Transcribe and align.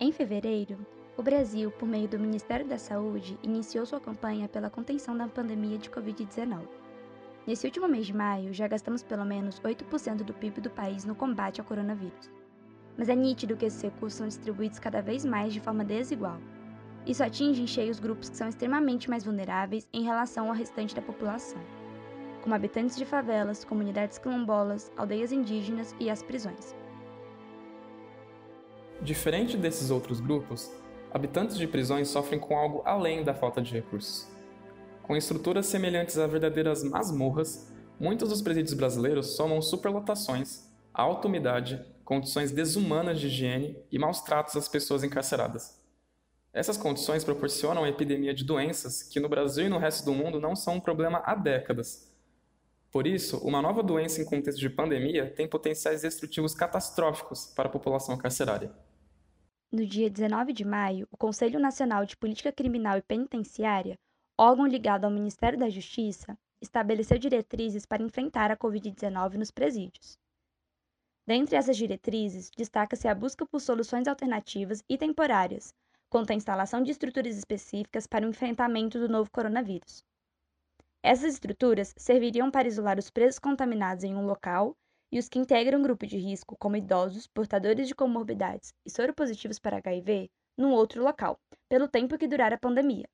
Em 0.00 0.12
fevereiro, 0.12 0.78
o 1.16 1.22
Brasil, 1.24 1.72
por 1.72 1.88
meio 1.88 2.06
do 2.06 2.20
Ministério 2.20 2.64
da 2.64 2.78
Saúde, 2.78 3.36
iniciou 3.42 3.84
sua 3.84 3.98
campanha 3.98 4.48
pela 4.48 4.70
contenção 4.70 5.16
da 5.16 5.26
pandemia 5.26 5.76
de 5.76 5.90
Covid-19. 5.90 6.68
Nesse 7.44 7.66
último 7.66 7.88
mês 7.88 8.06
de 8.06 8.14
maio, 8.14 8.54
já 8.54 8.68
gastamos 8.68 9.02
pelo 9.02 9.24
menos 9.24 9.60
8% 9.60 10.18
do 10.18 10.32
PIB 10.32 10.60
do 10.60 10.70
país 10.70 11.04
no 11.04 11.16
combate 11.16 11.60
ao 11.60 11.66
coronavírus. 11.66 12.30
Mas 12.96 13.08
é 13.08 13.16
nítido 13.16 13.56
que 13.56 13.66
esses 13.66 13.82
recursos 13.82 14.18
são 14.18 14.28
distribuídos 14.28 14.78
cada 14.78 15.02
vez 15.02 15.24
mais 15.24 15.52
de 15.52 15.58
forma 15.58 15.84
desigual. 15.84 16.38
Isso 17.04 17.24
atinge 17.24 17.60
em 17.60 17.66
cheio 17.66 17.90
os 17.90 17.98
grupos 17.98 18.28
que 18.28 18.36
são 18.36 18.48
extremamente 18.48 19.10
mais 19.10 19.24
vulneráveis 19.24 19.88
em 19.92 20.04
relação 20.04 20.46
ao 20.46 20.54
restante 20.54 20.94
da 20.94 21.02
população, 21.02 21.60
como 22.40 22.54
habitantes 22.54 22.96
de 22.96 23.04
favelas, 23.04 23.64
comunidades 23.64 24.16
quilombolas, 24.16 24.92
aldeias 24.96 25.32
indígenas 25.32 25.92
e 25.98 26.08
as 26.08 26.22
prisões. 26.22 26.76
Diferente 29.00 29.56
desses 29.56 29.90
outros 29.90 30.20
grupos, 30.20 30.70
habitantes 31.12 31.56
de 31.56 31.68
prisões 31.68 32.08
sofrem 32.08 32.40
com 32.40 32.56
algo 32.56 32.82
além 32.84 33.22
da 33.22 33.32
falta 33.32 33.62
de 33.62 33.72
recursos. 33.72 34.26
Com 35.04 35.16
estruturas 35.16 35.66
semelhantes 35.66 36.18
a 36.18 36.26
verdadeiras 36.26 36.82
masmorras, 36.82 37.72
muitos 37.98 38.28
dos 38.28 38.42
presídios 38.42 38.74
brasileiros 38.74 39.36
somam 39.36 39.62
superlotações, 39.62 40.68
alta 40.92 41.28
umidade, 41.28 41.80
condições 42.04 42.50
desumanas 42.50 43.20
de 43.20 43.28
higiene 43.28 43.78
e 43.90 43.98
maus 44.00 44.20
tratos 44.20 44.56
às 44.56 44.68
pessoas 44.68 45.04
encarceradas. 45.04 45.80
Essas 46.52 46.76
condições 46.76 47.22
proporcionam 47.22 47.84
a 47.84 47.88
epidemia 47.88 48.34
de 48.34 48.42
doenças 48.42 49.04
que 49.04 49.20
no 49.20 49.28
Brasil 49.28 49.66
e 49.66 49.68
no 49.68 49.78
resto 49.78 50.04
do 50.04 50.12
mundo 50.12 50.40
não 50.40 50.56
são 50.56 50.74
um 50.74 50.80
problema 50.80 51.22
há 51.24 51.36
décadas. 51.36 52.10
Por 52.90 53.06
isso, 53.06 53.38
uma 53.46 53.62
nova 53.62 53.80
doença 53.80 54.20
em 54.20 54.24
contexto 54.24 54.58
de 54.58 54.68
pandemia 54.68 55.30
tem 55.36 55.46
potenciais 55.46 56.02
destrutivos 56.02 56.54
catastróficos 56.54 57.46
para 57.54 57.68
a 57.68 57.72
população 57.72 58.16
carcerária. 58.16 58.72
No 59.70 59.84
dia 59.84 60.08
19 60.08 60.54
de 60.54 60.64
maio, 60.64 61.06
o 61.10 61.16
Conselho 61.18 61.60
Nacional 61.60 62.06
de 62.06 62.16
Política 62.16 62.50
Criminal 62.50 62.96
e 62.96 63.02
Penitenciária, 63.02 63.98
órgão 64.34 64.66
ligado 64.66 65.04
ao 65.04 65.10
Ministério 65.10 65.58
da 65.58 65.68
Justiça, 65.68 66.38
estabeleceu 66.58 67.18
diretrizes 67.18 67.84
para 67.84 68.02
enfrentar 68.02 68.50
a 68.50 68.56
Covid-19 68.56 69.34
nos 69.34 69.50
presídios. 69.50 70.18
Dentre 71.26 71.54
essas 71.56 71.76
diretrizes, 71.76 72.50
destaca-se 72.56 73.06
a 73.08 73.14
busca 73.14 73.44
por 73.44 73.60
soluções 73.60 74.08
alternativas 74.08 74.82
e 74.88 74.96
temporárias, 74.96 75.74
quanto 76.08 76.30
à 76.30 76.34
instalação 76.34 76.82
de 76.82 76.90
estruturas 76.90 77.36
específicas 77.36 78.06
para 78.06 78.24
o 78.24 78.30
enfrentamento 78.30 78.98
do 78.98 79.06
novo 79.06 79.30
coronavírus. 79.30 80.02
Essas 81.02 81.34
estruturas 81.34 81.92
serviriam 81.98 82.50
para 82.50 82.68
isolar 82.68 82.98
os 82.98 83.10
presos 83.10 83.38
contaminados 83.38 84.02
em 84.02 84.16
um 84.16 84.24
local 84.24 84.74
e 85.10 85.18
os 85.18 85.28
que 85.28 85.38
integram 85.38 85.82
grupo 85.82 86.06
de 86.06 86.18
risco, 86.18 86.56
como 86.58 86.76
idosos, 86.76 87.26
portadores 87.26 87.88
de 87.88 87.94
comorbidades 87.94 88.72
e 88.84 88.90
soropositivos 88.90 89.58
para 89.58 89.78
HIV, 89.78 90.30
num 90.56 90.72
outro 90.72 91.02
local, 91.02 91.38
pelo 91.68 91.88
tempo 91.88 92.18
que 92.18 92.28
durar 92.28 92.52
a 92.52 92.58
pandemia. 92.58 93.08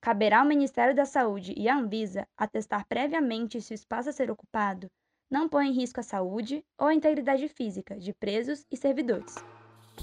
Caberá 0.00 0.40
ao 0.40 0.46
Ministério 0.46 0.94
da 0.94 1.06
Saúde 1.06 1.54
e 1.56 1.68
à 1.68 1.76
Anvisa 1.76 2.28
atestar 2.36 2.86
previamente 2.86 3.60
se 3.60 3.72
o 3.72 3.74
espaço 3.74 4.10
a 4.10 4.12
ser 4.12 4.30
ocupado 4.30 4.90
não 5.30 5.48
põe 5.48 5.68
em 5.68 5.72
risco 5.72 6.00
a 6.00 6.02
saúde 6.02 6.64
ou 6.78 6.88
a 6.88 6.94
integridade 6.94 7.48
física 7.48 7.98
de 7.98 8.12
presos 8.12 8.64
e 8.70 8.76
servidores, 8.76 9.36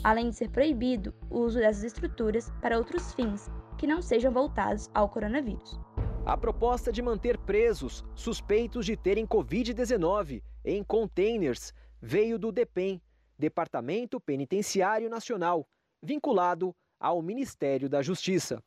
além 0.04 0.30
de 0.30 0.36
ser 0.36 0.50
proibido 0.50 1.14
o 1.30 1.40
uso 1.40 1.60
dessas 1.60 1.84
estruturas 1.84 2.52
para 2.62 2.78
outros 2.78 3.14
fins 3.14 3.48
que 3.78 3.86
não 3.86 4.02
sejam 4.02 4.32
voltados 4.32 4.90
ao 4.94 5.08
coronavírus. 5.08 5.80
A 6.32 6.38
proposta 6.38 6.94
de 6.94 7.02
manter 7.02 7.38
presos 7.38 8.06
suspeitos 8.16 8.86
de 8.86 8.96
terem 8.96 9.28
Covid-19 9.28 10.42
em 10.64 10.82
containers 10.82 11.74
veio 12.02 12.40
do 12.40 12.54
DEPEN, 12.54 13.02
Departamento 13.38 14.18
Penitenciário 14.18 15.10
Nacional, 15.10 15.68
vinculado 16.02 16.74
ao 16.98 17.22
Ministério 17.22 17.90
da 17.90 18.02
Justiça. 18.02 18.64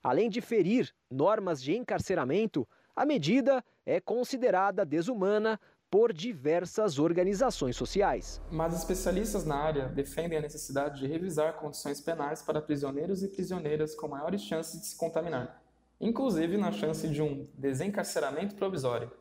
Além 0.00 0.30
de 0.30 0.40
ferir 0.40 0.94
normas 1.10 1.60
de 1.60 1.76
encarceramento, 1.76 2.68
a 2.94 3.04
medida 3.04 3.64
é 3.84 4.00
considerada 4.00 4.86
desumana 4.86 5.58
por 5.90 6.12
diversas 6.12 7.00
organizações 7.00 7.74
sociais. 7.74 8.40
Mas 8.48 8.74
especialistas 8.74 9.44
na 9.44 9.56
área 9.56 9.88
defendem 9.88 10.38
a 10.38 10.42
necessidade 10.42 11.00
de 11.00 11.08
revisar 11.08 11.54
condições 11.54 12.00
penais 12.00 12.42
para 12.42 12.62
prisioneiros 12.62 13.24
e 13.24 13.28
prisioneiras 13.28 13.92
com 13.92 14.06
maiores 14.06 14.42
chances 14.42 14.80
de 14.80 14.86
se 14.86 14.96
contaminar, 14.96 15.61
inclusive 16.02 16.56
na 16.56 16.72
chance 16.72 17.08
de 17.08 17.22
um 17.22 17.48
desencarceramento 17.56 18.56
provisório. 18.56 19.12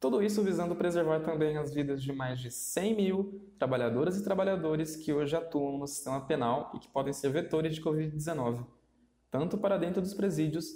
Tudo 0.00 0.22
isso 0.22 0.42
visando 0.42 0.76
preservar 0.76 1.20
também 1.20 1.56
as 1.56 1.72
vidas 1.72 2.02
de 2.02 2.12
mais 2.12 2.40
de 2.40 2.50
100 2.50 2.96
mil 2.96 3.52
trabalhadoras 3.58 4.16
e 4.16 4.24
trabalhadores 4.24 4.96
que 4.96 5.12
hoje 5.12 5.34
atuam 5.36 5.78
no 5.78 5.86
sistema 5.86 6.20
penal 6.20 6.72
e 6.74 6.78
que 6.80 6.88
podem 6.88 7.12
ser 7.12 7.30
vetores 7.30 7.74
de 7.74 7.82
Covid-19, 7.82 8.66
tanto 9.30 9.56
para 9.58 9.78
dentro 9.78 10.02
dos 10.02 10.14
presídios 10.14 10.66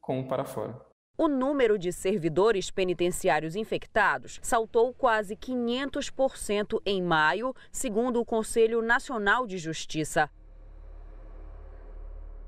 como 0.00 0.26
para 0.26 0.44
fora. 0.44 0.80
O 1.18 1.28
número 1.28 1.78
de 1.78 1.90
servidores 1.92 2.70
penitenciários 2.70 3.56
infectados 3.56 4.38
saltou 4.42 4.92
quase 4.92 5.34
500% 5.34 6.80
em 6.84 7.02
maio, 7.02 7.54
segundo 7.72 8.20
o 8.20 8.24
Conselho 8.24 8.82
Nacional 8.82 9.46
de 9.46 9.56
Justiça. 9.56 10.30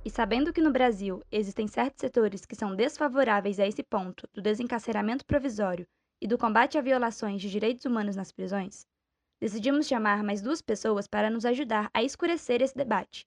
E 0.09 0.11
sabendo 0.11 0.55
que 0.55 0.63
no 0.63 0.73
Brasil 0.73 1.23
existem 1.31 1.69
certos 1.69 2.01
setores 2.01 2.47
que 2.47 2.57
são 2.57 2.75
desfavoráveis 2.75 3.61
a 3.61 3.67
esse 3.67 3.83
ponto 3.83 4.27
do 4.33 4.41
desencarceramento 4.41 5.23
provisório 5.27 5.87
e 6.19 6.27
do 6.27 6.39
combate 6.39 6.79
a 6.79 6.81
violações 6.81 7.43
de 7.43 7.51
direitos 7.51 7.85
humanos 7.85 8.17
nas 8.17 8.33
prisões, 8.33 8.87
decidimos 9.39 9.87
chamar 9.87 10.23
mais 10.23 10.41
duas 10.41 10.63
pessoas 10.63 11.07
para 11.07 11.29
nos 11.29 11.45
ajudar 11.45 11.91
a 11.93 12.03
escurecer 12.03 12.63
esse 12.63 12.75
debate, 12.75 13.27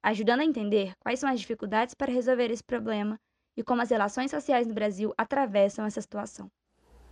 ajudando 0.00 0.42
a 0.42 0.44
entender 0.44 0.94
quais 1.00 1.18
são 1.18 1.28
as 1.28 1.40
dificuldades 1.40 1.92
para 1.92 2.12
resolver 2.12 2.52
esse 2.52 2.62
problema 2.62 3.18
e 3.56 3.64
como 3.64 3.82
as 3.82 3.90
relações 3.90 4.30
sociais 4.30 4.64
no 4.64 4.74
Brasil 4.74 5.12
atravessam 5.18 5.84
essa 5.84 6.00
situação. 6.00 6.48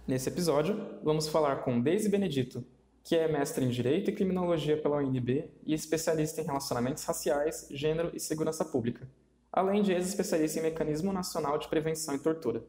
Nesse 0.07 0.29
episódio, 0.29 1.01
vamos 1.03 1.27
falar 1.27 1.65
com 1.65 1.81
Deise 1.81 2.09
Benedito, 2.09 2.65
que 3.03 3.17
é 3.17 3.27
mestre 3.29 3.65
em 3.65 3.69
Direito 3.69 4.11
e 4.11 4.15
Criminologia 4.15 4.77
pela 4.77 4.99
UNB 4.99 5.51
e 5.65 5.75
especialista 5.75 6.41
em 6.41 6.45
relacionamentos 6.45 7.05
raciais, 7.05 7.67
gênero 7.71 8.11
e 8.15 8.21
segurança 8.21 8.65
pública, 8.65 9.09
além 9.53 9.83
de 9.83 9.93
ex-especialista 9.93 10.59
em 10.59 10.63
Mecanismo 10.63 11.13
Nacional 11.13 11.59
de 11.59 11.69
Prevenção 11.69 12.15
e 12.15 12.19
Tortura. 12.19 12.63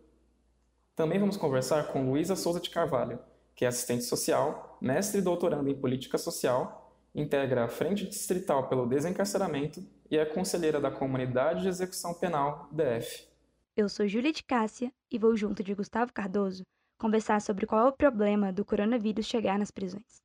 Também 0.95 1.19
vamos 1.19 1.37
conversar 1.37 1.87
com 1.87 2.09
Luísa 2.09 2.35
Souza 2.35 2.59
de 2.59 2.69
Carvalho, 2.69 3.19
que 3.55 3.65
é 3.65 3.67
assistente 3.67 4.03
social, 4.03 4.77
mestre 4.81 5.19
e 5.19 5.23
doutorando 5.23 5.69
em 5.69 5.75
política 5.75 6.17
social, 6.17 6.95
integra 7.13 7.65
a 7.65 7.67
Frente 7.67 8.07
Distrital 8.07 8.67
pelo 8.69 8.87
Desencarceramento 8.87 9.83
e 10.09 10.17
é 10.17 10.25
conselheira 10.25 10.79
da 10.79 10.89
Comunidade 10.89 11.63
de 11.63 11.67
Execução 11.67 12.13
Penal, 12.13 12.69
DF. 12.71 13.27
Eu 13.75 13.87
sou 13.87 14.07
Júlia 14.07 14.31
de 14.31 14.43
Cássia 14.43 14.91
e 15.09 15.17
vou 15.17 15.35
junto 15.35 15.63
de 15.63 15.73
Gustavo 15.73 16.11
Cardoso 16.13 16.63
conversar 17.01 17.41
sobre 17.41 17.66
qual 17.66 17.88
é 17.88 17.89
o 17.89 17.91
problema 17.91 18.53
do 18.53 18.63
coronavírus 18.63 19.25
chegar 19.25 19.57
nas 19.57 19.72
prisões. 19.72 20.22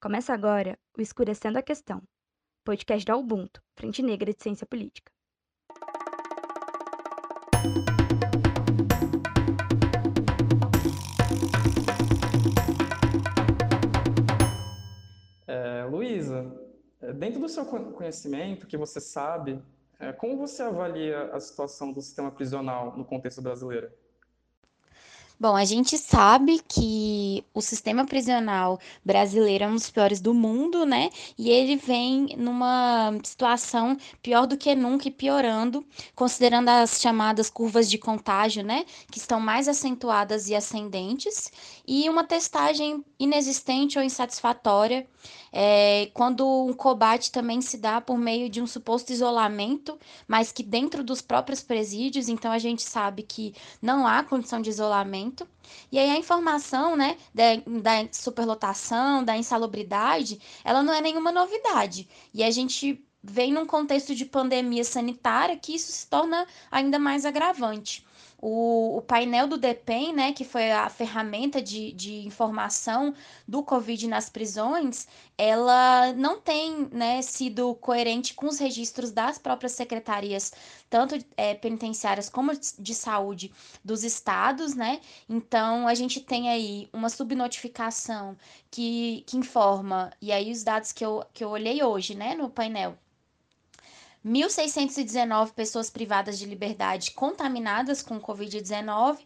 Começa 0.00 0.32
agora 0.32 0.78
o 0.96 1.00
Escurecendo 1.00 1.58
a 1.58 1.62
Questão, 1.62 2.00
podcast 2.64 3.04
da 3.04 3.16
Ubuntu, 3.16 3.60
Frente 3.76 4.02
Negra 4.04 4.32
de 4.32 4.40
Ciência 4.40 4.64
Política. 4.64 5.10
É, 15.48 17.12
dentro 17.14 17.40
do 17.40 17.48
seu 17.48 17.66
conhecimento, 17.66 18.68
que 18.68 18.76
você 18.76 19.00
sabe, 19.00 19.60
é, 19.98 20.12
como 20.12 20.36
você 20.36 20.62
avalia 20.62 21.32
a 21.32 21.40
situação 21.40 21.92
do 21.92 22.00
sistema 22.00 22.30
prisional 22.30 22.96
no 22.96 23.04
contexto 23.04 23.42
brasileiro? 23.42 23.90
Bom, 25.38 25.54
a 25.54 25.66
gente 25.66 25.98
sabe 25.98 26.62
que 26.66 27.44
o 27.52 27.60
sistema 27.60 28.06
prisional 28.06 28.80
brasileiro 29.04 29.64
é 29.64 29.68
um 29.68 29.74
dos 29.74 29.90
piores 29.90 30.18
do 30.18 30.32
mundo, 30.32 30.86
né? 30.86 31.10
E 31.38 31.50
ele 31.50 31.76
vem 31.76 32.28
numa 32.38 33.12
situação 33.22 33.98
pior 34.22 34.46
do 34.46 34.56
que 34.56 34.74
nunca 34.74 35.08
e 35.08 35.10
piorando, 35.10 35.84
considerando 36.14 36.70
as 36.70 37.02
chamadas 37.02 37.50
curvas 37.50 37.90
de 37.90 37.98
contágio, 37.98 38.64
né? 38.64 38.86
Que 39.12 39.18
estão 39.18 39.38
mais 39.38 39.68
acentuadas 39.68 40.48
e 40.48 40.54
ascendentes, 40.54 41.52
e 41.86 42.08
uma 42.08 42.24
testagem 42.24 43.04
inexistente 43.18 43.98
ou 43.98 44.04
insatisfatória 44.04 45.06
é, 45.58 46.10
quando 46.12 46.46
um 46.66 46.74
combate 46.74 47.32
também 47.32 47.62
se 47.62 47.78
dá 47.78 47.98
por 47.98 48.18
meio 48.18 48.46
de 48.50 48.60
um 48.60 48.66
suposto 48.66 49.10
isolamento, 49.10 49.98
mas 50.28 50.52
que 50.52 50.62
dentro 50.62 51.02
dos 51.02 51.22
próprios 51.22 51.62
presídios, 51.62 52.28
então 52.28 52.52
a 52.52 52.58
gente 52.58 52.82
sabe 52.82 53.22
que 53.22 53.54
não 53.80 54.06
há 54.06 54.22
condição 54.22 54.60
de 54.60 54.68
isolamento. 54.68 55.48
E 55.90 55.98
aí 55.98 56.10
a 56.10 56.18
informação, 56.18 56.94
né, 56.94 57.16
da, 57.34 57.56
da 57.80 58.12
superlotação, 58.12 59.24
da 59.24 59.34
insalubridade, 59.34 60.38
ela 60.62 60.82
não 60.82 60.92
é 60.92 61.00
nenhuma 61.00 61.32
novidade. 61.32 62.06
E 62.34 62.44
a 62.44 62.50
gente 62.50 63.02
vem 63.22 63.50
num 63.50 63.64
contexto 63.64 64.14
de 64.14 64.26
pandemia 64.26 64.84
sanitária 64.84 65.56
que 65.56 65.74
isso 65.74 65.90
se 65.90 66.06
torna 66.06 66.46
ainda 66.70 66.98
mais 66.98 67.24
agravante. 67.24 68.05
O, 68.38 68.98
o 68.98 69.02
painel 69.02 69.46
do 69.46 69.56
DEPEN, 69.56 70.12
né, 70.12 70.32
que 70.32 70.44
foi 70.44 70.70
a 70.70 70.88
ferramenta 70.88 71.60
de, 71.60 71.92
de 71.92 72.26
informação 72.26 73.14
do 73.46 73.62
Covid 73.62 74.06
nas 74.08 74.28
prisões, 74.28 75.08
ela 75.38 76.12
não 76.12 76.40
tem 76.40 76.88
né, 76.92 77.22
sido 77.22 77.74
coerente 77.76 78.34
com 78.34 78.46
os 78.46 78.58
registros 78.58 79.10
das 79.10 79.38
próprias 79.38 79.72
secretarias, 79.72 80.52
tanto 80.88 81.18
é, 81.36 81.54
penitenciárias 81.54 82.28
como 82.28 82.52
de 82.78 82.94
saúde 82.94 83.52
dos 83.84 84.04
estados, 84.04 84.74
né? 84.74 85.00
Então 85.28 85.88
a 85.88 85.94
gente 85.94 86.20
tem 86.20 86.48
aí 86.50 86.88
uma 86.92 87.08
subnotificação 87.08 88.36
que, 88.70 89.24
que 89.26 89.36
informa, 89.36 90.12
e 90.20 90.30
aí 90.32 90.52
os 90.52 90.62
dados 90.62 90.92
que 90.92 91.04
eu, 91.04 91.24
que 91.32 91.42
eu 91.42 91.50
olhei 91.50 91.82
hoje, 91.82 92.14
né, 92.14 92.34
no 92.34 92.50
painel, 92.50 92.96
1.619 94.26 95.52
pessoas 95.52 95.88
privadas 95.88 96.36
de 96.36 96.46
liberdade 96.46 97.12
contaminadas 97.12 98.02
com 98.02 98.20
Covid-19, 98.20 99.18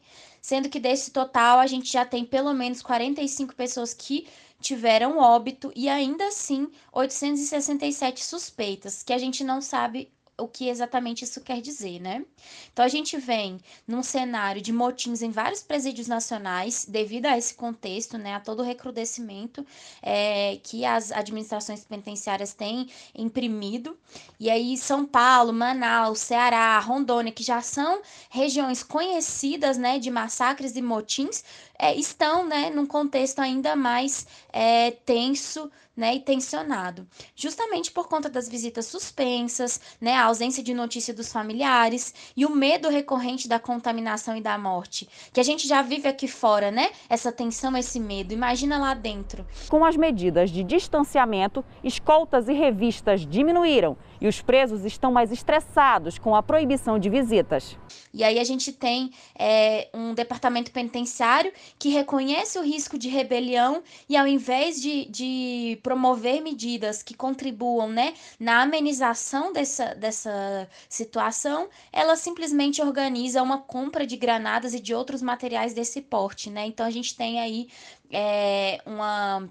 sendo 0.42 0.68
que 0.68 0.78
desse 0.78 1.10
total 1.10 1.58
a 1.58 1.66
gente 1.66 1.90
já 1.90 2.04
tem 2.04 2.22
pelo 2.22 2.52
menos 2.52 2.82
45 2.82 3.54
pessoas 3.54 3.94
que 3.94 4.28
tiveram 4.60 5.18
óbito 5.18 5.72
e 5.74 5.88
ainda 5.88 6.26
assim 6.26 6.70
867 6.92 8.22
suspeitas, 8.22 9.02
que 9.02 9.14
a 9.14 9.18
gente 9.18 9.42
não 9.42 9.62
sabe 9.62 10.12
o 10.40 10.48
que 10.48 10.68
exatamente 10.68 11.24
isso 11.24 11.40
quer 11.40 11.60
dizer, 11.60 12.00
né? 12.00 12.24
Então 12.72 12.84
a 12.84 12.88
gente 12.88 13.16
vem 13.16 13.58
num 13.86 14.02
cenário 14.02 14.60
de 14.60 14.72
motins 14.72 15.22
em 15.22 15.30
vários 15.30 15.62
presídios 15.62 16.08
nacionais, 16.08 16.86
devido 16.88 17.26
a 17.26 17.36
esse 17.36 17.54
contexto, 17.54 18.16
né, 18.18 18.34
a 18.34 18.40
todo 18.40 18.60
o 18.60 18.64
recrudescimento 18.64 19.64
é, 20.02 20.58
que 20.62 20.84
as 20.84 21.12
administrações 21.12 21.84
penitenciárias 21.84 22.52
têm 22.52 22.88
imprimido. 23.14 23.96
E 24.38 24.48
aí 24.50 24.76
São 24.76 25.04
Paulo, 25.04 25.52
Manaus, 25.52 26.20
Ceará, 26.20 26.78
Rondônia, 26.80 27.32
que 27.32 27.42
já 27.42 27.60
são 27.60 28.00
regiões 28.30 28.82
conhecidas, 28.82 29.76
né, 29.76 29.98
de 29.98 30.10
massacres 30.10 30.76
e 30.76 30.82
motins, 30.82 31.44
é, 31.78 31.94
estão, 31.94 32.46
né, 32.46 32.70
num 32.70 32.86
contexto 32.86 33.40
ainda 33.40 33.74
mais 33.74 34.26
é, 34.52 34.90
tenso 34.90 35.70
né, 36.00 36.14
e 36.14 36.20
tensionado, 36.20 37.06
justamente 37.36 37.92
por 37.92 38.08
conta 38.08 38.30
das 38.30 38.48
visitas 38.48 38.86
suspensas, 38.86 39.78
né, 40.00 40.14
a 40.14 40.24
ausência 40.24 40.62
de 40.62 40.72
notícia 40.72 41.12
dos 41.12 41.30
familiares 41.30 42.14
e 42.34 42.46
o 42.46 42.50
medo 42.50 42.88
recorrente 42.88 43.46
da 43.46 43.60
contaminação 43.60 44.34
e 44.34 44.40
da 44.40 44.56
morte, 44.56 45.06
que 45.30 45.38
a 45.38 45.42
gente 45.42 45.68
já 45.68 45.82
vive 45.82 46.08
aqui 46.08 46.26
fora, 46.26 46.70
né? 46.70 46.90
Essa 47.06 47.30
tensão, 47.30 47.76
esse 47.76 48.00
medo. 48.00 48.32
Imagina 48.32 48.78
lá 48.78 48.94
dentro. 48.94 49.46
Com 49.68 49.84
as 49.84 49.94
medidas 49.94 50.50
de 50.50 50.64
distanciamento, 50.64 51.62
escoltas 51.84 52.48
e 52.48 52.54
revistas 52.54 53.26
diminuíram 53.26 53.98
e 54.20 54.28
os 54.28 54.40
presos 54.40 54.84
estão 54.84 55.10
mais 55.10 55.32
estressados 55.32 56.18
com 56.18 56.34
a 56.34 56.42
proibição 56.42 56.98
de 56.98 57.08
visitas. 57.08 57.76
E 58.12 58.22
aí 58.22 58.38
a 58.38 58.44
gente 58.44 58.72
tem 58.72 59.12
é, 59.38 59.88
um 59.94 60.14
departamento 60.14 60.70
penitenciário 60.70 61.52
que 61.78 61.88
reconhece 61.88 62.58
o 62.58 62.62
risco 62.62 62.98
de 62.98 63.08
rebelião 63.08 63.82
e 64.08 64.16
ao 64.16 64.26
invés 64.26 64.80
de, 64.80 65.06
de 65.06 65.78
promover 65.82 66.42
medidas 66.42 67.02
que 67.02 67.14
contribuam 67.14 67.88
né, 67.88 68.14
na 68.38 68.62
amenização 68.62 69.52
dessa, 69.52 69.94
dessa 69.94 70.68
situação, 70.88 71.68
ela 71.92 72.16
simplesmente 72.16 72.82
organiza 72.82 73.42
uma 73.42 73.58
compra 73.58 74.06
de 74.06 74.16
granadas 74.16 74.74
e 74.74 74.80
de 74.80 74.94
outros 74.94 75.22
materiais 75.22 75.72
desse 75.72 76.00
porte. 76.00 76.50
Né? 76.50 76.66
Então 76.66 76.84
a 76.84 76.90
gente 76.90 77.16
tem 77.16 77.40
aí 77.40 77.68
é, 78.10 78.80
uma 78.84 79.48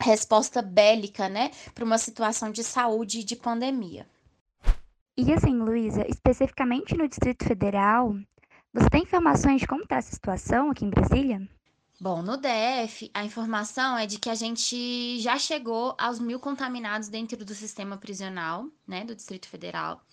resposta 0.00 0.60
bélica, 0.60 1.28
né, 1.28 1.50
para 1.74 1.84
uma 1.84 1.98
situação 1.98 2.50
de 2.50 2.62
saúde 2.62 3.20
e 3.20 3.24
de 3.24 3.36
pandemia. 3.36 4.06
E 5.16 5.32
assim, 5.32 5.56
Luísa, 5.56 6.04
especificamente 6.08 6.96
no 6.96 7.08
Distrito 7.08 7.44
Federal, 7.44 8.16
você 8.72 8.90
tem 8.90 9.02
informações 9.02 9.60
de 9.60 9.66
como 9.66 9.84
está 9.84 9.96
essa 9.96 10.12
situação 10.12 10.70
aqui 10.70 10.84
em 10.84 10.90
Brasília? 10.90 11.48
Bom, 12.00 12.22
no 12.22 12.36
DF, 12.36 13.08
a 13.14 13.24
informação 13.24 13.96
é 13.96 14.04
de 14.04 14.18
que 14.18 14.28
a 14.28 14.34
gente 14.34 15.20
já 15.20 15.38
chegou 15.38 15.94
aos 15.96 16.18
mil 16.18 16.40
contaminados 16.40 17.08
dentro 17.08 17.44
do 17.44 17.54
sistema 17.54 17.96
prisional, 17.96 18.66
né, 18.86 19.04
do 19.04 19.14
Distrito 19.14 19.48
Federal. 19.48 20.04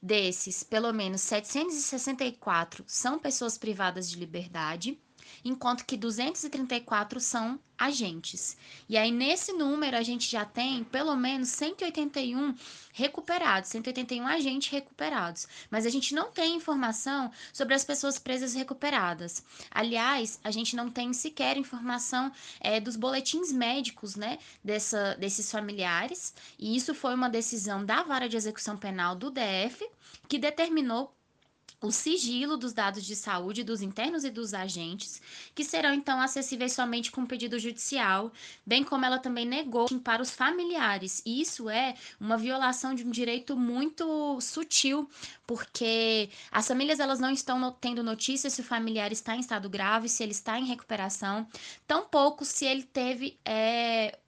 Desses, 0.00 0.62
pelo 0.62 0.92
menos 0.92 1.22
764 1.22 2.84
são 2.86 3.18
pessoas 3.18 3.56
privadas 3.56 4.10
de 4.10 4.18
liberdade 4.18 5.00
enquanto 5.44 5.84
que 5.84 5.96
234 5.96 7.20
são 7.20 7.58
agentes. 7.82 8.56
E 8.88 8.96
aí, 8.96 9.10
nesse 9.10 9.52
número, 9.52 9.96
a 9.96 10.02
gente 10.02 10.30
já 10.30 10.44
tem 10.44 10.84
pelo 10.84 11.16
menos 11.16 11.48
181 11.48 12.54
recuperados, 12.92 13.70
181 13.70 14.26
agentes 14.26 14.70
recuperados. 14.70 15.48
Mas 15.70 15.84
a 15.84 15.90
gente 15.90 16.14
não 16.14 16.30
tem 16.30 16.54
informação 16.54 17.30
sobre 17.52 17.74
as 17.74 17.84
pessoas 17.84 18.18
presas 18.18 18.54
recuperadas. 18.54 19.42
Aliás, 19.70 20.38
a 20.44 20.50
gente 20.50 20.76
não 20.76 20.90
tem 20.90 21.12
sequer 21.12 21.56
informação 21.56 22.30
é, 22.60 22.78
dos 22.78 22.94
boletins 22.94 23.50
médicos, 23.52 24.14
né, 24.14 24.38
dessa, 24.62 25.16
desses 25.16 25.50
familiares. 25.50 26.32
E 26.58 26.76
isso 26.76 26.94
foi 26.94 27.14
uma 27.14 27.28
decisão 27.28 27.84
da 27.84 28.02
Vara 28.04 28.28
de 28.28 28.36
Execução 28.36 28.76
Penal 28.76 29.16
do 29.16 29.30
DF, 29.30 29.84
que 30.28 30.38
determinou 30.38 31.12
o 31.82 31.90
sigilo 31.90 32.56
dos 32.56 32.72
dados 32.72 33.04
de 33.04 33.16
saúde 33.16 33.64
dos 33.64 33.82
internos 33.82 34.24
e 34.24 34.30
dos 34.30 34.54
agentes, 34.54 35.20
que 35.54 35.64
serão 35.64 35.92
então 35.92 36.20
acessíveis 36.20 36.72
somente 36.72 37.10
com 37.10 37.26
pedido 37.26 37.58
judicial, 37.58 38.32
bem 38.64 38.84
como 38.84 39.04
ela 39.04 39.18
também 39.18 39.44
negou 39.44 39.86
para 40.00 40.22
os 40.22 40.30
familiares. 40.30 41.22
E 41.26 41.40
isso 41.40 41.68
é 41.68 41.94
uma 42.20 42.38
violação 42.38 42.94
de 42.94 43.04
um 43.04 43.10
direito 43.10 43.56
muito 43.56 44.40
sutil, 44.40 45.08
porque 45.46 46.30
as 46.50 46.68
famílias 46.68 47.00
elas 47.00 47.18
não 47.18 47.30
estão 47.30 47.72
tendo 47.72 48.02
notícia 48.02 48.48
se 48.48 48.60
o 48.60 48.64
familiar 48.64 49.12
está 49.12 49.34
em 49.34 49.40
estado 49.40 49.68
grave, 49.68 50.08
se 50.08 50.22
ele 50.22 50.32
está 50.32 50.58
em 50.58 50.64
recuperação, 50.64 51.46
tampouco 51.86 52.44
se 52.44 52.64
ele 52.64 52.84
teve 52.84 53.38
é, 53.44 54.18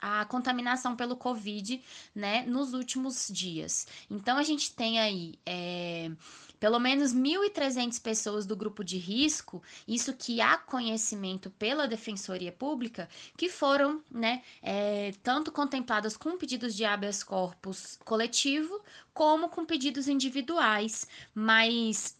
a 0.00 0.24
contaminação 0.24 0.96
pelo 0.96 1.16
Covid, 1.16 1.82
né, 2.14 2.44
nos 2.46 2.72
últimos 2.72 3.28
dias. 3.28 3.86
Então 4.10 4.36
a 4.36 4.42
gente 4.42 4.74
tem 4.74 4.98
aí 4.98 5.38
é, 5.44 6.10
pelo 6.58 6.78
menos 6.78 7.14
1.300 7.14 8.00
pessoas 8.00 8.46
do 8.46 8.56
grupo 8.56 8.84
de 8.84 8.98
risco, 8.98 9.62
isso 9.86 10.12
que 10.12 10.40
há 10.40 10.56
conhecimento 10.58 11.50
pela 11.50 11.88
Defensoria 11.88 12.52
Pública, 12.52 13.08
que 13.36 13.48
foram, 13.48 14.02
né, 14.10 14.42
é, 14.62 15.12
tanto 15.22 15.52
contempladas 15.52 16.16
com 16.16 16.36
pedidos 16.36 16.74
de 16.74 16.84
habeas 16.84 17.22
corpus 17.22 17.98
coletivo, 18.04 18.80
como 19.12 19.48
com 19.48 19.64
pedidos 19.64 20.08
individuais, 20.08 21.06
mas 21.34 22.16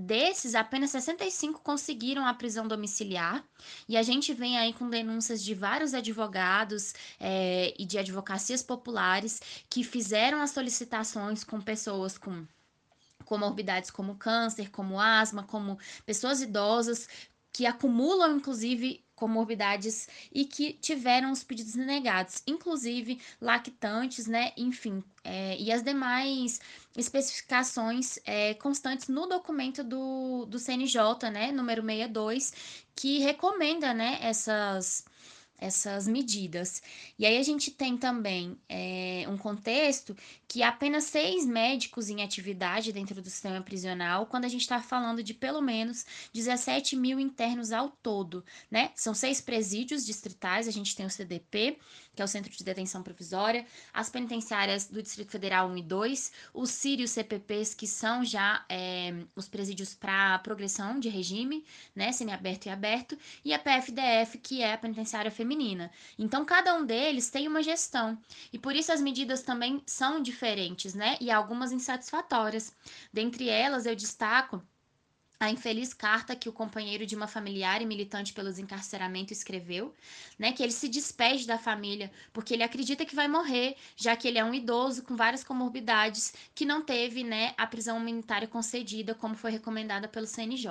Desses, 0.00 0.54
apenas 0.54 0.90
65 0.90 1.60
conseguiram 1.60 2.24
a 2.24 2.32
prisão 2.32 2.68
domiciliar, 2.68 3.44
e 3.88 3.96
a 3.96 4.02
gente 4.04 4.32
vem 4.32 4.56
aí 4.56 4.72
com 4.72 4.88
denúncias 4.88 5.42
de 5.42 5.54
vários 5.54 5.92
advogados 5.92 6.94
é, 7.18 7.74
e 7.76 7.84
de 7.84 7.98
advocacias 7.98 8.62
populares 8.62 9.42
que 9.68 9.82
fizeram 9.82 10.40
as 10.40 10.52
solicitações 10.52 11.42
com 11.42 11.60
pessoas 11.60 12.16
com 12.16 12.46
comorbidades 13.28 13.90
como 13.90 14.16
câncer, 14.16 14.70
como 14.70 14.98
asma, 14.98 15.42
como 15.42 15.78
pessoas 16.06 16.40
idosas 16.40 17.06
que 17.52 17.66
acumulam 17.66 18.36
inclusive 18.36 19.04
comorbidades 19.14 20.08
e 20.32 20.46
que 20.46 20.72
tiveram 20.74 21.30
os 21.32 21.44
pedidos 21.44 21.74
negados, 21.74 22.42
inclusive 22.46 23.20
lactantes, 23.40 24.26
né? 24.26 24.52
Enfim, 24.56 25.02
é, 25.24 25.58
e 25.58 25.70
as 25.70 25.82
demais 25.82 26.60
especificações 26.96 28.18
é, 28.24 28.54
constantes 28.54 29.08
no 29.08 29.26
documento 29.26 29.84
do, 29.84 30.46
do 30.46 30.58
CNJ, 30.58 31.30
né? 31.30 31.52
Número 31.52 31.82
62, 31.82 32.54
que 32.94 33.18
recomenda, 33.18 33.92
né? 33.92 34.18
Essas 34.22 35.04
essas 35.58 36.06
medidas. 36.06 36.80
E 37.18 37.26
aí 37.26 37.36
a 37.36 37.42
gente 37.42 37.70
tem 37.70 37.98
também 37.98 38.56
é, 38.68 39.24
um 39.28 39.36
contexto 39.36 40.16
que 40.46 40.62
apenas 40.62 41.04
seis 41.04 41.44
médicos 41.44 42.08
em 42.08 42.22
atividade 42.22 42.92
dentro 42.92 43.20
do 43.20 43.28
sistema 43.28 43.60
prisional, 43.60 44.26
quando 44.26 44.44
a 44.44 44.48
gente 44.48 44.60
está 44.60 44.80
falando 44.80 45.22
de 45.22 45.34
pelo 45.34 45.60
menos 45.60 46.06
17 46.32 46.96
mil 46.96 47.18
internos 47.18 47.72
ao 47.72 47.90
todo, 47.90 48.44
né? 48.70 48.92
São 48.94 49.12
seis 49.12 49.40
presídios 49.40 50.06
distritais, 50.06 50.68
a 50.68 50.70
gente 50.70 50.94
tem 50.94 51.04
o 51.04 51.10
CDP, 51.10 51.78
que 52.14 52.22
é 52.22 52.24
o 52.24 52.28
Centro 52.28 52.50
de 52.50 52.64
Detenção 52.64 53.02
Provisória, 53.02 53.66
as 53.92 54.08
penitenciárias 54.08 54.86
do 54.86 55.02
Distrito 55.02 55.30
Federal 55.30 55.68
1 55.68 55.76
e 55.76 55.82
2, 55.82 56.32
os 56.54 56.70
CIRIOS 56.70 57.10
CPPs, 57.10 57.74
que 57.74 57.86
são 57.86 58.24
já 58.24 58.64
é, 58.68 59.12
os 59.36 59.48
presídios 59.48 59.94
para 59.94 60.38
progressão 60.38 60.98
de 60.98 61.08
regime, 61.08 61.64
né? 61.94 62.12
Semiaberto 62.12 62.68
e 62.68 62.70
aberto, 62.70 63.18
e 63.44 63.52
a 63.52 63.58
PFDF, 63.58 64.38
que 64.38 64.62
é 64.62 64.72
a 64.72 64.78
penitenciária 64.78 65.30
feminina 65.30 65.47
feminina. 65.48 65.90
Então, 66.18 66.44
cada 66.44 66.74
um 66.74 66.84
deles 66.84 67.30
tem 67.30 67.48
uma 67.48 67.62
gestão. 67.62 68.20
E 68.52 68.58
por 68.58 68.76
isso 68.76 68.92
as 68.92 69.00
medidas 69.00 69.42
também 69.42 69.82
são 69.86 70.20
diferentes, 70.20 70.94
né? 70.94 71.16
E 71.20 71.30
algumas 71.30 71.72
insatisfatórias. 71.72 72.76
Dentre 73.12 73.48
elas, 73.48 73.86
eu 73.86 73.96
destaco 73.96 74.62
a 75.40 75.50
infeliz 75.50 75.94
carta 75.94 76.34
que 76.34 76.48
o 76.48 76.52
companheiro 76.52 77.06
de 77.06 77.14
uma 77.14 77.28
familiar 77.28 77.80
e 77.80 77.86
militante 77.86 78.32
pelo 78.32 78.48
desencarceramento 78.48 79.32
escreveu, 79.32 79.94
né, 80.38 80.52
que 80.52 80.62
ele 80.62 80.72
se 80.72 80.88
despede 80.88 81.46
da 81.46 81.58
família 81.58 82.10
porque 82.32 82.54
ele 82.54 82.62
acredita 82.62 83.04
que 83.06 83.14
vai 83.14 83.28
morrer, 83.28 83.76
já 83.96 84.16
que 84.16 84.26
ele 84.26 84.38
é 84.38 84.44
um 84.44 84.52
idoso 84.52 85.02
com 85.04 85.14
várias 85.16 85.44
comorbidades 85.44 86.32
que 86.54 86.64
não 86.64 86.82
teve, 86.82 87.22
né, 87.22 87.54
a 87.56 87.66
prisão 87.66 87.96
humanitária 87.98 88.48
concedida 88.48 89.14
como 89.14 89.34
foi 89.36 89.50
recomendada 89.50 90.08
pelo 90.08 90.26
CNJ. 90.26 90.68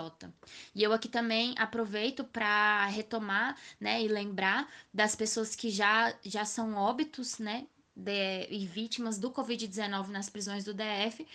E 0.76 0.84
eu 0.84 0.92
aqui 0.92 1.08
também 1.08 1.56
aproveito 1.58 2.24
para 2.24 2.86
retomar, 2.88 3.58
né, 3.80 4.02
e 4.04 4.08
lembrar 4.08 4.68
das 4.94 5.16
pessoas 5.16 5.56
que 5.56 5.70
já 5.70 6.14
já 6.24 6.44
são 6.46 6.76
óbitos, 6.76 7.40
né, 7.40 7.68
de, 7.96 8.48
e 8.52 8.66
vítimas 8.68 9.18
do 9.18 9.32
Covid-19 9.32 10.10
nas 10.10 10.30
prisões 10.30 10.64
do 10.64 10.74
DF, 10.74 11.26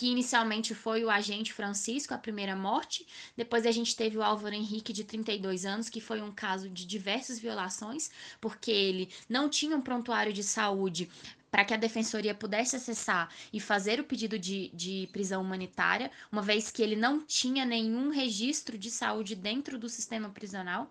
que 0.00 0.08
inicialmente 0.08 0.74
foi 0.74 1.04
o 1.04 1.10
agente 1.10 1.52
Francisco, 1.52 2.14
a 2.14 2.16
primeira 2.16 2.56
morte. 2.56 3.06
Depois 3.36 3.66
a 3.66 3.70
gente 3.70 3.94
teve 3.94 4.16
o 4.16 4.22
Álvaro 4.22 4.54
Henrique, 4.54 4.94
de 4.94 5.04
32 5.04 5.66
anos, 5.66 5.90
que 5.90 6.00
foi 6.00 6.22
um 6.22 6.32
caso 6.32 6.70
de 6.70 6.86
diversas 6.86 7.38
violações, 7.38 8.10
porque 8.40 8.70
ele 8.70 9.10
não 9.28 9.46
tinha 9.46 9.76
um 9.76 9.82
prontuário 9.82 10.32
de 10.32 10.42
saúde 10.42 11.10
para 11.50 11.66
que 11.66 11.74
a 11.74 11.76
defensoria 11.76 12.34
pudesse 12.34 12.76
acessar 12.76 13.28
e 13.52 13.60
fazer 13.60 14.00
o 14.00 14.04
pedido 14.04 14.38
de, 14.38 14.70
de 14.72 15.06
prisão 15.12 15.42
humanitária, 15.42 16.10
uma 16.32 16.40
vez 16.40 16.70
que 16.70 16.82
ele 16.82 16.96
não 16.96 17.20
tinha 17.20 17.66
nenhum 17.66 18.08
registro 18.08 18.78
de 18.78 18.90
saúde 18.90 19.34
dentro 19.34 19.78
do 19.78 19.86
sistema 19.86 20.30
prisional 20.30 20.90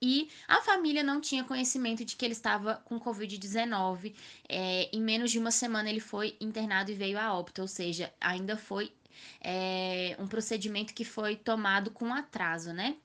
e 0.00 0.28
a 0.46 0.60
família 0.60 1.02
não 1.02 1.20
tinha 1.20 1.42
conhecimento 1.42 2.04
de 2.04 2.14
que 2.16 2.24
ele 2.24 2.32
estava 2.32 2.76
com 2.84 3.00
Covid-19. 3.00 4.14
É, 4.48 4.88
em 4.92 5.00
menos 5.00 5.30
de 5.30 5.38
uma 5.38 5.50
semana 5.50 5.90
ele 5.90 6.00
foi 6.00 6.36
internado 6.40 6.90
e 6.90 6.94
veio 6.94 7.18
a 7.18 7.34
óbito, 7.34 7.62
ou 7.62 7.68
seja, 7.68 8.12
ainda 8.20 8.56
foi 8.56 8.92
é, 9.40 10.16
um 10.18 10.26
procedimento 10.26 10.94
que 10.94 11.04
foi 11.04 11.36
tomado 11.36 11.90
com 11.90 12.12
atraso, 12.14 12.72
né? 12.72 12.96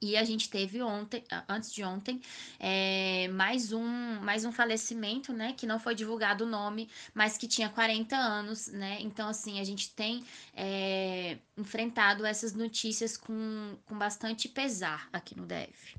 E 0.00 0.16
a 0.16 0.24
gente 0.24 0.48
teve 0.48 0.80
ontem, 0.80 1.24
antes 1.48 1.72
de 1.72 1.82
ontem, 1.82 2.20
é, 2.58 3.26
mais, 3.28 3.72
um, 3.72 4.20
mais 4.20 4.44
um 4.44 4.52
falecimento, 4.52 5.32
né? 5.32 5.54
Que 5.54 5.66
não 5.66 5.80
foi 5.80 5.94
divulgado 5.94 6.44
o 6.44 6.48
nome, 6.48 6.88
mas 7.12 7.36
que 7.36 7.48
tinha 7.48 7.68
40 7.68 8.16
anos, 8.16 8.68
né? 8.68 8.98
Então, 9.00 9.28
assim, 9.28 9.58
a 9.60 9.64
gente 9.64 9.90
tem 9.94 10.24
é, 10.54 11.38
enfrentado 11.56 12.24
essas 12.24 12.54
notícias 12.54 13.16
com, 13.16 13.76
com 13.86 13.98
bastante 13.98 14.48
pesar 14.48 15.08
aqui 15.12 15.36
no 15.36 15.46
DF. 15.46 15.96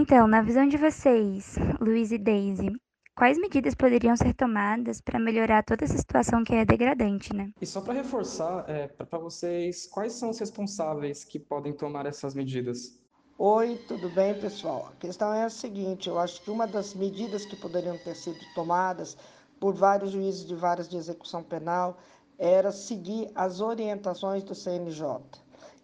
Então, 0.00 0.28
na 0.28 0.40
visão 0.40 0.68
de 0.68 0.76
vocês, 0.76 1.56
Luiz 1.80 2.12
e 2.12 2.18
Daisy, 2.18 2.70
quais 3.16 3.36
medidas 3.36 3.74
poderiam 3.74 4.16
ser 4.16 4.32
tomadas 4.32 5.00
para 5.00 5.18
melhorar 5.18 5.64
toda 5.64 5.84
essa 5.84 5.98
situação 5.98 6.44
que 6.44 6.54
é 6.54 6.64
degradante, 6.64 7.34
né? 7.34 7.50
E 7.60 7.66
só 7.66 7.80
para 7.80 7.94
reforçar, 7.94 8.64
é, 8.70 8.86
para 8.86 9.18
vocês, 9.18 9.88
quais 9.88 10.12
são 10.12 10.30
os 10.30 10.38
responsáveis 10.38 11.24
que 11.24 11.40
podem 11.40 11.72
tomar 11.72 12.06
essas 12.06 12.32
medidas? 12.32 12.96
Oi, 13.36 13.76
tudo 13.88 14.08
bem, 14.10 14.38
pessoal? 14.38 14.92
A 14.92 15.00
questão 15.00 15.34
é 15.34 15.42
a 15.42 15.50
seguinte: 15.50 16.08
eu 16.08 16.16
acho 16.16 16.44
que 16.44 16.50
uma 16.50 16.68
das 16.68 16.94
medidas 16.94 17.44
que 17.44 17.56
poderiam 17.56 17.98
ter 17.98 18.14
sido 18.14 18.38
tomadas 18.54 19.16
por 19.58 19.74
vários 19.74 20.12
juízes 20.12 20.46
de 20.46 20.54
várias 20.54 20.88
de 20.88 20.96
execução 20.96 21.42
penal 21.42 21.98
era 22.38 22.70
seguir 22.70 23.32
as 23.34 23.60
orientações 23.60 24.44
do 24.44 24.54
CNJ 24.54 25.18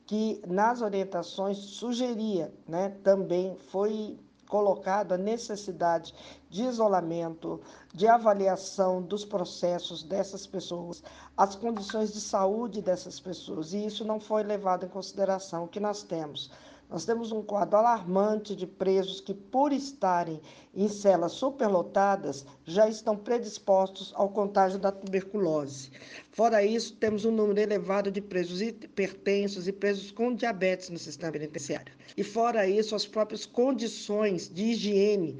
que 0.07 0.43
nas 0.47 0.83
orientações 0.83 1.59
sugeria, 1.59 2.53
né, 2.69 2.91
também 3.03 3.57
foi 3.71 4.19
colocado 4.49 5.13
a 5.13 5.19
necessidade 5.19 6.15
de 6.51 6.63
isolamento, 6.65 7.61
de 7.93 8.07
avaliação 8.07 9.03
dos 9.03 9.25
processos 9.25 10.03
dessas 10.03 10.47
pessoas, 10.47 11.03
as 11.37 11.57
condições 11.57 12.13
de 12.13 12.21
saúde 12.21 12.83
dessas 12.83 13.19
pessoas, 13.19 13.73
e 13.73 13.85
isso 13.87 14.05
não 14.05 14.21
foi 14.21 14.43
levado 14.43 14.85
em 14.85 14.89
consideração. 14.89 15.65
O 15.65 15.69
que 15.69 15.81
nós 15.81 16.03
temos? 16.03 16.51
Nós 16.89 17.05
temos 17.05 17.33
um 17.33 17.43
quadro 17.43 17.79
alarmante 17.79 18.55
de 18.55 18.67
presos 18.67 19.21
que, 19.21 19.35
por 19.35 19.73
estarem 19.73 20.41
em 20.77 20.89
celas 20.89 21.33
superlotadas, 21.33 22.45
já 22.65 22.89
estão 22.89 23.17
predispostos 23.17 24.13
ao 24.17 24.29
contágio 24.29 24.79
da 24.79 24.91
tuberculose. 24.91 25.91
Fora 26.33 26.65
isso, 26.65 26.97
temos 26.97 27.25
um 27.25 27.31
número 27.31 27.61
elevado 27.61 28.11
de 28.11 28.21
presos 28.21 28.61
hipertensos 28.61 29.69
e 29.69 29.73
presos 29.73 30.11
com 30.11 30.35
diabetes 30.35 30.91
no 30.91 30.99
sistema 30.99 31.31
penitenciário. 31.31 31.93
E 32.17 32.25
fora 32.25 32.67
isso, 32.67 32.97
as 32.97 33.07
próprias 33.07 33.47
condições 33.47 34.49
de 34.53 34.65
higiene 34.65 35.39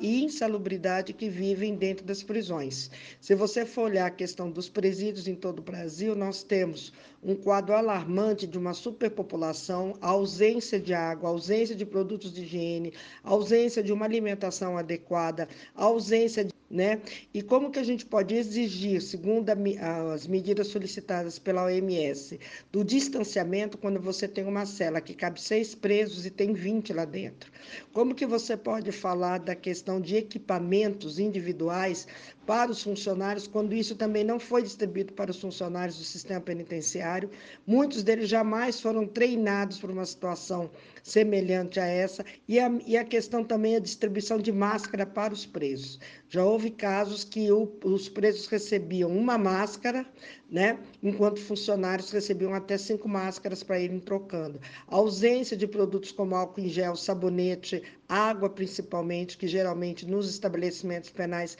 e 0.00 0.24
insalubridade 0.24 1.12
que 1.12 1.28
vivem 1.28 1.76
dentro 1.76 2.04
das 2.04 2.22
prisões. 2.22 2.90
Se 3.20 3.34
você 3.36 3.64
for 3.64 3.82
olhar 3.82 4.06
a 4.06 4.10
questão 4.10 4.50
dos 4.50 4.68
presídios 4.68 5.28
em 5.28 5.36
todo 5.36 5.60
o 5.60 5.62
Brasil, 5.62 6.16
nós 6.16 6.42
temos 6.42 6.92
um 7.22 7.34
quadro 7.34 7.74
alarmante 7.74 8.46
de 8.46 8.58
uma 8.58 8.74
superpopulação, 8.74 9.94
ausência 10.00 10.78
de 10.80 10.94
água, 10.94 11.30
ausência 11.30 11.74
de 11.74 11.84
produtos 11.84 12.32
de 12.32 12.42
higiene, 12.42 12.92
ausência 13.22 13.82
de 13.82 13.92
uma 13.92 14.04
alimentação 14.04 14.47
adequada, 14.76 15.48
ausência 15.74 16.44
de 16.44 16.52
né? 16.70 17.00
E 17.32 17.40
como 17.40 17.70
que 17.70 17.78
a 17.78 17.82
gente 17.82 18.04
pode 18.04 18.34
exigir, 18.34 19.00
segundo 19.00 19.48
a, 19.50 20.12
as 20.12 20.26
medidas 20.26 20.68
solicitadas 20.68 21.38
pela 21.38 21.64
OMS, 21.64 22.38
do 22.70 22.84
distanciamento 22.84 23.78
quando 23.78 24.00
você 24.00 24.28
tem 24.28 24.44
uma 24.44 24.66
cela 24.66 25.00
que 25.00 25.14
cabe 25.14 25.40
seis 25.40 25.74
presos 25.74 26.26
e 26.26 26.30
tem 26.30 26.52
20 26.52 26.92
lá 26.92 27.04
dentro? 27.04 27.50
Como 27.92 28.14
que 28.14 28.26
você 28.26 28.56
pode 28.56 28.92
falar 28.92 29.38
da 29.38 29.54
questão 29.54 30.00
de 30.00 30.16
equipamentos 30.16 31.18
individuais 31.18 32.06
para 32.48 32.70
os 32.70 32.82
funcionários, 32.82 33.46
quando 33.46 33.74
isso 33.74 33.94
também 33.94 34.24
não 34.24 34.40
foi 34.40 34.62
distribuído 34.62 35.12
para 35.12 35.30
os 35.30 35.38
funcionários 35.38 35.98
do 35.98 36.04
sistema 36.04 36.40
penitenciário. 36.40 37.30
Muitos 37.66 38.02
deles 38.02 38.26
jamais 38.26 38.80
foram 38.80 39.06
treinados 39.06 39.78
para 39.78 39.92
uma 39.92 40.06
situação 40.06 40.70
semelhante 41.02 41.78
a 41.78 41.84
essa, 41.84 42.24
e 42.48 42.58
a, 42.58 42.72
e 42.86 42.96
a 42.96 43.04
questão 43.04 43.44
também 43.44 43.74
é 43.74 43.76
a 43.76 43.80
distribuição 43.80 44.38
de 44.38 44.50
máscara 44.50 45.04
para 45.04 45.34
os 45.34 45.44
presos. 45.44 46.00
Já 46.30 46.42
houve 46.42 46.70
casos 46.70 47.22
que 47.22 47.52
o, 47.52 47.70
os 47.84 48.08
presos 48.08 48.46
recebiam 48.46 49.10
uma 49.10 49.36
máscara, 49.36 50.06
né, 50.50 50.78
enquanto 51.02 51.40
funcionários 51.40 52.10
recebiam 52.10 52.54
até 52.54 52.78
cinco 52.78 53.08
máscaras 53.08 53.62
para 53.62 53.78
irem 53.78 54.00
trocando. 54.00 54.60
A 54.86 54.96
ausência 54.96 55.56
de 55.56 55.66
produtos 55.66 56.10
como 56.10 56.34
álcool 56.34 56.62
em 56.62 56.68
gel, 56.68 56.96
sabonete, 56.96 57.82
água 58.08 58.48
principalmente, 58.48 59.36
que 59.36 59.46
geralmente 59.46 60.06
nos 60.06 60.28
estabelecimentos 60.28 61.10
penais 61.10 61.56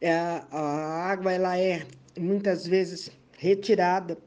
é, 0.00 0.12
a 0.12 1.06
água 1.10 1.32
ela 1.32 1.56
é 1.56 1.86
muitas 2.18 2.66
vezes 2.66 3.10
retirada 3.38 4.18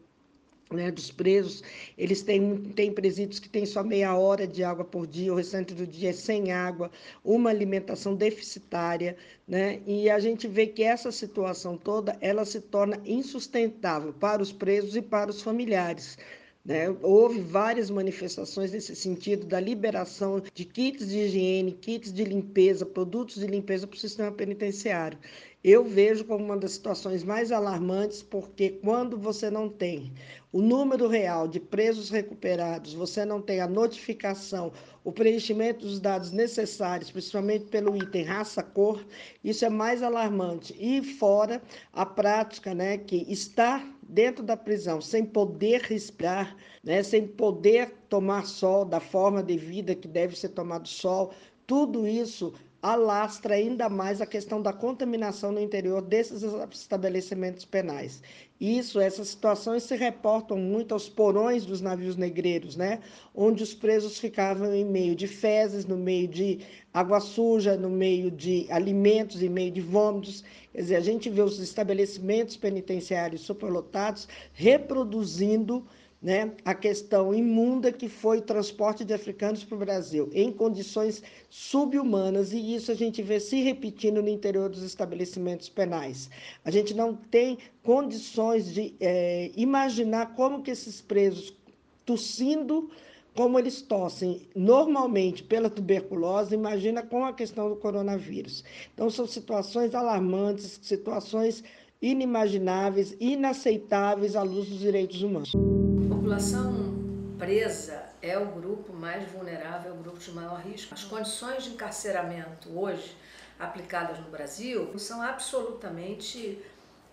né, 0.72 0.92
dos 0.92 1.12
presos, 1.12 1.64
eles 1.98 2.22
têm, 2.22 2.58
têm 2.76 2.92
presídios 2.92 3.40
que 3.40 3.50
têm 3.50 3.66
só 3.66 3.84
meia 3.84 4.16
hora 4.18 4.48
de 4.48 4.64
água 4.64 4.84
por 4.84 5.06
dia, 5.06 5.32
o 5.32 5.36
restante 5.36 5.74
do 5.74 5.86
dia 5.86 6.10
é 6.10 6.14
sem 6.14 6.52
água, 6.52 6.92
uma 7.24 7.50
alimentação 7.50 8.16
deficitária, 8.16 9.16
né, 9.48 9.80
e 9.86 10.10
a 10.10 10.20
gente 10.20 10.48
vê 10.48 10.68
que 10.68 10.84
essa 10.84 11.12
situação 11.12 11.78
toda, 11.78 12.18
ela 12.20 12.46
se 12.46 12.60
torna 12.60 13.00
insustentável 13.06 14.14
para 14.14 14.42
os 14.42 14.52
presos 14.52 14.96
e 14.96 15.02
para 15.02 15.30
os 15.30 15.42
familiares. 15.42 16.18
Né? 16.66 16.90
Houve 17.04 17.42
várias 17.42 17.92
manifestações 17.92 18.72
nesse 18.72 18.96
sentido 18.96 19.46
da 19.46 19.60
liberação 19.60 20.42
de 20.52 20.66
kits 20.66 21.08
de 21.08 21.20
higiene, 21.20 21.72
kits 21.74 22.12
de 22.12 22.24
limpeza, 22.24 22.84
produtos 22.84 23.36
de 23.36 23.46
limpeza 23.46 23.86
para 23.86 23.96
o 23.96 24.00
sistema 24.00 24.32
penitenciário 24.32 25.20
eu 25.68 25.84
vejo 25.84 26.24
como 26.26 26.46
uma 26.46 26.58
das 26.58 26.74
situações 26.74 27.24
mais 27.24 27.52
alarmantes, 27.52 28.22
porque 28.22 28.70
quando 28.70 29.18
você 29.18 29.50
não 29.50 29.68
tem 29.68 30.14
o 30.54 30.62
número 30.62 31.08
real 31.08 31.48
de 31.48 31.60
presos 31.60 32.12
recuperados, 32.12 32.94
você 32.94 33.26
não 33.26 33.42
tem 33.42 33.60
a 33.60 33.68
notificação, 33.68 34.72
o 35.04 35.12
preenchimento 35.12 35.84
dos 35.84 36.00
dados 36.00 36.32
necessários, 36.32 37.10
principalmente 37.10 37.66
pelo 37.66 37.98
item 37.98 38.26
raça-cor, 38.26 39.04
isso 39.44 39.66
é 39.66 39.70
mais 39.70 40.04
alarmante. 40.04 40.76
E 40.80 41.02
fora 41.02 41.60
a 41.92 42.06
prática, 42.06 42.76
né, 42.76 43.00
que 43.00 43.26
está 43.28 43.92
dentro 44.04 44.44
da 44.44 44.56
prisão 44.56 45.02
sem 45.02 45.26
poder 45.26 45.82
respirar, 45.82 46.56
né, 46.84 47.02
sem 47.02 47.26
poder 47.28 47.92
tomar 48.08 48.46
sol 48.46 48.86
da 48.86 49.00
forma 49.00 49.42
devida 49.42 49.96
que 49.96 50.08
deve 50.08 50.38
ser 50.38 50.50
tomado 50.50 50.88
sol, 50.88 51.34
tudo 51.66 52.08
isso 52.08 52.54
alastra 52.94 53.56
ainda 53.56 53.90
mais 53.90 54.22
a 54.22 54.28
questão 54.28 54.62
da 54.62 54.72
contaminação 54.72 55.52
no 55.52 55.60
interior 55.60 56.04
desses 56.04 56.44
estabelecimentos 56.72 57.66
penais. 57.66 58.22
Isso, 58.62 59.00
essas 59.00 59.30
situações 59.30 59.82
se 59.84 59.96
reportam 59.96 60.56
muito 60.56 60.94
aos 60.94 61.10
porões 61.10 61.66
dos 61.66 61.82
navios 61.82 62.16
negreiros, 62.16 62.76
né? 62.76 63.00
Onde 63.34 63.64
os 63.64 63.74
presos 63.74 64.20
ficavam 64.20 64.72
em 64.74 64.86
meio 64.86 65.16
de 65.16 65.28
fezes, 65.28 65.88
no 65.88 65.98
meio 65.98 66.28
de 66.28 66.60
água 66.94 67.20
suja, 67.20 67.76
no 67.76 67.90
meio 67.90 68.30
de 68.30 68.68
alimentos, 68.70 69.42
em 69.42 69.50
meio 69.50 69.72
de 69.72 69.82
vômitos. 69.82 70.44
Quer 70.72 70.82
dizer, 70.82 70.96
a 70.98 71.02
gente 71.02 71.28
vê 71.28 71.42
os 71.42 71.58
estabelecimentos 71.60 72.56
penitenciários 72.56 73.42
superlotados 73.42 74.28
reproduzindo 74.54 75.84
né, 76.26 76.54
a 76.66 76.74
questão 76.74 77.36
imunda 77.36 77.92
que 77.92 78.10
foi 78.10 78.40
o 78.40 78.42
transporte 78.42 79.06
de 79.06 79.14
africanos 79.14 79.64
para 79.64 79.76
o 79.76 79.80
Brasil, 79.80 80.28
em 80.34 80.52
condições 80.52 81.22
subhumanas, 81.52 82.52
e 82.52 82.74
isso 82.74 82.92
a 82.92 82.96
gente 82.96 83.22
vê 83.22 83.40
se 83.40 83.62
repetindo 83.62 84.24
no 84.24 84.28
interior 84.28 84.68
dos 84.68 84.82
estabelecimentos 84.82 85.70
penais. 85.70 86.28
A 86.64 86.72
gente 86.72 86.96
não 86.96 87.16
tem 87.16 87.60
condições 87.84 88.74
de 88.74 88.96
é, 89.00 89.52
imaginar 89.56 90.34
como 90.34 90.64
que 90.64 90.72
esses 90.72 91.00
presos 91.00 91.56
tossindo 92.04 92.90
como 93.36 93.60
eles 93.60 93.82
tossem 93.82 94.48
normalmente 94.56 95.44
pela 95.44 95.70
tuberculose, 95.70 96.56
imagina 96.56 97.04
com 97.04 97.26
a 97.26 97.34
questão 97.34 97.68
do 97.70 97.76
coronavírus. 97.76 98.64
Então, 98.94 99.10
são 99.10 99.28
situações 99.28 99.94
alarmantes, 99.94 100.80
situações 100.82 101.62
inimagináveis, 102.02 103.16
inaceitáveis 103.20 104.36
à 104.36 104.44
luz 104.44 104.68
dos 104.68 104.80
direitos 104.80 105.22
humanos. 105.22 105.52
A 105.56 106.16
população 106.16 106.96
presa 107.38 108.04
é 108.22 108.38
o 108.38 108.48
grupo 108.48 108.94
mais 108.94 109.30
vulnerável, 109.32 109.92
é 109.92 109.94
o 109.94 109.98
grupo 109.98 110.20
de 110.20 110.32
maior 110.32 110.60
risco. 110.62 110.94
As 110.94 111.04
condições 111.04 111.64
de 111.64 111.70
encarceramento 111.72 112.70
hoje 112.78 113.16
aplicadas 113.60 114.20
no 114.20 114.30
Brasil 114.30 114.98
são 114.98 115.22
absolutamente 115.22 116.60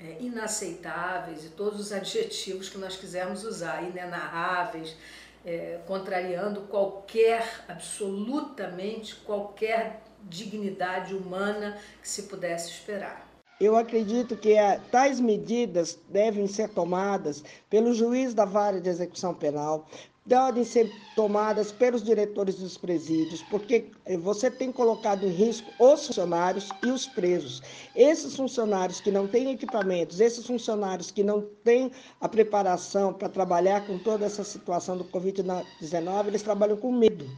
é, 0.00 0.16
inaceitáveis 0.20 1.44
e 1.44 1.50
todos 1.50 1.78
os 1.78 1.92
adjetivos 1.92 2.68
que 2.68 2.78
nós 2.78 2.96
quisermos 2.96 3.44
usar, 3.44 3.82
inenarráveis, 3.82 4.96
é, 5.44 5.80
contrariando 5.86 6.62
qualquer, 6.62 7.64
absolutamente 7.68 9.16
qualquer 9.16 10.02
dignidade 10.24 11.14
humana 11.14 11.78
que 12.00 12.08
se 12.08 12.24
pudesse 12.24 12.70
esperar. 12.70 13.31
Eu 13.60 13.76
acredito 13.76 14.36
que 14.36 14.58
a, 14.58 14.78
tais 14.90 15.20
medidas 15.20 15.98
devem 16.08 16.46
ser 16.46 16.68
tomadas 16.68 17.44
pelo 17.70 17.94
juiz 17.94 18.34
da 18.34 18.44
vara 18.44 18.80
de 18.80 18.88
execução 18.88 19.34
penal, 19.34 19.86
devem 20.24 20.64
ser 20.64 20.90
tomadas 21.16 21.72
pelos 21.72 22.02
diretores 22.02 22.54
dos 22.54 22.78
presídios, 22.78 23.42
porque 23.50 23.86
eh, 24.06 24.16
você 24.16 24.50
tem 24.50 24.70
colocado 24.70 25.26
em 25.26 25.30
risco 25.30 25.68
os 25.78 26.06
funcionários 26.06 26.68
e 26.82 26.90
os 26.90 27.06
presos. 27.06 27.60
Esses 27.94 28.36
funcionários 28.36 29.00
que 29.00 29.10
não 29.10 29.26
têm 29.26 29.50
equipamentos, 29.50 30.20
esses 30.20 30.46
funcionários 30.46 31.10
que 31.10 31.24
não 31.24 31.42
têm 31.64 31.90
a 32.20 32.28
preparação 32.28 33.12
para 33.12 33.28
trabalhar 33.28 33.84
com 33.86 33.98
toda 33.98 34.24
essa 34.24 34.44
situação 34.44 34.96
do 34.96 35.04
Covid-19, 35.04 36.28
eles 36.28 36.42
trabalham 36.42 36.76
com 36.76 36.92
medo, 36.92 37.28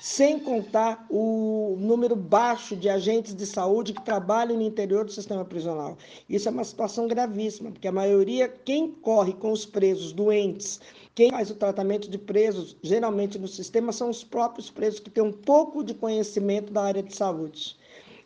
sem 0.00 0.38
contar 0.38 1.06
o 1.10 1.76
número 1.80 2.14
baixo 2.14 2.76
de 2.76 2.88
agentes 2.90 3.34
de 3.34 3.46
saúde 3.46 3.94
que 3.94 4.02
trabalham 4.02 4.56
no 4.56 4.62
interior 4.62 5.04
do 5.06 5.12
sistema 5.12 5.44
prisional. 5.44 5.96
Isso 6.28 6.46
é 6.46 6.52
uma 6.52 6.64
situação 6.64 7.08
gravíssima, 7.08 7.70
porque 7.70 7.88
a 7.88 7.92
maioria, 7.92 8.48
quem 8.48 8.92
corre 8.92 9.32
com 9.32 9.50
os 9.50 9.64
presos 9.64 10.12
doentes, 10.12 10.80
quem 11.14 11.30
faz 11.30 11.50
o 11.50 11.54
tratamento 11.54 12.10
de 12.10 12.18
presos, 12.18 12.76
geralmente 12.82 13.38
no 13.38 13.46
sistema, 13.46 13.92
são 13.92 14.10
os 14.10 14.24
próprios 14.24 14.68
presos 14.68 14.98
que 14.98 15.10
têm 15.10 15.22
um 15.22 15.32
pouco 15.32 15.84
de 15.84 15.94
conhecimento 15.94 16.72
da 16.72 16.82
área 16.82 17.02
de 17.02 17.14
saúde. 17.14 17.76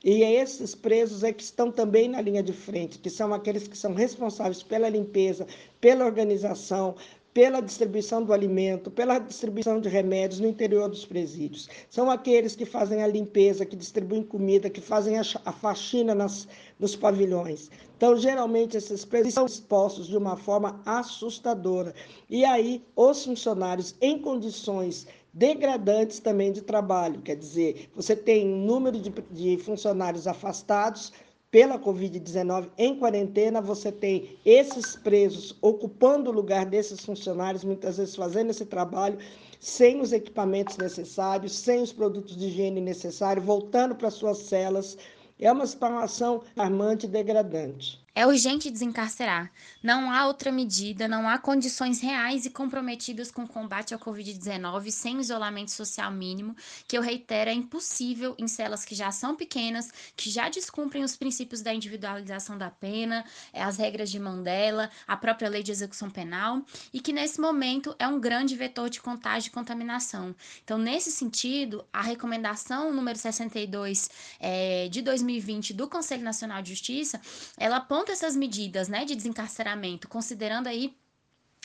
E 0.03 0.23
esses 0.23 0.75
presos 0.75 1.25
é 1.25 1.33
que 1.33 1.43
estão 1.43 1.73
também 1.73 2.09
na 2.09 2.21
linha 2.21 2.43
de 2.43 2.53
frente, 2.53 2.99
que 2.99 3.11
são 3.11 3.35
aqueles 3.35 3.67
que 3.67 3.77
são 3.77 3.93
responsáveis 3.93 4.63
pela 4.63 4.89
limpeza, 4.89 5.47
pela 5.81 6.07
organização, 6.07 6.95
pela 7.33 7.61
distribuição 7.61 8.23
do 8.23 8.33
alimento, 8.33 8.91
pela 8.91 9.19
distribuição 9.19 9.81
de 9.81 9.89
remédios 9.89 10.41
no 10.41 10.49
interior 10.49 10.89
dos 10.89 11.05
presídios. 11.05 11.69
São 11.89 12.11
aqueles 12.11 12.57
que 12.57 12.65
fazem 12.65 13.03
a 13.03 13.07
limpeza, 13.07 13.67
que 13.67 13.77
distribuem 13.77 14.23
comida, 14.23 14.71
que 14.71 14.81
fazem 14.81 15.17
a 15.19 15.53
faxina 15.53 16.15
nas, 16.15 16.49
nos 16.79 16.97
pavilhões. 16.97 17.71
Então, 17.97 18.17
geralmente, 18.17 18.77
esses 18.77 19.05
presos 19.05 19.35
são 19.35 19.47
expostos 19.47 20.07
de 20.07 20.17
uma 20.17 20.37
forma 20.37 20.81
assustadora. 20.87 21.95
E 22.31 22.45
aí, 22.45 22.83
os 22.97 23.25
funcionários 23.25 23.95
em 24.01 24.19
condições 24.19 25.07
degradantes 25.33 26.19
também 26.19 26.51
de 26.51 26.63
trabalho, 26.63 27.21
quer 27.21 27.37
dizer, 27.37 27.89
você 27.95 28.17
tem 28.17 28.49
um 28.49 28.65
número 28.65 28.99
de, 28.99 29.11
de 29.31 29.57
funcionários 29.59 30.27
afastados, 30.27 31.13
pela 31.51 31.79
Covid-19 31.79 32.69
em 32.77 32.99
quarentena, 32.99 33.61
você 33.61 33.91
tem 33.91 34.39
esses 34.45 34.97
presos 34.97 35.57
ocupando 35.63 36.31
o 36.31 36.33
lugar 36.33 36.67
desses 36.67 37.05
funcionários, 37.05 37.65
muitas 37.65 37.97
vezes 37.97 38.15
fazendo 38.15 38.51
esse 38.51 38.67
trabalho 38.67 39.19
sem 39.61 40.01
os 40.01 40.13
equipamentos 40.13 40.77
necessários, 40.77 41.53
sem 41.53 41.83
os 41.83 41.93
produtos 41.93 42.37
de 42.37 42.47
higiene 42.47 42.81
necessários, 42.81 43.45
voltando 43.45 43.95
para 43.95 44.11
suas 44.11 44.39
celas. 44.39 44.97
É 45.41 45.51
uma 45.51 45.67
situação 45.67 46.43
armante 46.57 47.07
e 47.07 47.09
degradante. 47.09 47.99
É 48.19 48.27
urgente 48.27 48.69
desencarcerar. 48.69 49.49
Não 49.81 50.11
há 50.11 50.27
outra 50.27 50.51
medida, 50.51 51.07
não 51.07 51.29
há 51.29 51.39
condições 51.39 52.01
reais 52.01 52.45
e 52.45 52.51
comprometidas 52.51 53.31
com 53.31 53.45
o 53.45 53.49
combate 53.49 53.95
ao 53.95 54.01
Covid-19 54.01 54.91
sem 54.91 55.21
isolamento 55.21 55.71
social 55.71 56.11
mínimo, 56.11 56.57
que 56.89 56.99
eu 56.99 57.01
reitero 57.01 57.49
é 57.49 57.53
impossível 57.53 58.35
em 58.37 58.49
celas 58.49 58.85
que 58.85 58.93
já 58.93 59.13
são 59.13 59.37
pequenas, 59.37 59.93
que 60.17 60.31
já 60.31 60.49
descumprem 60.49 61.05
os 61.05 61.17
princípios 61.17 61.63
da 61.63 61.73
individualização 61.73 62.59
da 62.59 62.69
pena, 62.69 63.25
é, 63.53 63.63
as 63.63 63.77
regras 63.77 64.11
de 64.11 64.19
Mandela, 64.19 64.91
a 65.07 65.17
própria 65.17 65.49
lei 65.49 65.63
de 65.63 65.71
execução 65.71 66.11
penal, 66.11 66.61
e 66.93 66.99
que 66.99 67.13
nesse 67.13 67.41
momento 67.41 67.95
é 68.01 68.09
um 68.09 68.19
grande 68.19 68.57
vetor 68.57 68.91
de 68.91 69.01
contágio 69.01 69.51
e 69.51 69.53
contaminação. 69.53 70.35
Então, 70.65 70.77
nesse 70.77 71.13
sentido, 71.13 71.87
a 71.93 72.03
recomendação 72.03 72.93
número 72.93 73.17
62 73.17 74.11
é, 74.41 74.89
de 74.89 75.03
2020 75.03 75.73
do 75.73 75.87
Conselho 75.87 76.25
Nacional 76.25 76.61
de 76.61 76.71
Justiça, 76.71 77.21
ela 77.57 77.77
aponta 77.77 78.08
essas 78.13 78.37
medidas 78.37 78.89
né, 78.89 79.05
de 79.05 79.15
desencarceramento, 79.15 80.09
considerando 80.09 80.67
aí 80.67 80.97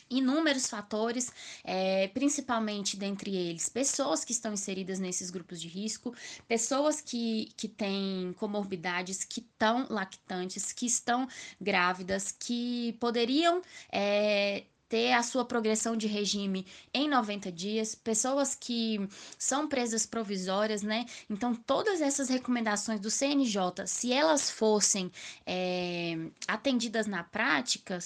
inúmeros 0.09 0.67
fatores, 0.67 1.31
é, 1.63 2.07
principalmente 2.09 2.95
dentre 2.95 3.35
eles 3.35 3.69
pessoas 3.69 4.23
que 4.23 4.31
estão 4.31 4.53
inseridas 4.53 4.99
nesses 4.99 5.29
grupos 5.29 5.59
de 5.59 5.67
risco, 5.67 6.13
pessoas 6.47 7.01
que, 7.01 7.49
que 7.57 7.67
têm 7.67 8.33
comorbidades, 8.37 9.23
que 9.23 9.39
estão 9.39 9.87
lactantes, 9.89 10.71
que 10.71 10.85
estão 10.85 11.27
grávidas, 11.59 12.31
que 12.31 12.95
poderiam 12.99 13.61
é, 13.91 14.63
ter 14.93 15.11
a 15.13 15.23
sua 15.23 15.43
progressão 15.43 15.97
de 15.97 16.05
regime 16.05 16.67
em 16.93 17.09
90 17.09 17.51
dias, 17.51 17.95
pessoas 17.95 18.53
que 18.53 19.09
são 19.39 19.67
presas 19.67 20.05
provisórias, 20.05 20.83
né? 20.83 21.07
Então, 21.27 21.55
todas 21.55 21.99
essas 21.99 22.29
recomendações 22.29 22.99
do 22.99 23.09
CNJ, 23.09 23.87
se 23.87 24.13
elas 24.13 24.51
fossem 24.51 25.11
é, 25.47 26.15
atendidas 26.47 27.07
na 27.07 27.23
prática, 27.23 27.97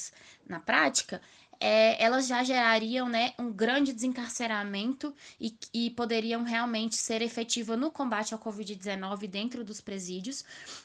na 0.47 0.61
prática, 0.61 1.21
é, 1.59 2.03
elas 2.03 2.27
já 2.27 2.43
gerariam 2.43 3.09
né, 3.09 3.33
um 3.37 3.51
grande 3.51 3.93
desencarceramento 3.93 5.13
e, 5.39 5.57
e 5.73 5.89
poderiam 5.91 6.43
realmente 6.43 6.95
ser 6.95 7.21
efetivas 7.21 7.77
no 7.77 7.91
combate 7.91 8.33
ao 8.33 8.39
Covid-19 8.39 9.27
dentro 9.27 9.63
dos 9.63 9.81
presídios. 9.81 10.43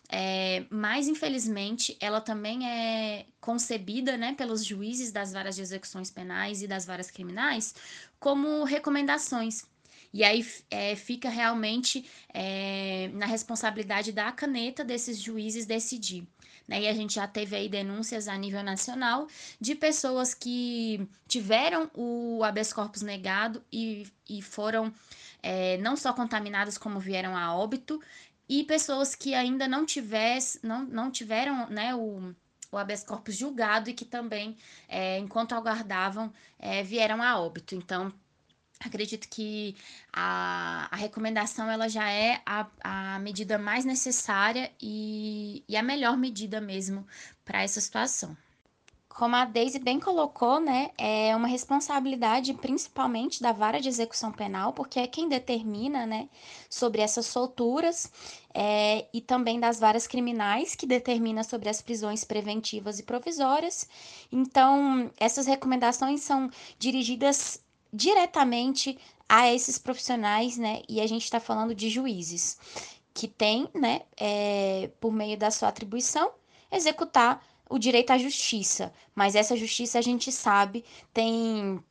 É, 0.08 0.64
mas, 0.70 1.08
infelizmente, 1.08 1.96
ela 2.00 2.20
também 2.20 2.68
é 2.68 3.26
concebida 3.40 4.16
né, 4.16 4.34
pelos 4.34 4.64
juízes 4.64 5.12
das 5.12 5.32
varas 5.32 5.56
de 5.56 5.62
execuções 5.62 6.10
penais 6.10 6.62
e 6.62 6.66
das 6.66 6.86
varas 6.86 7.10
criminais 7.10 7.74
como 8.18 8.64
recomendações. 8.64 9.64
E 10.12 10.22
aí 10.22 10.46
é, 10.70 10.94
fica 10.94 11.30
realmente 11.30 12.04
é, 12.32 13.10
na 13.14 13.24
responsabilidade 13.24 14.12
da 14.12 14.30
caneta 14.30 14.84
desses 14.84 15.18
juízes 15.18 15.64
decidir. 15.64 16.26
Né? 16.72 16.82
E 16.82 16.88
a 16.88 16.94
gente 16.94 17.16
já 17.16 17.28
teve 17.28 17.54
aí 17.54 17.68
denúncias 17.68 18.26
a 18.26 18.36
nível 18.38 18.62
nacional 18.62 19.28
de 19.60 19.74
pessoas 19.74 20.32
que 20.32 21.06
tiveram 21.28 21.90
o 21.94 22.42
habeas 22.42 22.72
corpus 22.72 23.02
negado 23.02 23.62
e, 23.70 24.06
e 24.26 24.40
foram 24.40 24.92
é, 25.42 25.76
não 25.78 25.96
só 25.96 26.14
contaminadas, 26.14 26.78
como 26.78 26.98
vieram 26.98 27.36
a 27.36 27.54
óbito, 27.54 28.00
e 28.48 28.64
pessoas 28.64 29.14
que 29.14 29.34
ainda 29.34 29.68
não, 29.68 29.84
tivesse, 29.84 30.60
não, 30.62 30.82
não 30.84 31.10
tiveram 31.10 31.68
né, 31.68 31.94
o, 31.94 32.34
o 32.70 32.78
habeas 32.78 33.04
corpus 33.04 33.36
julgado 33.36 33.90
e 33.90 33.94
que 33.94 34.06
também, 34.06 34.56
é, 34.88 35.18
enquanto 35.18 35.54
aguardavam, 35.54 36.32
é, 36.58 36.82
vieram 36.82 37.22
a 37.22 37.38
óbito. 37.38 37.74
Então, 37.74 38.10
acredito 38.84 39.28
que 39.28 39.76
a, 40.12 40.88
a 40.90 40.96
recomendação 40.96 41.70
ela 41.70 41.88
já 41.88 42.10
é 42.10 42.40
a, 42.44 42.66
a 42.82 43.18
medida 43.18 43.58
mais 43.58 43.84
necessária 43.84 44.70
e, 44.80 45.64
e 45.68 45.76
a 45.76 45.82
melhor 45.82 46.16
medida 46.16 46.60
mesmo 46.60 47.06
para 47.44 47.62
essa 47.62 47.80
situação. 47.80 48.36
Como 49.08 49.36
a 49.36 49.44
Daisy 49.44 49.78
bem 49.78 50.00
colocou, 50.00 50.58
né, 50.58 50.90
é 50.96 51.36
uma 51.36 51.46
responsabilidade 51.46 52.54
principalmente 52.54 53.42
da 53.42 53.52
vara 53.52 53.78
de 53.78 53.86
execução 53.86 54.32
penal, 54.32 54.72
porque 54.72 54.98
é 54.98 55.06
quem 55.06 55.28
determina, 55.28 56.06
né, 56.06 56.30
sobre 56.70 57.02
essas 57.02 57.26
solturas 57.26 58.10
é, 58.54 59.06
e 59.12 59.20
também 59.20 59.60
das 59.60 59.78
varas 59.78 60.06
criminais, 60.06 60.74
que 60.74 60.86
determina 60.86 61.44
sobre 61.44 61.68
as 61.68 61.82
prisões 61.82 62.24
preventivas 62.24 62.98
e 62.98 63.02
provisórias. 63.02 63.86
Então, 64.32 65.10
essas 65.20 65.46
recomendações 65.46 66.22
são 66.22 66.50
dirigidas 66.78 67.62
diretamente 67.92 68.98
a 69.28 69.52
esses 69.52 69.78
profissionais, 69.78 70.56
né? 70.56 70.82
E 70.88 71.00
a 71.00 71.06
gente 71.06 71.24
está 71.24 71.40
falando 71.40 71.74
de 71.74 71.88
juízes 71.88 72.58
que 73.14 73.28
têm, 73.28 73.68
né, 73.74 74.02
é, 74.16 74.90
por 75.00 75.12
meio 75.12 75.36
da 75.36 75.50
sua 75.50 75.68
atribuição, 75.68 76.32
executar 76.70 77.44
o 77.68 77.78
direito 77.78 78.10
à 78.10 78.18
justiça. 78.18 78.92
Mas 79.14 79.34
essa 79.34 79.56
justiça 79.56 79.98
a 79.98 80.02
gente 80.02 80.32
sabe 80.32 80.84
tem 81.12 81.82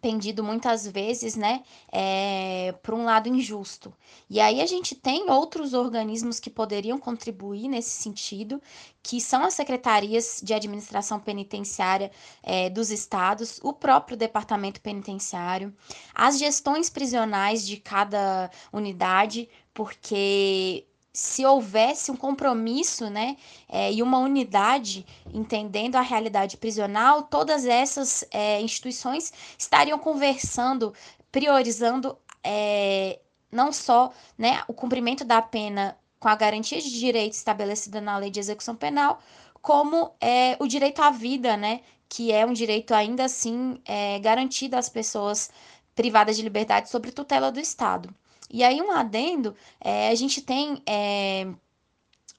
pendido 0.00 0.42
muitas 0.42 0.86
vezes, 0.86 1.36
né, 1.36 1.62
é, 1.90 2.74
por 2.82 2.94
um 2.94 3.04
lado 3.04 3.28
injusto. 3.28 3.92
E 4.28 4.40
aí 4.40 4.60
a 4.60 4.66
gente 4.66 4.94
tem 4.94 5.30
outros 5.30 5.74
organismos 5.74 6.38
que 6.40 6.50
poderiam 6.50 6.98
contribuir 6.98 7.68
nesse 7.68 7.90
sentido, 7.90 8.60
que 9.02 9.20
são 9.20 9.44
as 9.44 9.54
secretarias 9.54 10.40
de 10.42 10.52
administração 10.52 11.20
penitenciária 11.20 12.10
é, 12.42 12.68
dos 12.68 12.90
estados, 12.90 13.60
o 13.62 13.72
próprio 13.72 14.16
departamento 14.16 14.80
penitenciário, 14.80 15.74
as 16.14 16.38
gestões 16.38 16.90
prisionais 16.90 17.66
de 17.66 17.76
cada 17.76 18.50
unidade, 18.72 19.48
porque 19.72 20.86
se 21.16 21.46
houvesse 21.46 22.10
um 22.10 22.16
compromisso 22.16 23.08
né, 23.08 23.38
é, 23.70 23.90
e 23.90 24.02
uma 24.02 24.18
unidade, 24.18 25.06
entendendo 25.32 25.96
a 25.96 26.02
realidade 26.02 26.58
prisional, 26.58 27.22
todas 27.22 27.64
essas 27.64 28.22
é, 28.30 28.60
instituições 28.60 29.32
estariam 29.56 29.98
conversando, 29.98 30.92
priorizando 31.32 32.18
é, 32.44 33.18
não 33.50 33.72
só 33.72 34.12
né, 34.36 34.62
o 34.68 34.74
cumprimento 34.74 35.24
da 35.24 35.40
pena 35.40 35.96
com 36.20 36.28
a 36.28 36.36
garantia 36.36 36.82
de 36.82 36.90
direito 36.90 37.32
estabelecida 37.32 37.98
na 37.98 38.18
lei 38.18 38.28
de 38.28 38.38
execução 38.38 38.76
penal, 38.76 39.18
como 39.62 40.14
é, 40.20 40.54
o 40.60 40.66
direito 40.66 41.00
à 41.00 41.10
vida, 41.10 41.56
né, 41.56 41.80
que 42.10 42.30
é 42.30 42.44
um 42.44 42.52
direito 42.52 42.92
ainda 42.92 43.24
assim 43.24 43.80
é, 43.86 44.18
garantido 44.18 44.76
às 44.76 44.90
pessoas 44.90 45.50
privadas 45.94 46.36
de 46.36 46.42
liberdade 46.42 46.90
sob 46.90 47.10
tutela 47.10 47.50
do 47.50 47.58
Estado. 47.58 48.14
E 48.50 48.62
aí, 48.62 48.80
um 48.80 48.90
adendo, 48.90 49.56
é, 49.80 50.08
a 50.08 50.14
gente 50.14 50.40
tem 50.40 50.82
é, 50.86 51.46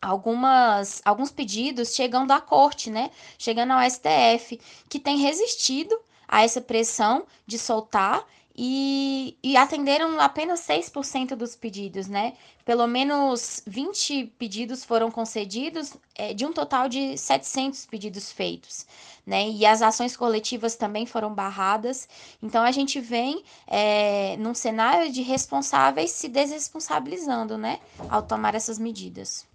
algumas, 0.02 1.02
alguns 1.04 1.32
pedidos 1.32 1.94
chegando 1.94 2.32
à 2.32 2.40
corte, 2.40 2.90
né? 2.90 3.12
Chegando 3.38 3.72
ao 3.72 3.90
STF, 3.90 4.60
que 4.90 5.00
tem 5.00 5.18
resistido 5.18 5.98
a 6.28 6.44
essa 6.44 6.62
pressão 6.62 7.26
de 7.46 7.58
soltar 7.58 8.26
e, 8.58 9.38
e 9.44 9.56
atenderam 9.56 10.20
apenas 10.20 10.62
6% 10.62 11.36
dos 11.36 11.56
pedidos, 11.56 12.08
né? 12.08 12.34
Pelo 12.66 12.88
menos 12.88 13.62
20 13.68 14.34
pedidos 14.40 14.84
foram 14.84 15.12
concedidos, 15.12 15.96
é, 16.16 16.34
de 16.34 16.44
um 16.44 16.52
total 16.52 16.90
de 16.90 17.16
700 17.16 17.86
pedidos 17.86 18.32
feitos, 18.32 18.88
né? 19.24 19.48
E 19.48 19.64
as 19.64 19.84
ações 19.84 20.18
coletivas 20.18 20.76
também 20.76 21.06
foram 21.06 21.32
barradas. 21.34 22.10
Então, 22.42 22.64
a 22.64 22.72
gente 22.72 23.00
vem 23.00 23.44
é, 23.68 24.36
num 24.38 24.56
cenário 24.56 25.12
de 25.12 25.22
responsáveis 25.22 26.10
se 26.10 26.28
desresponsabilizando, 26.28 27.60
né? 27.60 27.80
Ao 28.10 28.24
tomar 28.24 28.56
essas 28.56 28.80
medidas. 28.80 29.46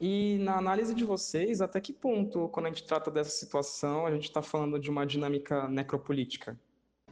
E 0.00 0.38
na 0.40 0.56
análise 0.56 0.94
de 0.94 1.04
vocês, 1.04 1.60
até 1.60 1.80
que 1.80 1.92
ponto, 1.92 2.48
quando 2.48 2.66
a 2.66 2.68
gente 2.70 2.84
trata 2.84 3.10
dessa 3.10 3.30
situação, 3.30 4.06
a 4.06 4.10
gente 4.10 4.24
está 4.24 4.40
falando 4.40 4.78
de 4.78 4.90
uma 4.90 5.06
dinâmica 5.06 5.68
necropolítica? 5.68 6.58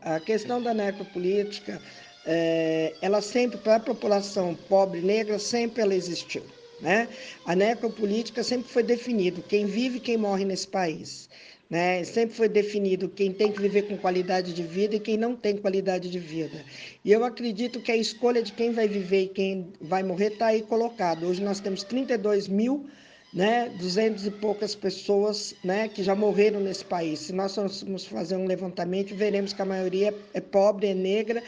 A 0.05 0.21
questão 0.21 0.63
da 0.63 0.75
necropolítica, 0.75 1.81
é, 2.27 2.93
ela 3.01 3.23
sempre, 3.23 3.57
para 3.57 3.77
a 3.77 3.81
população 3.81 4.55
pobre 4.55 5.01
negra, 5.01 5.39
sempre 5.39 5.81
ela 5.81 5.95
existiu. 5.95 6.43
Né? 6.79 7.09
A 7.47 7.57
necropolítica 7.57 8.43
sempre 8.43 8.71
foi 8.71 8.83
definido 8.83 9.43
quem 9.43 9.65
vive 9.65 9.97
e 9.97 10.01
quem 10.01 10.19
morre 10.19 10.45
nesse 10.45 10.69
país. 10.69 11.31
Né? 11.71 12.05
Sempre 12.05 12.37
foi 12.37 12.51
definido 12.51 13.09
quem 13.09 13.33
tem 13.33 13.51
que 13.51 13.63
viver 13.63 13.89
com 13.89 13.97
qualidade 13.97 14.53
de 14.53 14.63
vida 14.63 14.97
e 14.97 15.01
quem 15.01 15.17
não 15.17 15.35
tem 15.35 15.57
qualidade 15.57 16.11
de 16.11 16.19
vida. 16.19 16.63
E 17.03 17.11
eu 17.11 17.25
acredito 17.25 17.81
que 17.81 17.91
a 17.91 17.97
escolha 17.97 18.43
de 18.43 18.53
quem 18.53 18.73
vai 18.73 18.87
viver 18.87 19.23
e 19.23 19.29
quem 19.29 19.73
vai 19.81 20.03
morrer 20.03 20.33
está 20.33 20.49
aí 20.49 20.61
colocado. 20.61 21.27
Hoje 21.27 21.43
nós 21.43 21.61
temos 21.61 21.83
32 21.83 22.47
mil 22.47 22.87
né, 23.35 23.69
duzentos 23.81 24.25
e 24.25 24.31
poucas 24.31 24.77
pessoas 24.77 25.55
né, 25.65 25.89
que 25.89 26.05
já 26.05 26.15
morreram 26.15 26.61
nesse 26.61 26.85
país. 26.85 27.19
Se 27.19 27.33
nós 27.33 27.57
formos 27.57 28.07
fazer 28.07 28.37
um 28.37 28.47
levantamento, 28.47 29.13
veremos 29.15 29.53
que 29.53 29.61
a 29.61 29.65
maioria 29.65 30.15
é 30.33 30.41
pobre, 30.41 30.87
é 30.87 30.95
negra, 30.95 31.43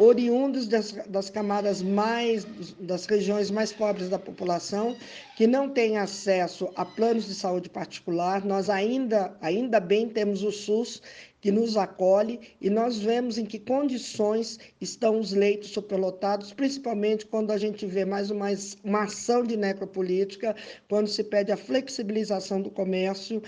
oriundos 0.00 0.66
das, 0.66 0.92
das 0.92 1.28
camadas 1.28 1.82
mais, 1.82 2.46
das 2.80 3.04
regiões 3.04 3.50
mais 3.50 3.70
pobres 3.70 4.08
da 4.08 4.18
população, 4.18 4.96
que 5.36 5.46
não 5.46 5.68
têm 5.68 5.98
acesso 5.98 6.70
a 6.74 6.86
planos 6.86 7.26
de 7.26 7.34
saúde 7.34 7.68
particular. 7.68 8.42
Nós 8.42 8.70
ainda, 8.70 9.36
ainda 9.42 9.78
bem 9.78 10.08
temos 10.08 10.42
o 10.42 10.50
SUS, 10.50 11.02
que 11.40 11.50
nos 11.50 11.76
acolhe 11.76 12.40
e 12.60 12.68
nós 12.68 12.98
vemos 12.98 13.38
em 13.38 13.44
que 13.44 13.58
condições 13.58 14.58
estão 14.80 15.18
os 15.18 15.32
leitos 15.32 15.70
superlotados, 15.70 16.52
principalmente 16.52 17.26
quando 17.26 17.50
a 17.50 17.58
gente 17.58 17.86
vê 17.86 18.04
mais 18.04 18.30
uma, 18.30 18.48
uma 18.84 19.04
ação 19.04 19.42
de 19.42 19.56
necropolítica, 19.56 20.54
quando 20.88 21.08
se 21.08 21.24
pede 21.24 21.52
a 21.52 21.56
flexibilização 21.56 22.60
do 22.60 22.70
comércio, 22.70 23.42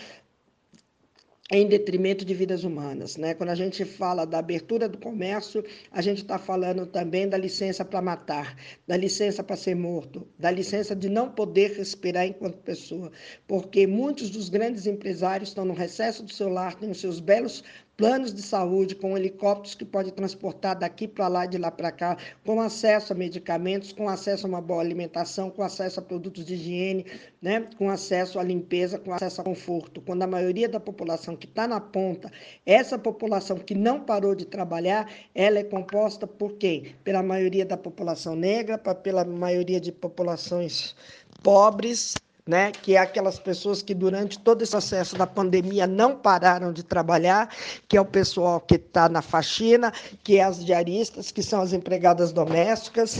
em 1.52 1.66
detrimento 1.66 2.24
de 2.24 2.32
vidas 2.32 2.64
humanas. 2.64 3.18
Né? 3.18 3.34
Quando 3.34 3.50
a 3.50 3.54
gente 3.54 3.84
fala 3.84 4.24
da 4.24 4.38
abertura 4.38 4.88
do 4.88 4.96
comércio, 4.96 5.62
a 5.90 6.00
gente 6.00 6.22
está 6.22 6.38
falando 6.38 6.86
também 6.86 7.28
da 7.28 7.36
licença 7.36 7.84
para 7.84 8.00
matar, 8.00 8.56
da 8.88 8.96
licença 8.96 9.44
para 9.44 9.54
ser 9.54 9.76
morto, 9.76 10.26
da 10.38 10.50
licença 10.50 10.96
de 10.96 11.10
não 11.10 11.30
poder 11.30 11.72
respirar 11.76 12.26
enquanto 12.26 12.56
pessoa, 12.56 13.12
porque 13.46 13.86
muitos 13.86 14.30
dos 14.30 14.48
grandes 14.48 14.86
empresários 14.86 15.50
estão 15.50 15.66
no 15.66 15.74
recesso 15.74 16.22
do 16.22 16.32
seu 16.32 16.48
lar, 16.48 16.74
têm 16.74 16.90
os 16.90 17.00
seus 17.00 17.20
belos 17.20 17.62
planos 17.96 18.32
de 18.32 18.42
saúde 18.42 18.94
com 18.94 19.16
helicópteros 19.16 19.74
que 19.74 19.84
pode 19.84 20.12
transportar 20.12 20.78
daqui 20.78 21.06
para 21.06 21.28
lá, 21.28 21.46
de 21.46 21.58
lá 21.58 21.70
para 21.70 21.92
cá, 21.92 22.16
com 22.44 22.60
acesso 22.60 23.12
a 23.12 23.16
medicamentos, 23.16 23.92
com 23.92 24.08
acesso 24.08 24.46
a 24.46 24.48
uma 24.48 24.60
boa 24.60 24.80
alimentação, 24.80 25.50
com 25.50 25.62
acesso 25.62 26.00
a 26.00 26.02
produtos 26.02 26.44
de 26.44 26.54
higiene, 26.54 27.06
né? 27.40 27.68
com 27.76 27.90
acesso 27.90 28.38
à 28.38 28.42
limpeza, 28.42 28.98
com 28.98 29.12
acesso 29.12 29.40
a 29.40 29.44
conforto. 29.44 30.00
Quando 30.00 30.22
a 30.22 30.26
maioria 30.26 30.68
da 30.68 30.80
população 30.80 31.36
que 31.36 31.46
está 31.46 31.68
na 31.68 31.80
ponta, 31.80 32.30
essa 32.64 32.98
população 32.98 33.58
que 33.58 33.74
não 33.74 34.00
parou 34.00 34.34
de 34.34 34.46
trabalhar, 34.46 35.10
ela 35.34 35.58
é 35.58 35.64
composta 35.64 36.26
por 36.26 36.54
quem? 36.54 36.94
Pela 37.04 37.22
maioria 37.22 37.64
da 37.64 37.76
população 37.76 38.34
negra, 38.34 38.78
pela 38.78 39.24
maioria 39.24 39.80
de 39.80 39.92
populações 39.92 40.94
pobres, 41.42 42.14
né, 42.46 42.72
que 42.72 42.96
é 42.96 42.98
aquelas 42.98 43.38
pessoas 43.38 43.82
que 43.82 43.94
durante 43.94 44.38
todo 44.38 44.62
esse 44.62 44.72
processo 44.72 45.16
da 45.16 45.26
pandemia 45.26 45.86
não 45.86 46.16
pararam 46.16 46.72
de 46.72 46.82
trabalhar, 46.82 47.54
que 47.88 47.96
é 47.96 48.00
o 48.00 48.04
pessoal 48.04 48.60
que 48.60 48.74
está 48.74 49.08
na 49.08 49.22
faxina, 49.22 49.92
que 50.24 50.38
é 50.38 50.42
as 50.42 50.64
diaristas, 50.64 51.30
que 51.30 51.42
são 51.42 51.60
as 51.60 51.72
empregadas 51.72 52.32
domésticas, 52.32 53.18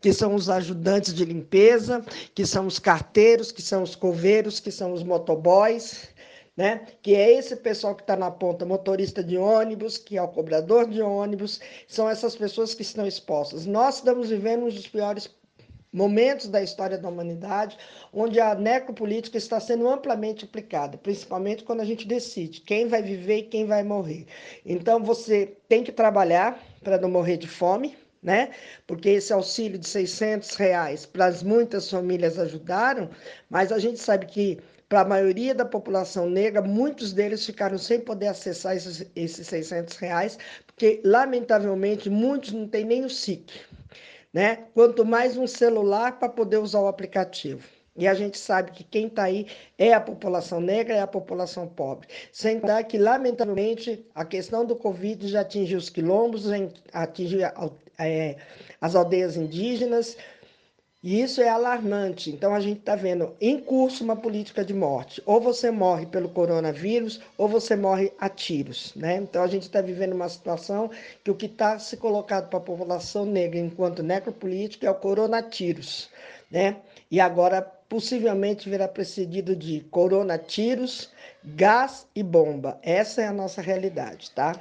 que 0.00 0.12
são 0.12 0.34
os 0.34 0.48
ajudantes 0.48 1.12
de 1.12 1.24
limpeza, 1.24 2.04
que 2.34 2.46
são 2.46 2.66
os 2.66 2.78
carteiros, 2.78 3.50
que 3.50 3.62
são 3.62 3.82
os 3.82 3.96
coveiros, 3.96 4.60
que 4.60 4.70
são 4.70 4.92
os 4.92 5.02
motoboys, 5.02 6.08
né? 6.56 6.86
que 7.02 7.14
é 7.16 7.38
esse 7.38 7.56
pessoal 7.56 7.94
que 7.94 8.02
está 8.02 8.14
na 8.14 8.30
ponta, 8.30 8.64
motorista 8.64 9.22
de 9.24 9.36
ônibus, 9.36 9.98
que 9.98 10.16
é 10.16 10.22
o 10.22 10.28
cobrador 10.28 10.88
de 10.88 11.02
ônibus, 11.02 11.60
são 11.88 12.08
essas 12.08 12.36
pessoas 12.36 12.72
que 12.72 12.82
estão 12.82 13.04
expostas. 13.04 13.66
Nós 13.66 13.96
estamos 13.96 14.28
vivendo 14.28 14.64
um 14.64 14.68
dos 14.68 14.86
piores 14.86 15.28
momentos 15.92 16.48
da 16.48 16.62
história 16.62 16.96
da 16.96 17.08
humanidade 17.08 17.76
onde 18.12 18.40
a 18.40 18.54
necropolítica 18.54 19.36
está 19.36 19.58
sendo 19.58 19.88
amplamente 19.88 20.44
aplicada, 20.44 20.96
principalmente 20.98 21.64
quando 21.64 21.80
a 21.80 21.84
gente 21.84 22.06
decide 22.06 22.60
quem 22.60 22.86
vai 22.86 23.02
viver 23.02 23.38
e 23.38 23.42
quem 23.42 23.66
vai 23.66 23.82
morrer. 23.82 24.26
Então 24.64 25.02
você 25.02 25.54
tem 25.68 25.82
que 25.82 25.92
trabalhar 25.92 26.62
para 26.82 26.98
não 26.98 27.10
morrer 27.10 27.36
de 27.36 27.48
fome, 27.48 27.96
né? 28.22 28.50
Porque 28.86 29.08
esse 29.08 29.32
auxílio 29.32 29.78
de 29.78 29.88
600 29.88 30.54
reais 30.54 31.06
para 31.06 31.26
as 31.26 31.42
muitas 31.42 31.90
famílias 31.90 32.38
ajudaram, 32.38 33.10
mas 33.48 33.72
a 33.72 33.78
gente 33.78 33.98
sabe 33.98 34.26
que 34.26 34.58
para 34.88 35.02
a 35.02 35.04
maioria 35.04 35.54
da 35.54 35.64
população 35.64 36.28
negra, 36.28 36.60
muitos 36.60 37.12
deles 37.12 37.46
ficaram 37.46 37.78
sem 37.78 38.00
poder 38.00 38.26
acessar 38.26 38.76
esses, 38.76 39.06
esses 39.14 39.46
600 39.46 39.96
reais, 39.96 40.36
porque 40.66 41.00
lamentavelmente 41.04 42.10
muitos 42.10 42.52
não 42.52 42.66
têm 42.66 42.84
nem 42.84 43.04
o 43.04 43.10
SIC 43.10 43.52
né? 44.32 44.66
Quanto 44.74 45.04
mais 45.04 45.36
um 45.36 45.46
celular 45.46 46.18
para 46.18 46.28
poder 46.28 46.58
usar 46.58 46.80
o 46.80 46.88
aplicativo. 46.88 47.66
E 47.96 48.06
a 48.06 48.14
gente 48.14 48.38
sabe 48.38 48.70
que 48.70 48.84
quem 48.84 49.08
está 49.08 49.24
aí 49.24 49.46
é 49.76 49.92
a 49.92 50.00
população 50.00 50.60
negra, 50.60 50.94
é 50.94 51.00
a 51.00 51.06
população 51.06 51.66
pobre. 51.66 52.08
Sem 52.32 52.60
contar 52.60 52.84
que, 52.84 52.96
lamentavelmente, 52.96 54.06
a 54.14 54.24
questão 54.24 54.64
do 54.64 54.76
Covid 54.76 55.26
já 55.28 55.40
atingiu 55.40 55.76
os 55.76 55.90
quilombos, 55.90 56.46
atingiu 56.92 57.40
é, 57.98 58.36
as 58.80 58.94
aldeias 58.94 59.36
indígenas, 59.36 60.16
e 61.02 61.22
isso 61.22 61.40
é 61.40 61.48
alarmante. 61.48 62.30
Então, 62.30 62.54
a 62.54 62.60
gente 62.60 62.80
está 62.80 62.94
vendo 62.94 63.34
em 63.40 63.58
curso 63.58 64.04
uma 64.04 64.16
política 64.16 64.62
de 64.62 64.74
morte. 64.74 65.22
Ou 65.24 65.40
você 65.40 65.70
morre 65.70 66.04
pelo 66.04 66.28
coronavírus, 66.28 67.20
ou 67.38 67.48
você 67.48 67.74
morre 67.74 68.12
a 68.18 68.28
tiros. 68.28 68.94
Né? 68.94 69.16
Então, 69.16 69.42
a 69.42 69.46
gente 69.46 69.62
está 69.62 69.80
vivendo 69.80 70.12
uma 70.12 70.28
situação 70.28 70.90
que 71.24 71.30
o 71.30 71.34
que 71.34 71.46
está 71.46 71.78
se 71.78 71.96
colocado 71.96 72.50
para 72.50 72.58
a 72.58 72.62
população 72.62 73.24
negra 73.24 73.58
enquanto 73.58 74.02
necropolítica 74.02 74.86
é 74.86 74.90
o 74.90 74.94
coronatiros. 74.94 76.10
Né? 76.50 76.76
E 77.10 77.18
agora, 77.18 77.62
possivelmente, 77.62 78.68
virá 78.68 78.86
precedido 78.86 79.56
de 79.56 79.80
coronatiros, 79.90 81.10
gás 81.42 82.06
e 82.14 82.22
bomba. 82.22 82.78
Essa 82.82 83.22
é 83.22 83.26
a 83.26 83.32
nossa 83.32 83.62
realidade, 83.62 84.30
tá? 84.32 84.54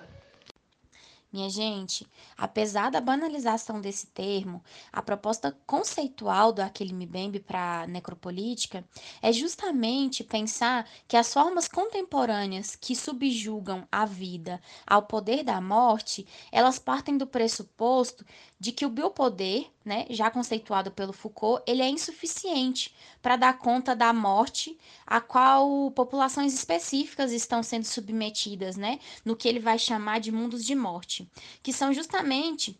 Minha 1.31 1.47
gente, 1.47 2.07
apesar 2.35 2.89
da 2.89 2.99
banalização 2.99 3.79
desse 3.79 4.07
termo, 4.07 4.63
a 4.91 4.99
proposta 4.99 5.55
conceitual 5.67 6.51
do 6.51 6.59
Aquile 6.59 6.91
Mbembe 6.91 7.39
para 7.39 7.83
a 7.83 7.87
necropolítica 7.87 8.83
é 9.21 9.31
justamente 9.31 10.23
pensar 10.23 10.89
que 11.07 11.15
as 11.15 11.31
formas 11.31 11.67
contemporâneas 11.67 12.75
que 12.75 12.95
subjugam 12.95 13.87
a 13.91 14.05
vida 14.07 14.59
ao 14.87 15.03
poder 15.03 15.43
da 15.43 15.61
morte, 15.61 16.25
elas 16.51 16.79
partem 16.79 17.15
do 17.15 17.27
pressuposto 17.27 18.25
de 18.59 18.71
que 18.71 18.85
o 18.85 18.89
biopoder, 18.89 19.67
né, 19.85 20.05
já 20.09 20.29
conceituado 20.29 20.91
pelo 20.91 21.13
Foucault, 21.13 21.63
ele 21.65 21.81
é 21.81 21.89
insuficiente 21.89 22.93
para 23.21 23.37
dar 23.37 23.57
conta 23.57 23.95
da 23.95 24.11
morte 24.11 24.77
a 25.05 25.21
qual 25.21 25.89
populações 25.91 26.53
específicas 26.53 27.31
estão 27.31 27.63
sendo 27.63 27.85
submetidas, 27.85 28.75
né, 28.75 28.99
no 29.23 29.35
que 29.35 29.47
ele 29.47 29.59
vai 29.59 29.79
chamar 29.79 30.19
de 30.19 30.31
mundos 30.31 30.65
de 30.65 30.75
morte, 30.75 31.18
que 31.63 31.73
são 31.73 31.93
justamente 31.93 32.79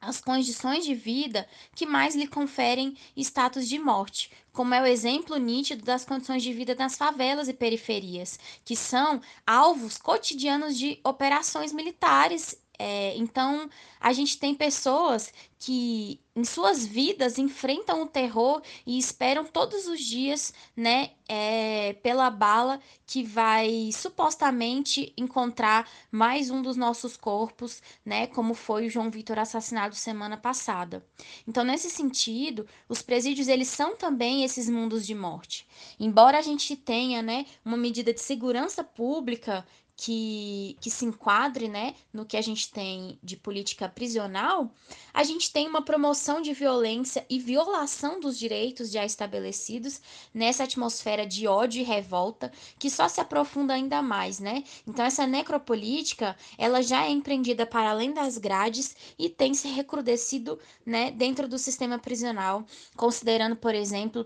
as 0.00 0.20
condições 0.20 0.84
de 0.84 0.94
vida 0.94 1.48
que 1.74 1.84
mais 1.84 2.14
lhe 2.14 2.26
conferem 2.26 2.96
status 3.16 3.68
de 3.68 3.78
morte, 3.78 4.30
como 4.52 4.74
é 4.74 4.80
o 4.80 4.86
exemplo 4.86 5.36
nítido 5.36 5.84
das 5.84 6.04
condições 6.04 6.42
de 6.42 6.52
vida 6.52 6.74
nas 6.74 6.96
favelas 6.96 7.48
e 7.48 7.54
periferias, 7.54 8.38
que 8.64 8.76
são 8.76 9.20
alvos 9.46 9.98
cotidianos 9.98 10.76
de 10.76 11.00
operações 11.04 11.72
militares 11.72 12.56
é, 12.78 13.16
então, 13.16 13.68
a 13.98 14.12
gente 14.12 14.38
tem 14.38 14.54
pessoas 14.54 15.32
que 15.58 16.20
em 16.36 16.44
suas 16.44 16.86
vidas 16.86 17.36
enfrentam 17.36 18.02
o 18.02 18.06
terror 18.06 18.62
e 18.86 18.96
esperam 18.96 19.44
todos 19.44 19.88
os 19.88 19.98
dias, 19.98 20.54
né, 20.76 21.10
é, 21.28 21.94
pela 21.94 22.30
bala 22.30 22.80
que 23.04 23.24
vai 23.24 23.90
supostamente 23.92 25.12
encontrar 25.16 25.90
mais 26.12 26.48
um 26.48 26.62
dos 26.62 26.76
nossos 26.76 27.16
corpos, 27.16 27.82
né, 28.06 28.28
como 28.28 28.54
foi 28.54 28.86
o 28.86 28.90
João 28.90 29.10
Vitor 29.10 29.40
assassinado 29.40 29.96
semana 29.96 30.36
passada. 30.36 31.04
Então, 31.48 31.64
nesse 31.64 31.90
sentido, 31.90 32.64
os 32.88 33.02
presídios 33.02 33.48
eles 33.48 33.66
são 33.66 33.96
também 33.96 34.44
esses 34.44 34.70
mundos 34.70 35.04
de 35.04 35.16
morte. 35.16 35.66
Embora 35.98 36.38
a 36.38 36.42
gente 36.42 36.76
tenha, 36.76 37.20
né, 37.20 37.44
uma 37.64 37.76
medida 37.76 38.14
de 38.14 38.20
segurança 38.20 38.84
pública 38.84 39.66
que, 40.00 40.76
que 40.80 40.90
se 40.90 41.04
enquadre 41.04 41.66
né, 41.66 41.92
no 42.12 42.24
que 42.24 42.36
a 42.36 42.40
gente 42.40 42.70
tem 42.70 43.18
de 43.20 43.36
política 43.36 43.88
prisional, 43.88 44.72
a 45.12 45.24
gente 45.24 45.52
tem 45.52 45.66
uma 45.66 45.82
promoção 45.82 46.40
de 46.40 46.52
violência 46.52 47.26
e 47.28 47.40
violação 47.40 48.20
dos 48.20 48.38
direitos 48.38 48.92
já 48.92 49.04
estabelecidos 49.04 50.00
nessa 50.32 50.62
atmosfera 50.62 51.26
de 51.26 51.48
ódio 51.48 51.80
e 51.80 51.84
revolta 51.84 52.52
que 52.78 52.88
só 52.88 53.08
se 53.08 53.20
aprofunda 53.20 53.74
ainda 53.74 54.00
mais, 54.00 54.38
né? 54.38 54.62
Então 54.86 55.04
essa 55.04 55.26
necropolítica, 55.26 56.36
ela 56.56 56.80
já 56.80 57.04
é 57.04 57.10
empreendida 57.10 57.66
para 57.66 57.90
além 57.90 58.12
das 58.12 58.38
grades 58.38 58.94
e 59.18 59.28
tem 59.28 59.52
se 59.52 59.66
recrudescido, 59.66 60.60
né, 60.86 61.10
dentro 61.10 61.48
do 61.48 61.58
sistema 61.58 61.98
prisional, 61.98 62.64
considerando, 62.96 63.56
por 63.56 63.74
exemplo, 63.74 64.24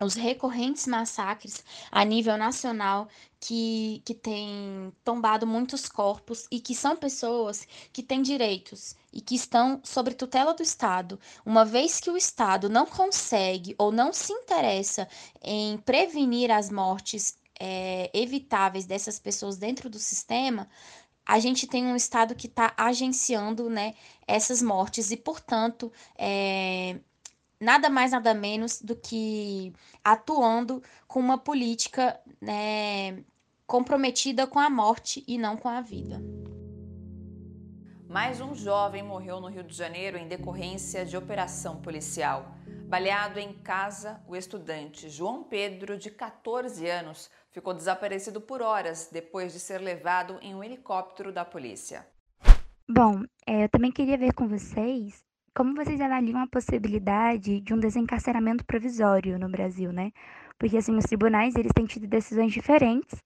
os 0.00 0.14
recorrentes 0.14 0.86
massacres 0.86 1.64
a 1.90 2.04
nível 2.04 2.36
nacional 2.36 3.08
que, 3.40 4.00
que 4.04 4.14
têm 4.14 4.92
tombado 5.04 5.46
muitos 5.46 5.88
corpos 5.88 6.46
e 6.50 6.60
que 6.60 6.74
são 6.74 6.96
pessoas 6.96 7.66
que 7.92 8.02
têm 8.02 8.22
direitos 8.22 8.94
e 9.12 9.20
que 9.20 9.34
estão 9.34 9.80
sob 9.84 10.14
tutela 10.14 10.54
do 10.54 10.62
Estado. 10.62 11.18
Uma 11.44 11.64
vez 11.64 12.00
que 12.00 12.10
o 12.10 12.16
Estado 12.16 12.68
não 12.68 12.86
consegue 12.86 13.74
ou 13.78 13.90
não 13.90 14.12
se 14.12 14.32
interessa 14.32 15.08
em 15.42 15.78
prevenir 15.78 16.50
as 16.50 16.70
mortes 16.70 17.36
é, 17.58 18.10
evitáveis 18.14 18.86
dessas 18.86 19.18
pessoas 19.18 19.56
dentro 19.56 19.90
do 19.90 19.98
sistema, 19.98 20.68
a 21.26 21.38
gente 21.40 21.66
tem 21.66 21.84
um 21.84 21.96
Estado 21.96 22.34
que 22.34 22.46
está 22.46 22.72
agenciando 22.76 23.68
né, 23.68 23.94
essas 24.26 24.62
mortes 24.62 25.10
e, 25.10 25.16
portanto, 25.16 25.92
é, 26.16 26.98
nada 27.60 27.90
mais, 27.90 28.12
nada 28.12 28.34
menos 28.34 28.80
do 28.80 28.94
que 28.94 29.72
atuando 30.02 30.82
com 31.06 31.20
uma 31.20 31.38
política 31.38 32.18
né, 32.40 33.22
comprometida 33.66 34.46
com 34.46 34.58
a 34.58 34.70
morte 34.70 35.24
e 35.26 35.36
não 35.36 35.56
com 35.56 35.68
a 35.68 35.80
vida. 35.80 36.22
Mais 38.08 38.40
um 38.40 38.54
jovem 38.54 39.02
morreu 39.02 39.38
no 39.38 39.48
Rio 39.48 39.62
de 39.62 39.76
Janeiro 39.76 40.16
em 40.16 40.26
decorrência 40.26 41.04
de 41.04 41.14
operação 41.14 41.76
policial. 41.82 42.54
Baleado 42.86 43.38
em 43.38 43.52
casa, 43.52 44.18
o 44.26 44.34
estudante 44.34 45.10
João 45.10 45.44
Pedro, 45.44 45.98
de 45.98 46.10
14 46.10 46.88
anos, 46.88 47.30
ficou 47.50 47.74
desaparecido 47.74 48.40
por 48.40 48.62
horas 48.62 49.10
depois 49.12 49.52
de 49.52 49.60
ser 49.60 49.82
levado 49.82 50.38
em 50.40 50.54
um 50.54 50.64
helicóptero 50.64 51.30
da 51.30 51.44
polícia. 51.44 52.06
Bom, 52.88 53.24
é, 53.46 53.64
eu 53.64 53.68
também 53.68 53.92
queria 53.92 54.16
ver 54.16 54.32
com 54.32 54.48
vocês 54.48 55.27
como 55.58 55.74
vocês 55.74 56.00
avaliam 56.00 56.40
a 56.40 56.46
possibilidade 56.46 57.60
de 57.60 57.74
um 57.74 57.80
desencarceramento 57.80 58.64
provisório 58.64 59.40
no 59.40 59.48
Brasil, 59.48 59.92
né? 59.92 60.12
Porque 60.56 60.76
assim, 60.76 60.96
os 60.96 61.02
tribunais, 61.02 61.56
eles 61.56 61.72
têm 61.74 61.84
tido 61.84 62.06
decisões 62.06 62.52
diferentes 62.52 63.18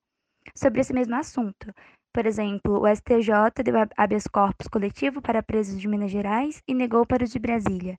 sobre 0.56 0.80
esse 0.80 0.94
mesmo 0.94 1.14
assunto. 1.14 1.70
Por 2.10 2.24
exemplo, 2.24 2.80
o 2.80 2.88
STJ 2.88 3.62
deu 3.62 3.74
habeas 3.98 4.26
corpus 4.26 4.66
coletivo 4.66 5.20
para 5.20 5.42
presos 5.42 5.78
de 5.78 5.86
Minas 5.86 6.10
Gerais 6.10 6.62
e 6.66 6.72
negou 6.72 7.04
para 7.04 7.22
os 7.22 7.30
de 7.30 7.38
Brasília. 7.38 7.98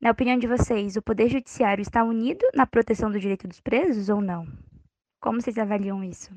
Na 0.00 0.12
opinião 0.12 0.38
de 0.38 0.46
vocês, 0.46 0.94
o 0.94 1.02
Poder 1.02 1.28
Judiciário 1.28 1.82
está 1.82 2.04
unido 2.04 2.46
na 2.54 2.68
proteção 2.68 3.10
do 3.10 3.18
direito 3.18 3.48
dos 3.48 3.60
presos 3.60 4.08
ou 4.08 4.20
não? 4.20 4.46
Como 5.20 5.40
vocês 5.40 5.58
avaliam 5.58 6.04
isso? 6.04 6.32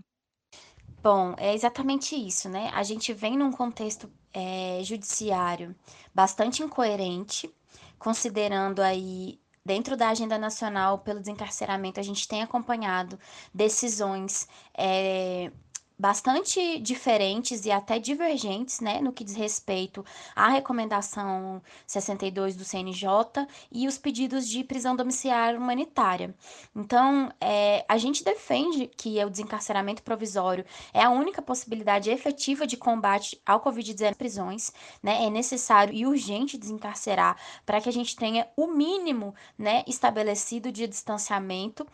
Bom, 1.10 1.34
é 1.38 1.54
exatamente 1.54 2.18
isso, 2.18 2.50
né? 2.50 2.70
A 2.74 2.84
gente 2.84 3.14
vem 3.14 3.38
num 3.38 3.50
contexto 3.50 4.12
é, 4.34 4.82
judiciário 4.84 5.74
bastante 6.14 6.62
incoerente, 6.62 7.50
considerando 7.98 8.82
aí 8.82 9.40
dentro 9.66 9.96
da 9.96 10.10
agenda 10.10 10.38
nacional 10.38 11.00
pelo 11.00 11.22
desencarceramento, 11.22 11.98
a 11.98 12.04
gente 12.04 12.28
tem 12.28 12.44
acompanhado 12.44 13.18
decisões 13.54 14.50
é, 14.78 15.50
bastante 15.98 16.80
diferentes 16.80 17.66
e 17.66 17.72
até 17.72 17.98
divergentes, 17.98 18.80
né, 18.80 19.02
no 19.02 19.12
que 19.12 19.24
diz 19.24 19.36
respeito 19.36 20.06
à 20.36 20.50
recomendação 20.50 21.62
62 21.88 22.56
do 22.56 22.64
CNJ 22.64 23.48
e 23.72 23.88
os 23.88 23.98
pedidos 23.98 24.48
de 24.48 24.64
prisão 24.64 24.96
domiciliar 24.96 25.56
humanitária. 25.56 26.36
Então, 26.76 27.32
é, 27.42 27.84
a 27.88 27.98
gente 27.98 28.24
defende 28.24 28.88
que 28.96 29.24
o 29.24 29.30
desencarceramento 29.30 30.04
provisório 30.04 30.66
é 30.94 31.04
a 31.04 31.10
única 31.10 31.42
possibilidade 31.42 32.12
efetiva 32.12 32.68
de 32.68 32.78
combate 32.78 33.42
ao 33.46 33.62
Covid-19 33.62 34.16
prisões, 34.16 34.72
né, 35.02 35.26
é 35.26 35.30
necessário 35.30 35.94
e 35.94 36.06
urgente 36.06 36.58
desencarcerar 36.58 37.38
para 37.66 37.82
que 37.82 37.90
a 37.90 37.94
gente 37.94 38.16
tenha 38.16 38.48
o 38.56 38.68
mínimo, 38.68 39.34
né, 39.58 39.84
estabelecido 39.88 40.72
de 40.72 40.86
distanciamento 40.88 41.88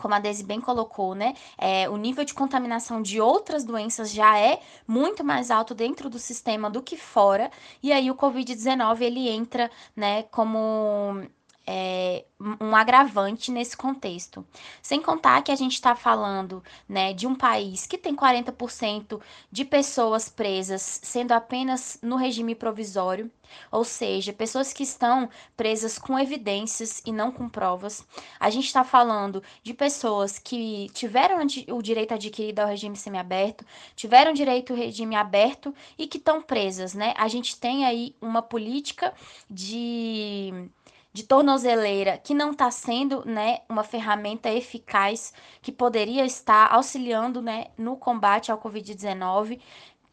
como 0.00 0.14
a 0.14 0.18
Desi 0.18 0.42
bem 0.44 0.60
colocou, 0.60 1.14
né? 1.14 1.34
É, 1.58 1.88
o 1.88 1.96
nível 1.96 2.24
de 2.24 2.34
contaminação 2.34 3.02
de 3.02 3.20
outras 3.20 3.64
doenças 3.64 4.10
já 4.10 4.38
é 4.38 4.60
muito 4.86 5.22
mais 5.22 5.50
alto 5.50 5.74
dentro 5.74 6.08
do 6.08 6.18
sistema 6.18 6.70
do 6.70 6.82
que 6.82 6.96
fora, 6.96 7.50
e 7.82 7.92
aí 7.92 8.10
o 8.10 8.14
Covid-19 8.14 9.02
ele 9.02 9.28
entra, 9.28 9.70
né, 9.94 10.22
como 10.24 11.22
é, 11.66 12.24
um 12.60 12.74
agravante 12.74 13.50
nesse 13.50 13.76
contexto. 13.76 14.44
Sem 14.80 15.00
contar 15.00 15.42
que 15.42 15.52
a 15.52 15.56
gente 15.56 15.74
está 15.74 15.94
falando 15.94 16.62
né, 16.88 17.12
de 17.12 17.26
um 17.26 17.34
país 17.34 17.86
que 17.86 17.96
tem 17.96 18.14
40% 18.14 19.20
de 19.50 19.64
pessoas 19.64 20.28
presas 20.28 21.00
sendo 21.02 21.32
apenas 21.32 21.98
no 22.02 22.16
regime 22.16 22.54
provisório, 22.54 23.30
ou 23.70 23.84
seja, 23.84 24.32
pessoas 24.32 24.72
que 24.72 24.82
estão 24.82 25.28
presas 25.56 25.98
com 25.98 26.18
evidências 26.18 27.02
e 27.04 27.12
não 27.12 27.30
com 27.30 27.48
provas. 27.48 28.06
A 28.40 28.50
gente 28.50 28.66
está 28.66 28.82
falando 28.82 29.42
de 29.62 29.74
pessoas 29.74 30.38
que 30.38 30.88
tiveram 30.94 31.38
o 31.68 31.82
direito 31.82 32.14
adquirido 32.14 32.60
ao 32.60 32.68
regime 32.68 32.96
semiaberto, 32.96 33.64
tiveram 33.94 34.32
direito 34.32 34.72
ao 34.72 34.78
regime 34.78 35.14
aberto 35.14 35.74
e 35.98 36.06
que 36.06 36.18
estão 36.18 36.42
presas, 36.42 36.94
né? 36.94 37.14
A 37.16 37.28
gente 37.28 37.58
tem 37.58 37.84
aí 37.84 38.16
uma 38.20 38.42
política 38.42 39.12
de 39.50 40.70
de 41.12 41.24
tornozeleira 41.24 42.18
que 42.18 42.34
não 42.34 42.52
está 42.52 42.70
sendo 42.70 43.24
né, 43.26 43.60
uma 43.68 43.84
ferramenta 43.84 44.50
eficaz 44.50 45.32
que 45.60 45.70
poderia 45.70 46.24
estar 46.24 46.72
auxiliando 46.72 47.42
né, 47.42 47.66
no 47.76 47.96
combate 47.96 48.50
ao 48.50 48.58
Covid-19, 48.58 49.60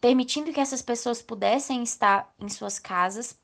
permitindo 0.01 0.51
que 0.51 0.59
essas 0.59 0.81
pessoas 0.81 1.21
pudessem 1.21 1.83
estar 1.83 2.33
em 2.39 2.49
suas 2.49 2.79
casas 2.79 3.37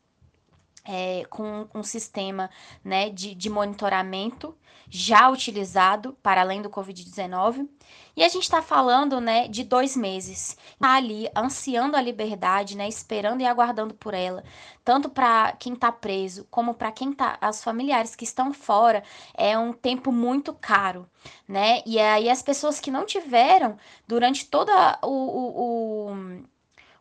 é, 0.86 1.26
com 1.30 1.68
um 1.74 1.84
sistema 1.84 2.50
né, 2.84 3.10
de, 3.10 3.34
de 3.34 3.50
monitoramento 3.50 4.56
já 4.90 5.30
utilizado 5.30 6.16
para 6.22 6.42
além 6.42 6.62
do 6.62 6.70
Covid-19. 6.70 7.68
E 8.16 8.24
a 8.24 8.30
gente 8.30 8.44
está 8.44 8.62
falando 8.62 9.20
né, 9.20 9.48
de 9.48 9.64
dois 9.64 9.96
meses. 9.96 10.58
Está 10.74 10.96
ali 10.96 11.28
ansiando 11.36 11.98
a 11.98 12.02
liberdade, 12.02 12.78
né, 12.78 12.88
esperando 12.88 13.42
e 13.42 13.46
aguardando 13.46 13.94
por 13.94 14.14
ela. 14.14 14.44
Tanto 14.84 15.10
para 15.10 15.52
quem 15.54 15.74
está 15.74 15.92
preso, 15.92 16.48
como 16.50 16.74
para 16.74 16.92
quem 16.92 17.12
tá. 17.12 17.38
As 17.42 17.64
familiares 17.64 18.16
que 18.16 18.24
estão 18.24 18.54
fora. 18.54 19.04
É 19.34 19.58
um 19.58 19.74
tempo 19.74 20.12
muito 20.12 20.54
caro. 20.54 21.10
Né? 21.48 21.82
E 21.86 22.00
aí 22.00 22.30
as 22.30 22.42
pessoas 22.42 22.80
que 22.80 22.92
não 22.92 23.06
tiveram 23.06 23.78
durante 24.08 24.46
toda 24.46 25.00
o, 25.02 25.10
o, 25.10 26.12
o 26.12 26.46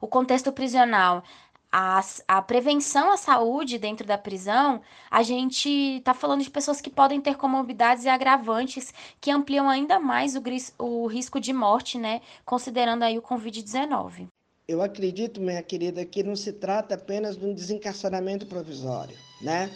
o 0.05 0.07
contexto 0.07 0.53
prisional, 0.53 1.25
a, 1.77 2.01
a 2.29 2.41
prevenção 2.41 3.11
à 3.11 3.17
saúde 3.17 3.79
dentro 3.79 4.07
da 4.07 4.17
prisão, 4.17 4.81
a 5.11 5.25
gente 5.25 5.69
está 5.69 6.15
falando 6.15 6.45
de 6.45 6.49
pessoas 6.49 6.81
que 6.81 6.89
podem 6.89 7.21
ter 7.21 7.37
comorbidades 7.37 8.05
e 8.05 8.09
agravantes 8.09 8.95
que 9.21 9.29
ampliam 9.29 9.69
ainda 9.69 9.99
mais 9.99 10.37
o, 10.37 10.43
o 10.79 11.07
risco 11.09 11.41
de 11.41 11.53
morte, 11.53 11.99
né? 11.99 12.21
Considerando 12.45 13.03
aí 13.03 13.19
o 13.19 13.23
Covid-19. 13.23 14.29
Eu 14.69 14.83
acredito, 14.83 15.41
minha 15.41 15.63
querida, 15.65 16.07
que 16.07 16.23
não 16.23 16.37
se 16.37 16.53
trata 16.53 16.95
apenas 16.95 17.37
de 17.37 17.45
um 17.45 17.53
desencarceramento 17.53 18.47
provisório, 18.47 19.17
né? 19.43 19.69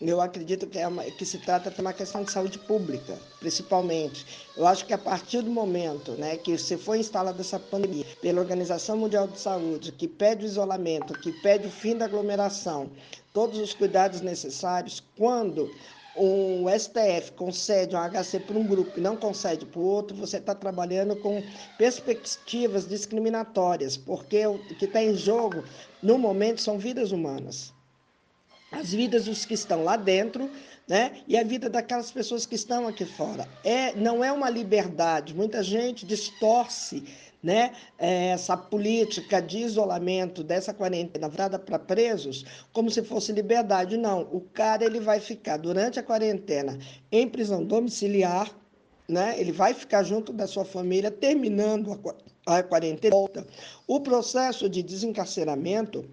Eu 0.00 0.18
acredito 0.18 0.66
que, 0.66 0.78
é 0.78 0.88
uma, 0.88 1.04
que 1.04 1.26
se 1.26 1.36
trata 1.36 1.70
de 1.70 1.78
uma 1.78 1.92
questão 1.92 2.24
de 2.24 2.32
saúde 2.32 2.58
pública, 2.58 3.18
principalmente. 3.38 4.48
Eu 4.56 4.66
acho 4.66 4.86
que 4.86 4.94
a 4.94 4.98
partir 4.98 5.42
do 5.42 5.50
momento 5.50 6.12
né, 6.12 6.38
que 6.38 6.56
se 6.56 6.78
foi 6.78 7.00
instalada 7.00 7.42
essa 7.42 7.60
pandemia 7.60 8.06
pela 8.22 8.40
Organização 8.40 8.96
Mundial 8.96 9.28
de 9.28 9.38
Saúde, 9.38 9.92
que 9.92 10.08
pede 10.08 10.46
o 10.46 10.46
isolamento, 10.46 11.12
que 11.20 11.30
pede 11.42 11.66
o 11.66 11.70
fim 11.70 11.98
da 11.98 12.06
aglomeração, 12.06 12.90
todos 13.34 13.58
os 13.58 13.74
cuidados 13.74 14.22
necessários, 14.22 15.02
quando 15.18 15.70
o 16.16 16.64
STF 16.70 17.32
concede 17.32 17.94
um 17.94 17.98
HC 17.98 18.40
para 18.40 18.56
um 18.56 18.66
grupo 18.66 18.98
e 18.98 19.02
não 19.02 19.16
concede 19.18 19.66
para 19.66 19.80
o 19.80 19.84
outro, 19.84 20.16
você 20.16 20.38
está 20.38 20.54
trabalhando 20.54 21.14
com 21.16 21.42
perspectivas 21.76 22.88
discriminatórias, 22.88 23.98
porque 23.98 24.46
o 24.46 24.58
que 24.78 24.86
está 24.86 25.02
em 25.02 25.14
jogo, 25.14 25.62
no 26.02 26.16
momento, 26.16 26.62
são 26.62 26.78
vidas 26.78 27.12
humanas 27.12 27.78
as 28.70 28.92
vidas 28.92 29.24
dos 29.24 29.44
que 29.44 29.54
estão 29.54 29.84
lá 29.84 29.96
dentro, 29.96 30.50
né? 30.86 31.22
E 31.26 31.36
a 31.36 31.44
vida 31.44 31.68
daquelas 31.68 32.10
pessoas 32.10 32.46
que 32.46 32.54
estão 32.54 32.86
aqui 32.86 33.04
fora. 33.04 33.46
É, 33.64 33.94
não 33.94 34.24
é 34.24 34.32
uma 34.32 34.50
liberdade. 34.50 35.34
Muita 35.34 35.62
gente 35.62 36.06
distorce, 36.06 37.04
né? 37.42 37.72
É, 37.98 38.28
essa 38.28 38.56
política 38.56 39.40
de 39.40 39.58
isolamento 39.58 40.42
dessa 40.42 40.74
quarentena 40.74 41.28
vrada 41.28 41.58
para 41.58 41.78
presos 41.78 42.44
como 42.72 42.90
se 42.90 43.02
fosse 43.02 43.32
liberdade. 43.32 43.96
Não, 43.96 44.22
o 44.32 44.40
cara 44.40 44.84
ele 44.84 45.00
vai 45.00 45.20
ficar 45.20 45.56
durante 45.56 45.98
a 45.98 46.02
quarentena 46.02 46.78
em 47.10 47.28
prisão 47.28 47.64
domiciliar, 47.64 48.50
né? 49.08 49.34
Ele 49.38 49.52
vai 49.52 49.74
ficar 49.74 50.02
junto 50.02 50.32
da 50.32 50.46
sua 50.46 50.64
família 50.64 51.10
terminando 51.10 52.00
a, 52.46 52.58
a 52.58 52.62
quarentena. 52.62 53.16
O 53.86 54.00
processo 54.00 54.68
de 54.68 54.82
desencarceramento 54.82 56.08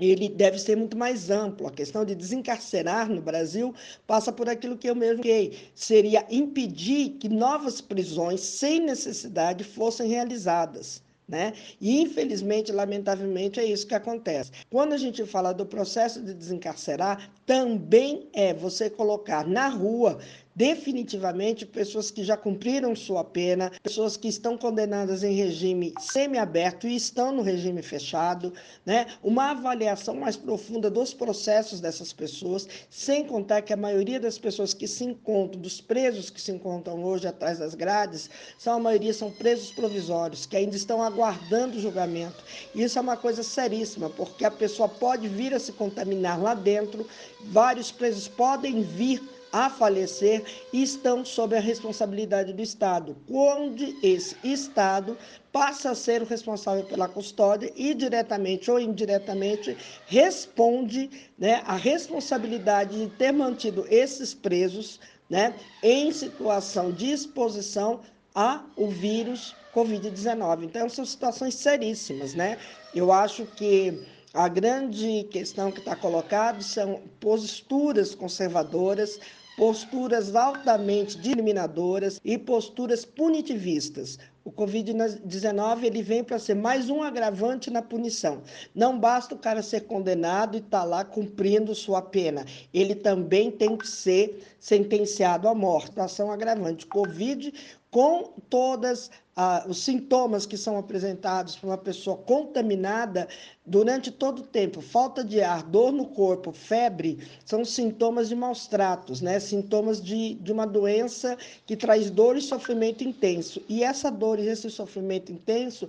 ele 0.00 0.28
deve 0.28 0.58
ser 0.58 0.76
muito 0.76 0.96
mais 0.96 1.30
amplo. 1.30 1.66
A 1.66 1.70
questão 1.70 2.04
de 2.04 2.14
desencarcerar 2.14 3.08
no 3.08 3.22
Brasil 3.22 3.74
passa 4.06 4.32
por 4.32 4.48
aquilo 4.48 4.76
que 4.76 4.88
eu 4.88 4.94
mesmo 4.94 5.18
fiquei, 5.18 5.58
seria 5.74 6.26
impedir 6.30 7.10
que 7.20 7.28
novas 7.28 7.80
prisões 7.80 8.40
sem 8.40 8.80
necessidade 8.80 9.64
fossem 9.64 10.08
realizadas. 10.08 11.02
Né? 11.26 11.54
E 11.80 12.02
infelizmente, 12.02 12.70
lamentavelmente, 12.70 13.58
é 13.58 13.64
isso 13.64 13.86
que 13.86 13.94
acontece. 13.94 14.50
Quando 14.68 14.92
a 14.92 14.98
gente 14.98 15.24
fala 15.24 15.54
do 15.54 15.64
processo 15.64 16.20
de 16.22 16.34
desencarcerar, 16.34 17.30
também 17.46 18.28
é 18.34 18.52
você 18.52 18.90
colocar 18.90 19.46
na 19.46 19.68
rua 19.68 20.18
definitivamente 20.54 21.66
pessoas 21.66 22.10
que 22.10 22.22
já 22.22 22.36
cumpriram 22.36 22.94
sua 22.94 23.24
pena, 23.24 23.72
pessoas 23.82 24.16
que 24.16 24.28
estão 24.28 24.56
condenadas 24.56 25.24
em 25.24 25.34
regime 25.34 25.92
semiaberto 25.98 26.86
e 26.86 26.94
estão 26.94 27.32
no 27.32 27.42
regime 27.42 27.82
fechado, 27.82 28.52
né? 28.86 29.06
Uma 29.22 29.50
avaliação 29.50 30.14
mais 30.14 30.36
profunda 30.36 30.88
dos 30.88 31.12
processos 31.12 31.80
dessas 31.80 32.12
pessoas, 32.12 32.68
sem 32.88 33.24
contar 33.26 33.62
que 33.62 33.72
a 33.72 33.76
maioria 33.76 34.20
das 34.20 34.38
pessoas 34.38 34.72
que 34.72 34.86
se 34.86 35.04
encontram, 35.04 35.60
dos 35.60 35.80
presos 35.80 36.30
que 36.30 36.40
se 36.40 36.52
encontram 36.52 37.02
hoje 37.02 37.26
atrás 37.26 37.58
das 37.58 37.74
grades, 37.74 38.30
são 38.58 38.74
a 38.74 38.80
maioria 38.80 39.12
são 39.12 39.30
presos 39.30 39.72
provisórios, 39.72 40.46
que 40.46 40.56
ainda 40.56 40.76
estão 40.76 41.02
aguardando 41.02 41.76
o 41.76 41.80
julgamento. 41.80 42.44
Isso 42.74 42.98
é 42.98 43.02
uma 43.02 43.16
coisa 43.16 43.42
seríssima, 43.42 44.08
porque 44.10 44.44
a 44.44 44.50
pessoa 44.50 44.88
pode 44.88 45.28
vir 45.28 45.52
a 45.52 45.58
se 45.58 45.72
contaminar 45.72 46.40
lá 46.40 46.54
dentro, 46.54 47.06
vários 47.40 47.90
presos 47.90 48.28
podem 48.28 48.82
vir 48.82 49.20
a 49.54 49.70
falecer 49.70 50.42
estão 50.72 51.24
sob 51.24 51.56
a 51.56 51.60
responsabilidade 51.60 52.52
do 52.52 52.60
Estado, 52.60 53.16
quando 53.28 53.84
esse 54.02 54.36
Estado 54.42 55.16
passa 55.52 55.92
a 55.92 55.94
ser 55.94 56.20
o 56.22 56.26
responsável 56.26 56.82
pela 56.82 57.06
custódia 57.06 57.72
e 57.76 57.94
diretamente 57.94 58.68
ou 58.68 58.80
indiretamente 58.80 59.76
responde 60.08 61.08
né, 61.38 61.62
a 61.66 61.76
responsabilidade 61.76 62.98
de 62.98 63.08
ter 63.14 63.30
mantido 63.30 63.86
esses 63.88 64.34
presos 64.34 64.98
né, 65.30 65.54
em 65.84 66.10
situação 66.10 66.90
de 66.90 67.12
exposição 67.12 68.00
ao 68.34 68.88
vírus 68.88 69.54
Covid-19. 69.72 70.64
Então, 70.64 70.88
são 70.88 71.04
situações 71.04 71.54
seríssimas, 71.54 72.34
né? 72.34 72.58
Eu 72.92 73.12
acho 73.12 73.46
que 73.46 74.04
a 74.34 74.48
grande 74.48 75.28
questão 75.30 75.70
que 75.70 75.78
está 75.78 75.94
colocada 75.94 76.60
são 76.60 77.02
posturas 77.20 78.16
conservadoras, 78.16 79.20
posturas 79.56 80.34
altamente 80.34 81.18
discriminadoras 81.18 82.20
e 82.24 82.36
posturas 82.36 83.04
punitivistas. 83.04 84.18
O 84.44 84.52
Covid-19 84.52 85.84
ele 85.84 86.02
vem 86.02 86.22
para 86.22 86.38
ser 86.38 86.54
mais 86.54 86.90
um 86.90 87.02
agravante 87.02 87.70
na 87.70 87.80
punição. 87.80 88.42
Não 88.74 88.98
basta 88.98 89.34
o 89.34 89.38
cara 89.38 89.62
ser 89.62 89.82
condenado 89.82 90.56
e 90.56 90.58
estar 90.58 90.80
tá 90.80 90.84
lá 90.84 91.04
cumprindo 91.04 91.74
sua 91.74 92.02
pena. 92.02 92.44
Ele 92.72 92.94
também 92.94 93.50
tem 93.50 93.74
que 93.76 93.88
ser 93.88 94.44
sentenciado 94.60 95.48
à 95.48 95.54
morte. 95.54 95.98
Ação 95.98 96.30
agravante. 96.30 96.86
Covid 96.86 97.54
com 97.90 98.34
todos 98.50 99.10
ah, 99.36 99.64
os 99.68 99.82
sintomas 99.82 100.46
que 100.46 100.56
são 100.56 100.78
apresentados 100.78 101.56
por 101.56 101.66
uma 101.68 101.78
pessoa 101.78 102.16
contaminada 102.16 103.26
durante 103.66 104.10
todo 104.10 104.40
o 104.40 104.46
tempo, 104.46 104.80
falta 104.80 105.24
de 105.24 105.40
ar, 105.40 105.62
dor 105.62 105.90
no 105.90 106.06
corpo, 106.06 106.52
febre, 106.52 107.18
são 107.44 107.64
sintomas 107.64 108.28
de 108.28 108.34
maus 108.34 108.66
tratos, 108.66 109.20
né? 109.20 109.40
sintomas 109.40 110.02
de, 110.02 110.34
de 110.34 110.52
uma 110.52 110.66
doença 110.66 111.36
que 111.66 111.76
traz 111.76 112.10
dor 112.10 112.36
e 112.36 112.42
sofrimento 112.42 113.02
intenso. 113.02 113.62
E 113.68 113.82
essa 113.82 114.10
dor 114.10 114.38
e 114.38 114.46
esse 114.46 114.70
sofrimento 114.70 115.32
intenso 115.32 115.88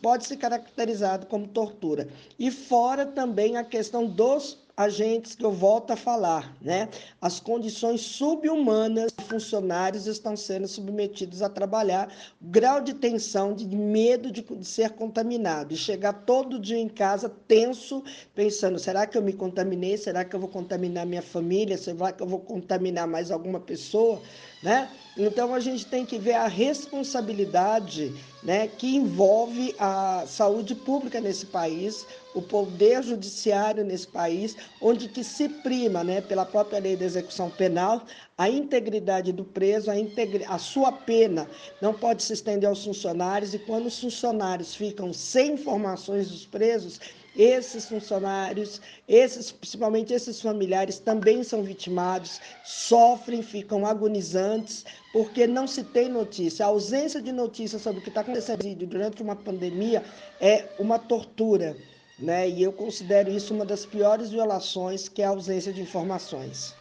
pode 0.00 0.26
ser 0.26 0.36
caracterizado 0.36 1.26
como 1.26 1.46
tortura. 1.46 2.08
E 2.38 2.50
fora 2.50 3.06
também 3.06 3.56
a 3.56 3.64
questão 3.64 4.06
dos 4.06 4.58
agentes 4.80 5.34
que 5.34 5.44
eu 5.44 5.52
volto 5.52 5.90
a 5.90 5.96
falar, 5.96 6.56
né? 6.58 6.88
As 7.20 7.38
condições 7.38 8.00
subhumanas 8.00 9.12
funcionários 9.28 10.06
estão 10.06 10.34
sendo 10.34 10.66
submetidos 10.66 11.42
a 11.42 11.50
trabalhar, 11.50 12.10
grau 12.40 12.80
de 12.80 12.94
tensão, 12.94 13.52
de 13.52 13.66
medo 13.66 14.32
de, 14.32 14.40
de 14.40 14.64
ser 14.64 14.90
contaminado, 14.92 15.74
e 15.74 15.76
chegar 15.76 16.14
todo 16.24 16.58
dia 16.58 16.78
em 16.78 16.88
casa 16.88 17.28
tenso, 17.46 18.02
pensando: 18.34 18.78
será 18.78 19.06
que 19.06 19.18
eu 19.18 19.22
me 19.22 19.34
contaminei? 19.34 19.98
Será 19.98 20.24
que 20.24 20.34
eu 20.34 20.40
vou 20.40 20.48
contaminar 20.48 21.04
minha 21.04 21.22
família? 21.22 21.76
Será 21.76 22.10
que 22.10 22.22
eu 22.22 22.26
vou 22.26 22.40
contaminar 22.40 23.06
mais 23.06 23.30
alguma 23.30 23.60
pessoa? 23.60 24.22
Né? 24.62 24.88
Então 25.16 25.54
a 25.54 25.60
gente 25.60 25.84
tem 25.86 26.06
que 26.06 26.18
ver 26.18 26.34
a 26.34 26.46
responsabilidade 26.46 28.14
né, 28.42 28.68
que 28.68 28.96
envolve 28.96 29.74
a 29.78 30.24
saúde 30.26 30.74
pública 30.74 31.20
nesse 31.20 31.46
país, 31.46 32.06
o 32.34 32.42
poder 32.42 33.02
judiciário 33.02 33.84
nesse 33.84 34.06
país, 34.06 34.56
onde 34.80 35.08
que 35.08 35.24
se 35.24 35.48
prima, 35.48 36.04
né, 36.04 36.20
pela 36.20 36.44
própria 36.44 36.78
lei 36.78 36.96
da 36.96 37.04
execução 37.04 37.50
penal, 37.50 38.04
a 38.38 38.48
integridade 38.48 39.32
do 39.32 39.44
preso, 39.44 39.90
a, 39.90 39.98
integri 39.98 40.44
a 40.44 40.58
sua 40.58 40.92
pena 40.92 41.48
não 41.80 41.92
pode 41.92 42.22
se 42.22 42.32
estender 42.32 42.68
aos 42.68 42.84
funcionários, 42.84 43.54
e 43.54 43.58
quando 43.58 43.86
os 43.86 44.00
funcionários 44.00 44.74
ficam 44.74 45.12
sem 45.12 45.52
informações 45.52 46.28
dos 46.28 46.46
presos, 46.46 47.00
esses 47.36 47.86
funcionários, 47.86 48.80
esses, 49.08 49.52
principalmente 49.52 50.12
esses 50.12 50.40
familiares, 50.40 50.98
também 50.98 51.44
são 51.44 51.62
vitimados, 51.62 52.40
sofrem, 52.64 53.42
ficam 53.42 53.86
agonizantes, 53.86 54.84
porque 55.12 55.46
não 55.46 55.66
se 55.66 55.84
tem 55.84 56.08
notícia. 56.08 56.64
A 56.64 56.68
ausência 56.68 57.22
de 57.22 57.32
notícia 57.32 57.78
sobre 57.78 58.00
o 58.00 58.02
que 58.02 58.08
está 58.08 58.22
acontecendo 58.22 58.62
durante 58.86 59.22
uma 59.22 59.36
pandemia 59.36 60.02
é 60.40 60.68
uma 60.78 60.98
tortura. 60.98 61.76
Né? 62.20 62.48
E 62.48 62.62
eu 62.62 62.72
considero 62.72 63.30
isso 63.30 63.54
uma 63.54 63.64
das 63.64 63.86
piores 63.86 64.30
violações, 64.30 65.08
que 65.08 65.22
é 65.22 65.24
a 65.24 65.30
ausência 65.30 65.72
de 65.72 65.80
informações. 65.80 66.74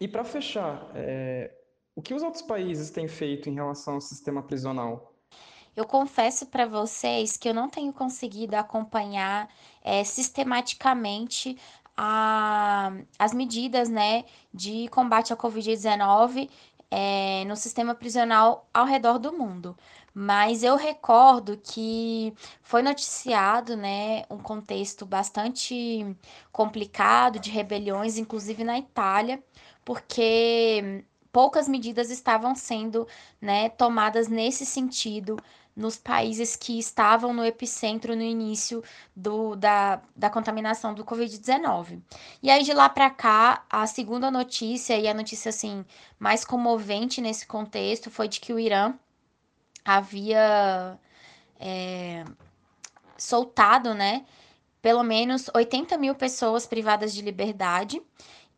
E 0.00 0.08
para 0.08 0.24
fechar, 0.24 0.90
é... 0.94 1.50
o 1.94 2.02
que 2.02 2.14
os 2.14 2.22
outros 2.22 2.42
países 2.42 2.90
têm 2.90 3.06
feito 3.06 3.48
em 3.48 3.54
relação 3.54 3.94
ao 3.94 4.00
sistema 4.00 4.42
prisional? 4.42 5.12
Eu 5.76 5.84
confesso 5.84 6.46
para 6.46 6.64
vocês 6.64 7.36
que 7.36 7.46
eu 7.46 7.52
não 7.52 7.68
tenho 7.68 7.92
conseguido 7.92 8.56
acompanhar 8.56 9.46
é, 9.84 10.02
sistematicamente 10.04 11.58
a, 11.94 12.92
as 13.18 13.34
medidas 13.34 13.90
né, 13.90 14.24
de 14.54 14.88
combate 14.88 15.34
à 15.34 15.36
Covid-19 15.36 16.48
é, 16.90 17.44
no 17.44 17.56
sistema 17.56 17.94
prisional 17.94 18.66
ao 18.72 18.86
redor 18.86 19.18
do 19.18 19.32
mundo. 19.32 19.76
Mas 20.18 20.62
eu 20.62 20.76
recordo 20.76 21.58
que 21.62 22.32
foi 22.62 22.80
noticiado 22.80 23.76
né, 23.76 24.24
um 24.30 24.38
contexto 24.38 25.04
bastante 25.04 26.16
complicado 26.50 27.38
de 27.38 27.50
rebeliões, 27.50 28.16
inclusive 28.16 28.64
na 28.64 28.78
Itália, 28.78 29.44
porque 29.84 31.04
poucas 31.30 31.68
medidas 31.68 32.10
estavam 32.10 32.54
sendo 32.54 33.06
né, 33.38 33.68
tomadas 33.68 34.26
nesse 34.26 34.64
sentido 34.64 35.36
nos 35.76 35.98
países 35.98 36.56
que 36.56 36.78
estavam 36.78 37.34
no 37.34 37.44
epicentro 37.44 38.16
no 38.16 38.22
início 38.22 38.82
do, 39.14 39.54
da, 39.54 40.00
da 40.16 40.30
contaminação 40.30 40.94
do 40.94 41.04
Covid-19. 41.04 42.00
E 42.42 42.50
aí, 42.50 42.62
de 42.62 42.72
lá 42.72 42.88
para 42.88 43.10
cá, 43.10 43.66
a 43.68 43.86
segunda 43.86 44.30
notícia, 44.30 44.98
e 44.98 45.06
a 45.06 45.12
notícia 45.12 45.50
assim 45.50 45.84
mais 46.18 46.42
comovente 46.42 47.20
nesse 47.20 47.46
contexto, 47.46 48.10
foi 48.10 48.28
de 48.28 48.40
que 48.40 48.54
o 48.54 48.58
Irã 48.58 48.94
havia 49.86 50.98
é, 51.60 52.24
soltado, 53.16 53.94
né? 53.94 54.24
Pelo 54.82 55.02
menos 55.02 55.48
80 55.54 55.96
mil 55.96 56.14
pessoas 56.14 56.66
privadas 56.66 57.14
de 57.14 57.22
liberdade 57.22 58.02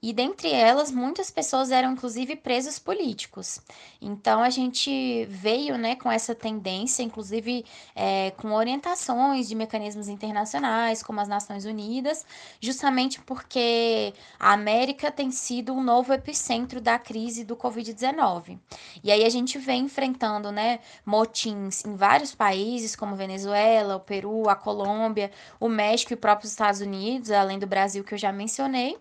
e 0.00 0.12
dentre 0.12 0.52
elas, 0.52 0.92
muitas 0.92 1.28
pessoas 1.28 1.72
eram 1.72 1.92
inclusive 1.92 2.36
presos 2.36 2.78
políticos. 2.78 3.60
Então 4.00 4.42
a 4.42 4.50
gente 4.50 5.24
veio 5.26 5.76
né, 5.76 5.96
com 5.96 6.10
essa 6.10 6.36
tendência, 6.36 7.02
inclusive 7.02 7.64
é, 7.96 8.30
com 8.32 8.52
orientações 8.52 9.48
de 9.48 9.56
mecanismos 9.56 10.06
internacionais, 10.06 11.02
como 11.02 11.20
as 11.20 11.26
Nações 11.26 11.64
Unidas, 11.64 12.24
justamente 12.60 13.20
porque 13.20 14.14
a 14.38 14.52
América 14.52 15.10
tem 15.10 15.32
sido 15.32 15.72
um 15.72 15.82
novo 15.82 16.12
epicentro 16.12 16.80
da 16.80 16.96
crise 16.96 17.42
do 17.42 17.56
Covid-19. 17.56 18.56
E 19.02 19.10
aí 19.10 19.24
a 19.24 19.30
gente 19.30 19.58
vem 19.58 19.84
enfrentando 19.84 20.52
né, 20.52 20.78
motins 21.04 21.84
em 21.84 21.96
vários 21.96 22.34
países, 22.34 22.94
como 22.94 23.16
Venezuela, 23.16 23.96
o 23.96 24.00
Peru, 24.00 24.48
a 24.48 24.54
Colômbia, 24.54 25.32
o 25.58 25.68
México 25.68 26.12
e 26.12 26.14
os 26.14 26.20
próprios 26.20 26.52
Estados 26.52 26.80
Unidos, 26.80 27.32
além 27.32 27.58
do 27.58 27.66
Brasil 27.66 28.04
que 28.04 28.14
eu 28.14 28.18
já 28.18 28.30
mencionei. 28.30 28.96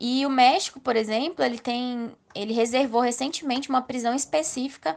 E 0.00 0.24
o 0.24 0.30
México, 0.30 0.80
por 0.80 0.96
exemplo, 0.96 1.44
ele 1.44 1.58
tem, 1.58 2.16
ele 2.34 2.54
reservou 2.54 3.02
recentemente 3.02 3.68
uma 3.68 3.82
prisão 3.82 4.14
específica 4.14 4.96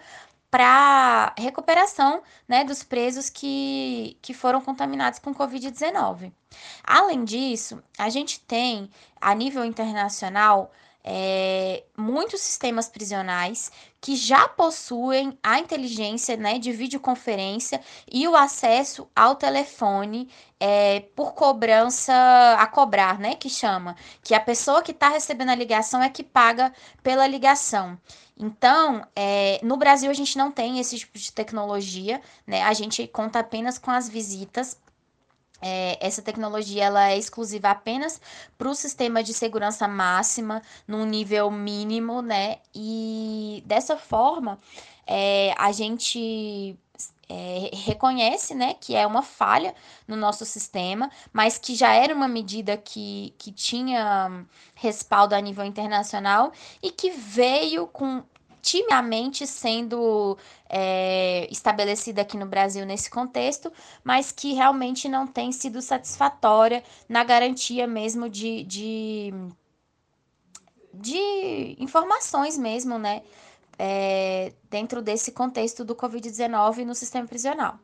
para 0.50 1.34
recuperação 1.38 2.22
né, 2.48 2.64
dos 2.64 2.84
presos 2.84 3.30
que, 3.30 4.18
que 4.22 4.34
foram 4.34 4.62
contaminados 4.62 5.20
com 5.20 5.34
Covid-19. 5.34 6.32
Além 6.84 7.26
disso, 7.26 7.84
a 7.98 8.08
gente 8.08 8.40
tem, 8.40 8.90
a 9.20 9.34
nível 9.36 9.66
internacional, 9.66 10.72
é, 11.04 11.84
muitos 11.98 12.40
sistemas 12.42 12.88
prisionais 12.88 13.72
que 14.00 14.16
já 14.16 14.48
possuem 14.48 15.38
a 15.44 15.60
inteligência 15.60 16.38
né, 16.38 16.58
de 16.60 16.72
videoconferência 16.72 17.82
e 18.12 18.28
o 18.28 18.36
acesso 18.36 19.10
ao 19.16 19.36
telefone 19.36 20.30
é, 20.60 21.02
por 21.16 21.34
cobrança 21.34 22.14
a 22.58 22.66
cobrar, 22.68 23.20
né? 23.20 23.36
Que 23.36 23.50
chama. 23.50 23.96
Que 24.24 24.34
a 24.34 24.40
pessoa 24.40 24.82
que 24.82 24.92
está 24.92 25.10
recebendo 25.10 25.50
a 25.50 25.56
ligação 25.56 26.02
é 26.02 26.10
que 26.10 26.24
paga 26.24 26.74
pela 27.02 27.28
ligação. 27.28 27.98
Então, 28.38 29.06
é, 29.16 29.60
no 29.62 29.78
Brasil 29.78 30.10
a 30.10 30.14
gente 30.14 30.38
não 30.38 30.52
tem 30.52 30.80
esse 30.80 30.98
tipo 30.98 31.18
de 31.18 31.32
tecnologia, 31.32 32.22
né? 32.48 32.64
A 32.64 32.74
gente 32.74 33.06
conta 33.08 33.40
apenas 33.40 33.78
com 33.78 33.92
as 33.92 34.10
visitas 34.10 34.78
é, 35.64 35.98
essa 36.06 36.22
tecnologia 36.22 36.84
ela 36.84 37.10
é 37.10 37.18
exclusiva 37.18 37.70
apenas 37.70 38.20
para 38.58 38.68
o 38.68 38.76
sistema 38.76 39.24
de 39.24 39.34
segurança 39.34 39.88
máxima, 39.88 40.62
num 40.86 41.06
nível 41.06 41.50
mínimo, 41.50 42.22
né? 42.22 42.58
E 42.76 43.64
dessa 43.66 43.96
forma, 43.96 44.60
é, 45.08 45.56
a 45.58 45.72
gente 45.72 46.78
é, 47.30 47.70
reconhece 47.74 48.54
né, 48.54 48.76
que 48.80 48.96
é 48.96 49.08
uma 49.08 49.22
falha 49.22 49.74
no 50.06 50.18
nosso 50.18 50.46
sistema, 50.46 51.10
mas 51.32 51.58
que 51.58 51.76
já 51.76 51.94
era 51.94 52.14
uma 52.14 52.28
medida 52.28 52.76
que, 52.76 53.34
que 53.38 53.52
tinha 53.52 54.46
respaldo 54.76 55.34
a 55.34 55.40
nível 55.40 55.64
internacional 55.64 56.52
e 56.82 56.92
que 56.92 57.10
veio 57.10 57.88
com 57.88 58.22
timidamente 58.64 59.46
sendo 59.46 60.38
é, 60.70 61.48
estabelecida 61.52 62.22
aqui 62.22 62.38
no 62.38 62.46
Brasil 62.46 62.86
nesse 62.86 63.10
contexto, 63.10 63.72
mas 64.04 64.32
que 64.32 64.54
realmente 64.54 65.10
não 65.10 65.28
tem 65.28 65.52
sido 65.52 65.82
satisfatória 65.82 66.82
na 67.08 67.26
garantia 67.26 67.86
mesmo 67.86 68.30
de, 68.30 68.64
de, 68.64 69.34
de 70.94 71.76
informações 71.78 72.58
mesmo, 72.58 72.98
né? 72.98 73.22
É, 73.78 74.54
dentro 74.70 75.02
desse 75.02 75.32
contexto 75.32 75.84
do 75.84 75.96
Covid-19 75.96 76.86
no 76.86 76.96
sistema 76.96 77.28
prisional. 77.28 77.78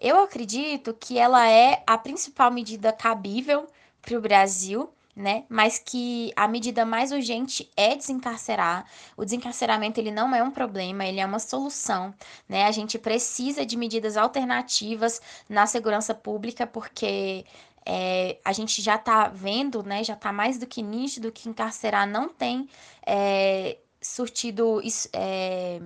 Eu 0.00 0.20
acredito 0.20 0.94
que 0.94 1.18
ela 1.18 1.50
é 1.50 1.82
a 1.86 1.98
principal 1.98 2.52
medida 2.52 2.92
cabível 2.92 3.66
para 4.00 4.16
o 4.16 4.20
Brasil, 4.20 4.90
né? 5.18 5.44
Mas 5.48 5.80
que 5.80 6.32
a 6.36 6.46
medida 6.46 6.86
mais 6.86 7.10
urgente 7.10 7.68
é 7.76 7.96
desencarcerar. 7.96 8.86
O 9.16 9.24
desencarceramento 9.24 9.98
ele 9.98 10.12
não 10.12 10.32
é 10.32 10.40
um 10.44 10.50
problema, 10.50 11.04
ele 11.04 11.18
é 11.18 11.26
uma 11.26 11.40
solução, 11.40 12.14
né? 12.48 12.66
A 12.66 12.70
gente 12.70 12.96
precisa 13.00 13.66
de 13.66 13.76
medidas 13.76 14.16
alternativas 14.16 15.20
na 15.48 15.66
segurança 15.66 16.14
pública 16.14 16.68
porque 16.68 17.44
é, 17.84 18.38
a 18.44 18.52
gente 18.52 18.80
já 18.80 18.94
está 18.94 19.26
vendo, 19.26 19.82
né? 19.82 20.04
Já 20.04 20.14
está 20.14 20.32
mais 20.32 20.56
do 20.56 20.68
que 20.68 20.82
nítido 20.82 21.32
que 21.32 21.48
encarcerar 21.48 22.06
não 22.06 22.28
tem 22.28 22.68
é, 23.04 23.76
surtido 24.00 24.80
é, 25.12 25.80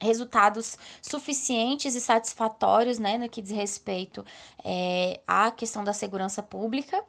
resultados 0.00 0.76
suficientes 1.00 1.94
e 1.94 2.00
satisfatórios, 2.00 2.98
né, 2.98 3.16
no 3.16 3.28
que 3.28 3.40
diz 3.40 3.52
respeito 3.52 4.24
é, 4.64 5.20
à 5.26 5.50
questão 5.50 5.82
da 5.82 5.92
segurança 5.92 6.42
pública. 6.42 7.02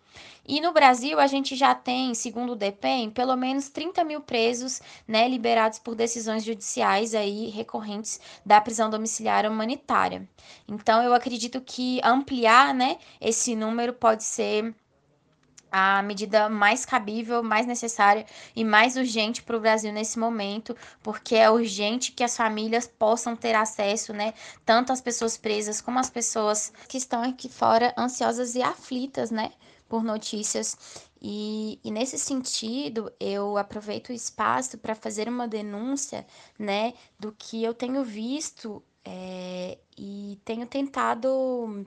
E 0.48 0.62
no 0.62 0.72
Brasil, 0.72 1.20
a 1.20 1.28
gente 1.28 1.56
já 1.56 1.76
tem, 1.76 2.14
segundo 2.14 2.54
o 2.54 2.56
DEPEN, 2.56 3.10
pelo 3.10 3.36
menos 3.36 3.70
30 3.70 4.04
mil 4.04 4.22
presos, 4.22 4.82
né, 5.08 5.28
liberados 5.28 5.80
por 5.80 5.96
decisões 5.96 6.44
judiciais 6.44 7.14
aí 7.14 7.50
recorrentes 7.50 8.20
da 8.46 8.62
prisão 8.62 8.90
domiciliar 8.90 9.46
humanitária. 9.46 10.28
Então, 10.68 11.02
eu 11.04 11.14
acredito 11.14 11.60
que 11.60 12.00
ampliar, 12.04 12.74
né, 12.74 12.98
esse 13.20 13.56
número 13.56 13.94
pode 13.94 14.24
ser 14.24 14.74
a 15.72 16.02
medida 16.02 16.50
mais 16.50 16.86
cabível, 16.86 17.44
mais 17.44 17.66
necessária 17.66 18.26
e 18.56 18.64
mais 18.64 18.96
urgente 18.96 19.44
para 19.44 19.58
o 19.58 19.60
Brasil 19.60 19.92
nesse 19.92 20.18
momento, 20.18 20.76
porque 21.04 21.36
é 21.36 21.50
urgente 21.50 22.12
que 22.12 22.24
as 22.24 22.36
famílias 22.36 22.88
possam 22.88 23.36
ter 23.36 23.56
acesso, 23.56 24.14
né, 24.14 24.34
tanto 24.66 24.92
as 24.92 25.02
pessoas 25.02 25.38
presas 25.38 25.82
como 25.82 26.00
as 26.00 26.10
pessoas 26.10 26.72
que 26.88 26.98
estão 26.98 27.24
aqui 27.24 27.50
fora 27.50 27.94
ansiosas 27.98 28.56
e 28.56 28.62
aflitas, 28.62 29.32
né, 29.32 29.52
por 29.88 30.04
notícias. 30.04 31.08
E, 31.22 31.80
e 31.84 31.90
nesse 31.90 32.20
sentido, 32.20 33.12
eu 33.20 33.58
aproveito 33.58 34.10
o 34.10 34.14
espaço 34.14 34.78
para 34.78 34.94
fazer 34.94 35.28
uma 35.28 35.48
denúncia, 35.48 36.26
né, 36.58 36.94
do 37.20 37.32
que 37.32 37.64
eu 37.64 37.74
tenho 37.74 38.04
visto 38.04 38.84
é, 39.04 39.78
e 39.98 40.40
tenho 40.44 40.68
tentado 40.68 41.86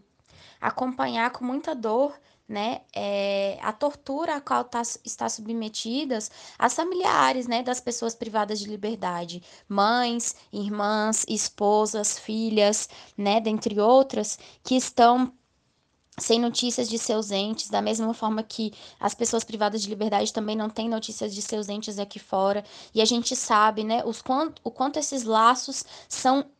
acompanhar 0.60 1.30
com 1.30 1.44
muita 1.44 1.74
dor 1.74 2.18
né, 2.50 2.80
é, 2.92 3.56
a 3.62 3.72
tortura 3.72 4.34
a 4.34 4.40
qual 4.40 4.64
tá, 4.64 4.82
está 5.04 5.28
submetidas 5.28 6.30
as 6.58 6.74
familiares, 6.74 7.46
né, 7.46 7.62
das 7.62 7.80
pessoas 7.80 8.12
privadas 8.12 8.58
de 8.58 8.68
liberdade, 8.68 9.40
mães, 9.68 10.34
irmãs, 10.52 11.24
esposas, 11.28 12.18
filhas, 12.18 12.88
né, 13.16 13.40
dentre 13.40 13.78
outras, 13.80 14.36
que 14.64 14.74
estão 14.74 15.32
sem 16.18 16.40
notícias 16.40 16.88
de 16.88 16.98
seus 16.98 17.30
entes, 17.30 17.70
da 17.70 17.80
mesma 17.80 18.12
forma 18.12 18.42
que 18.42 18.72
as 18.98 19.14
pessoas 19.14 19.44
privadas 19.44 19.80
de 19.80 19.88
liberdade 19.88 20.32
também 20.32 20.56
não 20.56 20.68
têm 20.68 20.88
notícias 20.88 21.32
de 21.32 21.40
seus 21.40 21.68
entes 21.68 22.00
aqui 22.00 22.18
fora. 22.18 22.64
E 22.92 23.00
a 23.00 23.04
gente 23.04 23.36
sabe, 23.36 23.84
né, 23.84 24.02
os 24.04 24.20
quanto, 24.20 24.60
o 24.64 24.72
quanto 24.72 24.98
esses 24.98 25.22
laços 25.22 25.84
são 26.08 26.50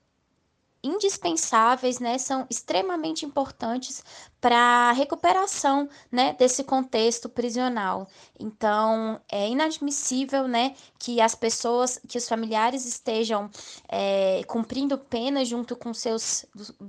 indispensáveis, 0.83 1.99
né, 1.99 2.17
são 2.17 2.47
extremamente 2.49 3.27
importantes 3.27 4.03
para 4.41 4.93
recuperação 4.93 5.89
né, 6.11 6.33
desse 6.33 6.65
contexto 6.65 7.29
prisional. 7.29 8.09
Então, 8.39 9.21
é 9.31 9.49
inadmissível 9.49 10.49
né, 10.49 10.75
que 10.99 11.21
as 11.21 11.35
pessoas, 11.35 12.01
que 12.09 12.17
os 12.17 12.27
familiares 12.27 12.87
estejam 12.87 13.51
é, 13.87 14.43
cumprindo 14.47 14.97
pena 14.97 15.45
junto 15.45 15.77
com, 15.77 15.93
seus, 15.93 16.47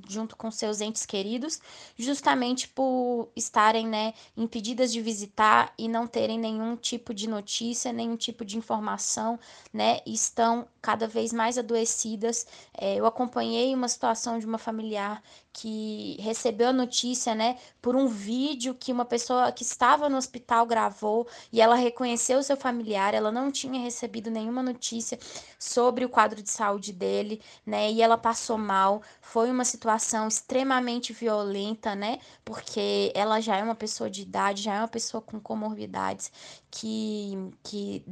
junto 0.08 0.38
com 0.38 0.50
seus 0.50 0.80
entes 0.80 1.06
queridos, 1.06 1.60
justamente 1.98 2.70
por 2.70 3.30
estarem 3.36 3.86
né, 3.86 4.14
impedidas 4.38 4.92
de 4.92 5.02
visitar 5.02 5.74
e 5.78 5.90
não 5.90 6.08
terem 6.08 6.40
nenhum 6.40 6.78
tipo 6.78 7.14
de 7.14 7.28
notícia, 7.28 7.92
nenhum 7.92 8.16
tipo 8.16 8.46
de 8.46 8.58
informação, 8.58 9.38
né, 9.74 10.00
estão 10.06 10.66
cada 10.82 11.06
vez 11.06 11.34
mais 11.34 11.58
adoecidas. 11.58 12.48
É, 12.78 12.96
eu 12.96 13.06
acompanhei 13.06 13.76
uma 13.76 13.90
situação 13.90 14.40
de 14.40 14.46
uma 14.46 14.58
familiar 14.58 15.22
que 15.54 16.18
recebeu 16.20 16.70
a 16.70 16.74
notícia, 16.74 17.36
né, 17.36 17.58
por 17.82 17.96
um 17.96 18.08
vídeo 18.08 18.76
que 18.76 18.92
uma 18.92 19.06
pessoa 19.06 19.52
que 19.52 19.64
estava 19.64 20.10
no 20.10 20.18
hospital 20.18 20.66
gravou 20.66 21.28
e 21.52 21.60
ela 21.62 21.76
reconheceu 21.76 22.40
o 22.40 22.44
seu 22.44 22.56
familiar, 22.58 23.14
ela 23.14 23.32
não 23.32 23.52
tinha 23.52 23.82
recebido 23.82 24.32
nenhuma 24.32 24.64
notícia 24.64 25.20
sobre 25.60 26.06
o 26.06 26.10
quadro 26.10 26.42
de 26.42 26.50
saúde 26.50 26.94
dele, 26.94 27.42
né, 27.66 27.92
e 27.92 28.02
ela 28.02 28.18
passou 28.18 28.58
mal. 28.58 29.02
Foi 29.22 29.50
uma 29.52 29.66
situação 29.66 30.28
extremamente 30.28 31.14
violenta, 31.14 31.96
né, 31.96 32.20
porque 32.46 33.12
ela 33.16 33.40
já 33.42 33.58
é 33.58 33.64
uma 33.64 33.76
pessoa 33.76 34.10
de 34.10 34.22
idade, 34.22 34.64
já 34.64 34.76
é 34.76 34.80
uma 34.80 34.88
pessoa 34.88 35.22
com 35.22 35.40
comorbidades 35.40 36.32
que 36.70 37.52
que 37.64 38.04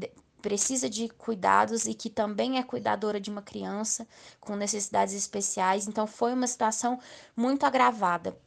precisa 0.42 0.90
de 0.90 1.10
cuidados 1.10 1.86
e 1.86 1.94
que 1.94 2.10
também 2.10 2.58
é 2.58 2.64
cuidadora 2.64 3.20
de 3.20 3.30
uma 3.30 3.42
criança 3.42 4.08
com 4.40 4.56
necessidades 4.56 5.14
especiais. 5.14 5.88
Então 5.88 6.08
foi 6.08 6.34
uma 6.34 6.48
situação 6.48 7.00
muito 7.36 7.66
agravada 7.66 8.38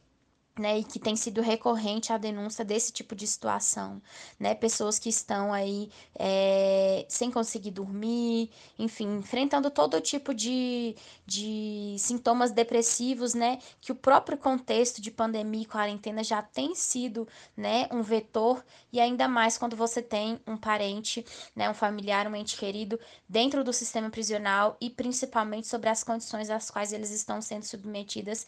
né, 0.57 0.79
e 0.79 0.83
que 0.83 0.99
tem 0.99 1.15
sido 1.15 1.41
recorrente 1.41 2.13
a 2.13 2.17
denúncia 2.17 2.63
desse 2.63 2.91
tipo 2.93 3.15
de 3.15 3.25
situação, 3.25 3.99
né, 4.39 4.53
pessoas 4.53 4.99
que 4.99 5.09
estão 5.09 5.51
aí 5.51 5.89
é, 6.15 7.05
sem 7.09 7.31
conseguir 7.31 7.71
dormir, 7.71 8.51
enfim, 8.77 9.17
enfrentando 9.17 9.71
todo 9.71 9.99
tipo 9.99 10.31
de, 10.33 10.95
de 11.25 11.95
sintomas 11.97 12.51
depressivos, 12.51 13.33
né, 13.33 13.57
que 13.81 13.91
o 13.91 13.95
próprio 13.95 14.37
contexto 14.37 15.01
de 15.01 15.09
pandemia 15.09 15.63
e 15.63 15.65
quarentena 15.65 16.23
já 16.23 16.41
tem 16.43 16.75
sido, 16.75 17.27
né, 17.57 17.87
um 17.91 18.03
vetor, 18.03 18.63
e 18.91 18.99
ainda 18.99 19.27
mais 19.27 19.57
quando 19.57 19.75
você 19.75 20.03
tem 20.03 20.39
um 20.45 20.55
parente, 20.55 21.25
né, 21.55 21.67
um 21.67 21.73
familiar, 21.73 22.27
um 22.27 22.35
ente 22.35 22.57
querido 22.57 22.99
dentro 23.27 23.63
do 23.63 23.73
sistema 23.73 24.09
prisional 24.11 24.77
e 24.79 24.89
principalmente 24.89 25.67
sobre 25.67 25.89
as 25.89 26.03
condições 26.03 26.51
às 26.51 26.69
quais 26.69 26.93
eles 26.93 27.09
estão 27.09 27.41
sendo 27.41 27.63
submetidas 27.63 28.45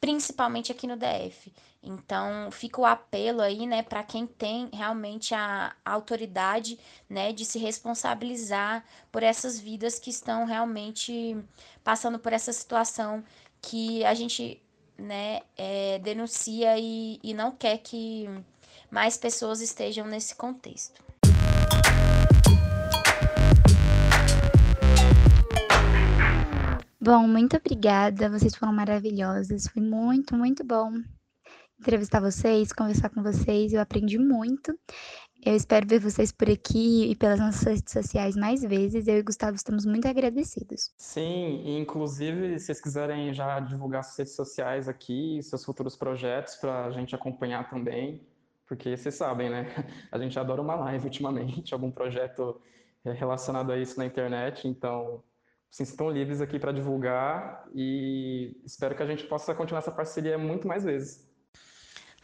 principalmente 0.00 0.72
aqui 0.72 0.86
no 0.86 0.96
DF. 0.96 1.52
Então, 1.82 2.50
fica 2.50 2.80
o 2.80 2.86
apelo 2.86 3.40
aí, 3.40 3.66
né, 3.66 3.82
para 3.82 4.02
quem 4.02 4.26
tem 4.26 4.68
realmente 4.72 5.34
a, 5.34 5.74
autoridade, 5.84 6.78
né, 7.08 7.32
de 7.32 7.44
se 7.44 7.58
responsabilizar 7.58 8.84
por 9.10 9.22
essas 9.22 9.58
vidas 9.58 9.98
que 9.98 10.10
estão 10.10 10.44
realmente 10.44 11.36
passando 11.82 12.18
por 12.18 12.32
essa 12.32 12.52
situação 12.52 13.24
que 13.62 14.04
a 14.04 14.14
gente, 14.14 14.62
né, 14.98 15.40
é, 15.56 15.98
denuncia 16.00 16.78
e, 16.78 17.18
e 17.22 17.32
não 17.32 17.50
quer 17.50 17.78
que 17.78 18.28
mais 18.90 19.16
pessoas 19.16 19.60
estejam 19.60 20.06
nesse 20.06 20.34
contexto. 20.34 21.09
Bom, 27.02 27.26
muito 27.26 27.56
obrigada. 27.56 28.28
Vocês 28.28 28.54
foram 28.54 28.74
maravilhosas. 28.74 29.66
Foi 29.68 29.82
muito, 29.82 30.36
muito 30.36 30.62
bom 30.62 30.92
entrevistar 31.80 32.20
vocês, 32.20 32.74
conversar 32.74 33.08
com 33.08 33.22
vocês. 33.22 33.72
Eu 33.72 33.80
aprendi 33.80 34.18
muito. 34.18 34.78
Eu 35.42 35.56
espero 35.56 35.86
ver 35.88 35.98
vocês 35.98 36.30
por 36.30 36.50
aqui 36.50 37.10
e 37.10 37.16
pelas 37.16 37.40
nossas 37.40 37.62
redes 37.62 37.90
sociais 37.90 38.36
mais 38.36 38.60
vezes. 38.60 39.08
Eu 39.08 39.16
e 39.16 39.22
Gustavo 39.22 39.56
estamos 39.56 39.86
muito 39.86 40.06
agradecidos. 40.06 40.92
Sim, 40.98 41.78
inclusive, 41.80 42.58
se 42.58 42.66
vocês 42.66 42.82
quiserem 42.82 43.32
já 43.32 43.58
divulgar 43.60 44.04
suas 44.04 44.18
redes 44.18 44.34
sociais 44.34 44.86
aqui, 44.86 45.42
seus 45.42 45.64
futuros 45.64 45.96
projetos, 45.96 46.56
para 46.56 46.84
a 46.84 46.90
gente 46.90 47.14
acompanhar 47.14 47.70
também, 47.70 48.20
porque 48.66 48.94
vocês 48.94 49.14
sabem, 49.14 49.48
né? 49.48 49.64
A 50.12 50.18
gente 50.18 50.38
adora 50.38 50.60
uma 50.60 50.74
live 50.74 51.06
ultimamente, 51.06 51.72
algum 51.72 51.90
projeto 51.90 52.60
relacionado 53.02 53.72
a 53.72 53.78
isso 53.78 53.98
na 53.98 54.04
internet, 54.04 54.68
então 54.68 55.22
Sim, 55.70 55.84
estão 55.84 56.10
livres 56.10 56.40
aqui 56.40 56.58
para 56.58 56.72
divulgar 56.72 57.64
e 57.72 58.56
espero 58.64 58.96
que 58.96 59.02
a 59.02 59.06
gente 59.06 59.24
possa 59.24 59.54
continuar 59.54 59.78
essa 59.78 59.92
parceria 59.92 60.36
muito 60.36 60.66
mais 60.66 60.82
vezes. 60.82 61.28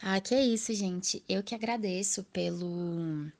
Ah, 0.01 0.19
que 0.19 0.35
é 0.35 0.43
isso, 0.43 0.73
gente. 0.73 1.23
Eu 1.27 1.41
que 1.41 1.55
agradeço 1.55 2.23
pelo 2.25 3.31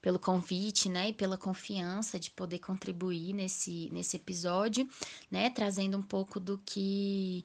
pelo 0.00 0.18
convite, 0.20 0.88
né, 0.88 1.08
e 1.08 1.12
pela 1.12 1.36
confiança 1.36 2.18
de 2.18 2.30
poder 2.30 2.60
contribuir 2.60 3.32
nesse 3.32 3.90
nesse 3.92 4.16
episódio, 4.16 4.88
né, 5.30 5.50
trazendo 5.50 5.98
um 5.98 6.02
pouco 6.02 6.38
do 6.40 6.58
que 6.58 7.42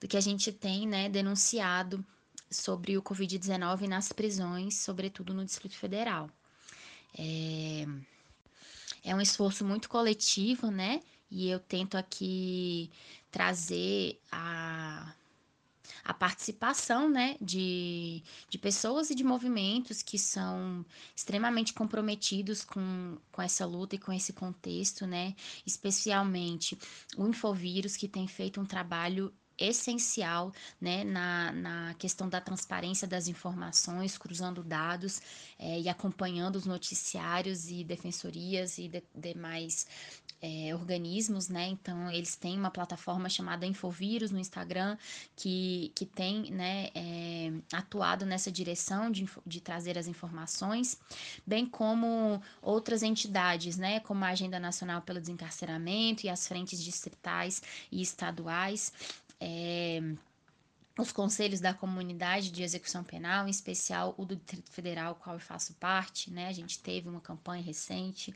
do 0.00 0.08
que 0.08 0.16
a 0.16 0.20
gente 0.20 0.50
tem, 0.52 0.86
né, 0.88 1.08
denunciado 1.08 2.04
sobre 2.50 2.96
o 2.96 3.02
COVID-19 3.02 3.86
nas 3.86 4.12
prisões, 4.12 4.76
sobretudo 4.76 5.34
no 5.34 5.44
Distrito 5.44 5.76
Federal. 5.76 6.30
É, 7.18 7.86
é 9.04 9.14
um 9.14 9.20
esforço 9.20 9.64
muito 9.64 9.88
coletivo, 9.88 10.70
né? 10.70 11.00
E 11.30 11.48
eu 11.48 11.60
tento 11.60 11.96
aqui 11.96 12.90
trazer 13.30 14.18
a, 14.32 15.14
a 16.04 16.14
participação 16.14 17.08
né, 17.08 17.36
de, 17.40 18.22
de 18.48 18.58
pessoas 18.58 19.10
e 19.10 19.14
de 19.14 19.22
movimentos 19.22 20.02
que 20.02 20.18
são 20.18 20.84
extremamente 21.14 21.74
comprometidos 21.74 22.64
com, 22.64 23.18
com 23.30 23.42
essa 23.42 23.66
luta 23.66 23.94
e 23.94 23.98
com 23.98 24.12
esse 24.12 24.32
contexto, 24.32 25.06
né? 25.06 25.34
especialmente 25.66 26.78
o 27.16 27.26
Infovírus, 27.26 27.96
que 27.96 28.08
tem 28.08 28.26
feito 28.26 28.60
um 28.60 28.66
trabalho 28.66 29.32
essencial 29.58 30.52
né, 30.80 31.02
na, 31.02 31.52
na 31.52 31.94
questão 31.94 32.28
da 32.28 32.40
transparência 32.40 33.08
das 33.08 33.26
informações, 33.26 34.16
cruzando 34.16 34.62
dados 34.62 35.20
é, 35.58 35.80
e 35.80 35.88
acompanhando 35.88 36.56
os 36.56 36.64
noticiários 36.64 37.68
e 37.68 37.82
defensorias 37.82 38.78
e 38.78 38.88
de, 38.88 39.02
demais 39.14 39.86
é, 40.40 40.74
organismos, 40.74 41.48
né? 41.48 41.68
Então, 41.68 42.10
eles 42.10 42.36
têm 42.36 42.58
uma 42.58 42.70
plataforma 42.70 43.28
chamada 43.28 43.66
Infovírus 43.66 44.30
no 44.30 44.38
Instagram 44.38 44.96
que, 45.36 45.92
que 45.94 46.06
tem 46.06 46.50
né, 46.50 46.90
é, 46.94 47.52
atuado 47.72 48.24
nessa 48.24 48.50
direção 48.50 49.10
de, 49.10 49.28
de 49.46 49.60
trazer 49.60 49.98
as 49.98 50.06
informações, 50.06 50.98
bem 51.46 51.66
como 51.66 52.40
outras 52.62 53.02
entidades, 53.02 53.76
né? 53.76 54.00
Como 54.00 54.24
a 54.24 54.28
Agenda 54.28 54.60
Nacional 54.60 55.02
pelo 55.02 55.20
Desencarceramento 55.20 56.26
e 56.26 56.28
as 56.28 56.46
frentes 56.46 56.82
distritais 56.82 57.62
e 57.90 58.00
estaduais 58.00 58.92
é, 59.40 60.00
os 60.98 61.12
conselhos 61.12 61.60
da 61.60 61.72
comunidade 61.72 62.50
de 62.50 62.62
execução 62.62 63.04
penal, 63.04 63.46
em 63.46 63.50
especial 63.50 64.14
o 64.18 64.24
do 64.24 64.34
Distrito 64.34 64.70
Federal, 64.70 65.14
qual 65.14 65.36
eu 65.36 65.40
faço 65.40 65.72
parte, 65.74 66.30
né? 66.30 66.48
A 66.48 66.52
gente 66.52 66.80
teve 66.80 67.08
uma 67.08 67.20
campanha 67.20 67.62
recente, 67.62 68.34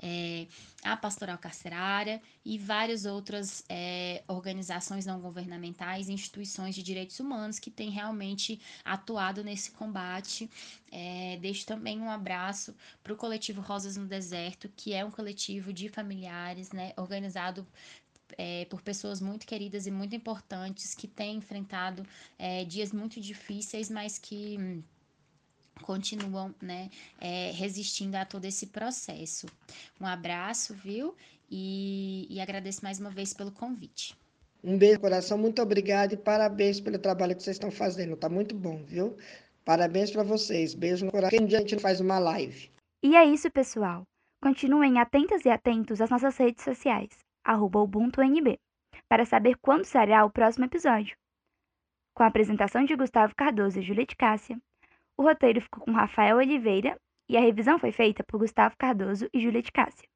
é, 0.00 0.46
a 0.82 0.96
Pastoral 0.96 1.38
Carcerária 1.38 2.20
e 2.44 2.58
várias 2.58 3.04
outras 3.04 3.64
é, 3.68 4.22
organizações 4.26 5.06
não 5.06 5.20
governamentais, 5.20 6.08
instituições 6.08 6.74
de 6.74 6.82
direitos 6.82 7.18
humanos 7.20 7.58
que 7.58 7.70
têm 7.70 7.90
realmente 7.90 8.60
atuado 8.84 9.44
nesse 9.44 9.70
combate. 9.70 10.50
É, 10.90 11.38
deixo 11.40 11.66
também 11.66 12.00
um 12.00 12.10
abraço 12.10 12.74
para 13.02 13.12
o 13.12 13.16
coletivo 13.16 13.60
Rosas 13.60 13.96
no 13.96 14.06
Deserto, 14.06 14.68
que 14.76 14.92
é 14.92 15.04
um 15.04 15.10
coletivo 15.10 15.72
de 15.72 15.88
familiares, 15.88 16.72
né, 16.72 16.92
organizado 16.96 17.66
é, 18.38 18.64
por 18.66 18.82
pessoas 18.82 19.20
muito 19.20 19.46
queridas 19.46 19.86
e 19.86 19.90
muito 19.90 20.16
importantes 20.16 20.94
que 20.94 21.06
têm 21.06 21.36
enfrentado 21.36 22.06
é, 22.38 22.64
dias 22.64 22.92
muito 22.92 23.20
difíceis, 23.20 23.90
mas 23.90 24.18
que 24.18 24.82
continuam 25.80 26.54
né, 26.60 26.90
é, 27.20 27.50
resistindo 27.52 28.16
a 28.16 28.24
todo 28.24 28.44
esse 28.44 28.66
processo. 28.66 29.46
Um 30.00 30.06
abraço, 30.06 30.74
viu? 30.74 31.14
E, 31.50 32.26
e 32.30 32.40
agradeço 32.40 32.82
mais 32.82 32.98
uma 32.98 33.10
vez 33.10 33.32
pelo 33.32 33.50
convite. 33.50 34.16
Um 34.62 34.78
beijo 34.78 34.94
no 34.94 35.00
coração, 35.00 35.36
muito 35.36 35.60
obrigado 35.60 36.12
e 36.12 36.16
parabéns 36.16 36.80
pelo 36.80 36.98
trabalho 36.98 37.34
que 37.34 37.42
vocês 37.42 37.56
estão 37.56 37.70
fazendo. 37.70 38.16
Tá 38.16 38.28
muito 38.28 38.54
bom, 38.54 38.82
viu? 38.84 39.16
Parabéns 39.64 40.10
para 40.10 40.22
vocês. 40.22 40.74
Beijo 40.74 41.06
no 41.06 41.10
coração. 41.10 41.46
Dia 41.46 41.58
a 41.58 41.60
gente 41.60 41.78
faz 41.78 42.00
uma 42.00 42.18
live. 42.18 42.70
E 43.02 43.16
é 43.16 43.24
isso, 43.24 43.50
pessoal. 43.50 44.04
Continuem 44.40 44.98
atentas 44.98 45.44
e 45.44 45.48
atentos 45.48 46.00
às 46.00 46.10
nossas 46.10 46.36
redes 46.36 46.64
sociais 46.64 47.08
arroba 47.44 47.80
UbuntuNB, 47.80 48.58
para 49.08 49.24
saber 49.24 49.56
quando 49.60 49.84
será 49.84 50.24
o 50.24 50.30
próximo 50.30 50.64
episódio. 50.64 51.16
Com 52.14 52.22
a 52.22 52.26
apresentação 52.26 52.84
de 52.84 52.94
Gustavo 52.94 53.34
Cardoso 53.34 53.78
e 53.78 53.82
Juliette 53.82 54.16
Cássia, 54.16 54.60
o 55.16 55.22
roteiro 55.22 55.60
ficou 55.60 55.84
com 55.84 55.92
Rafael 55.92 56.36
Oliveira 56.36 56.96
e 57.28 57.36
a 57.36 57.40
revisão 57.40 57.78
foi 57.78 57.92
feita 57.92 58.24
por 58.24 58.38
Gustavo 58.38 58.74
Cardoso 58.78 59.28
e 59.32 59.40
Juliette 59.40 59.72
Cássia. 59.72 60.08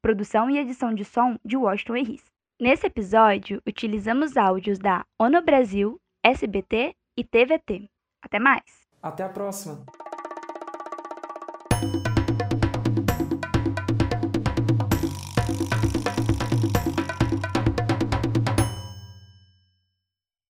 Produção 0.00 0.50
e 0.50 0.58
edição 0.58 0.94
de 0.94 1.04
som 1.04 1.36
de 1.44 1.56
Washington 1.56 1.96
Erris. 1.96 2.24
Nesse 2.60 2.86
episódio, 2.86 3.60
utilizamos 3.66 4.36
áudios 4.36 4.78
da 4.78 5.04
ONU 5.18 5.42
Brasil, 5.42 6.00
SBT 6.24 6.94
e 7.16 7.24
TVT. 7.24 7.88
Até 8.22 8.38
mais! 8.38 8.62
Até 9.02 9.24
a 9.24 9.28
próxima! 9.28 9.84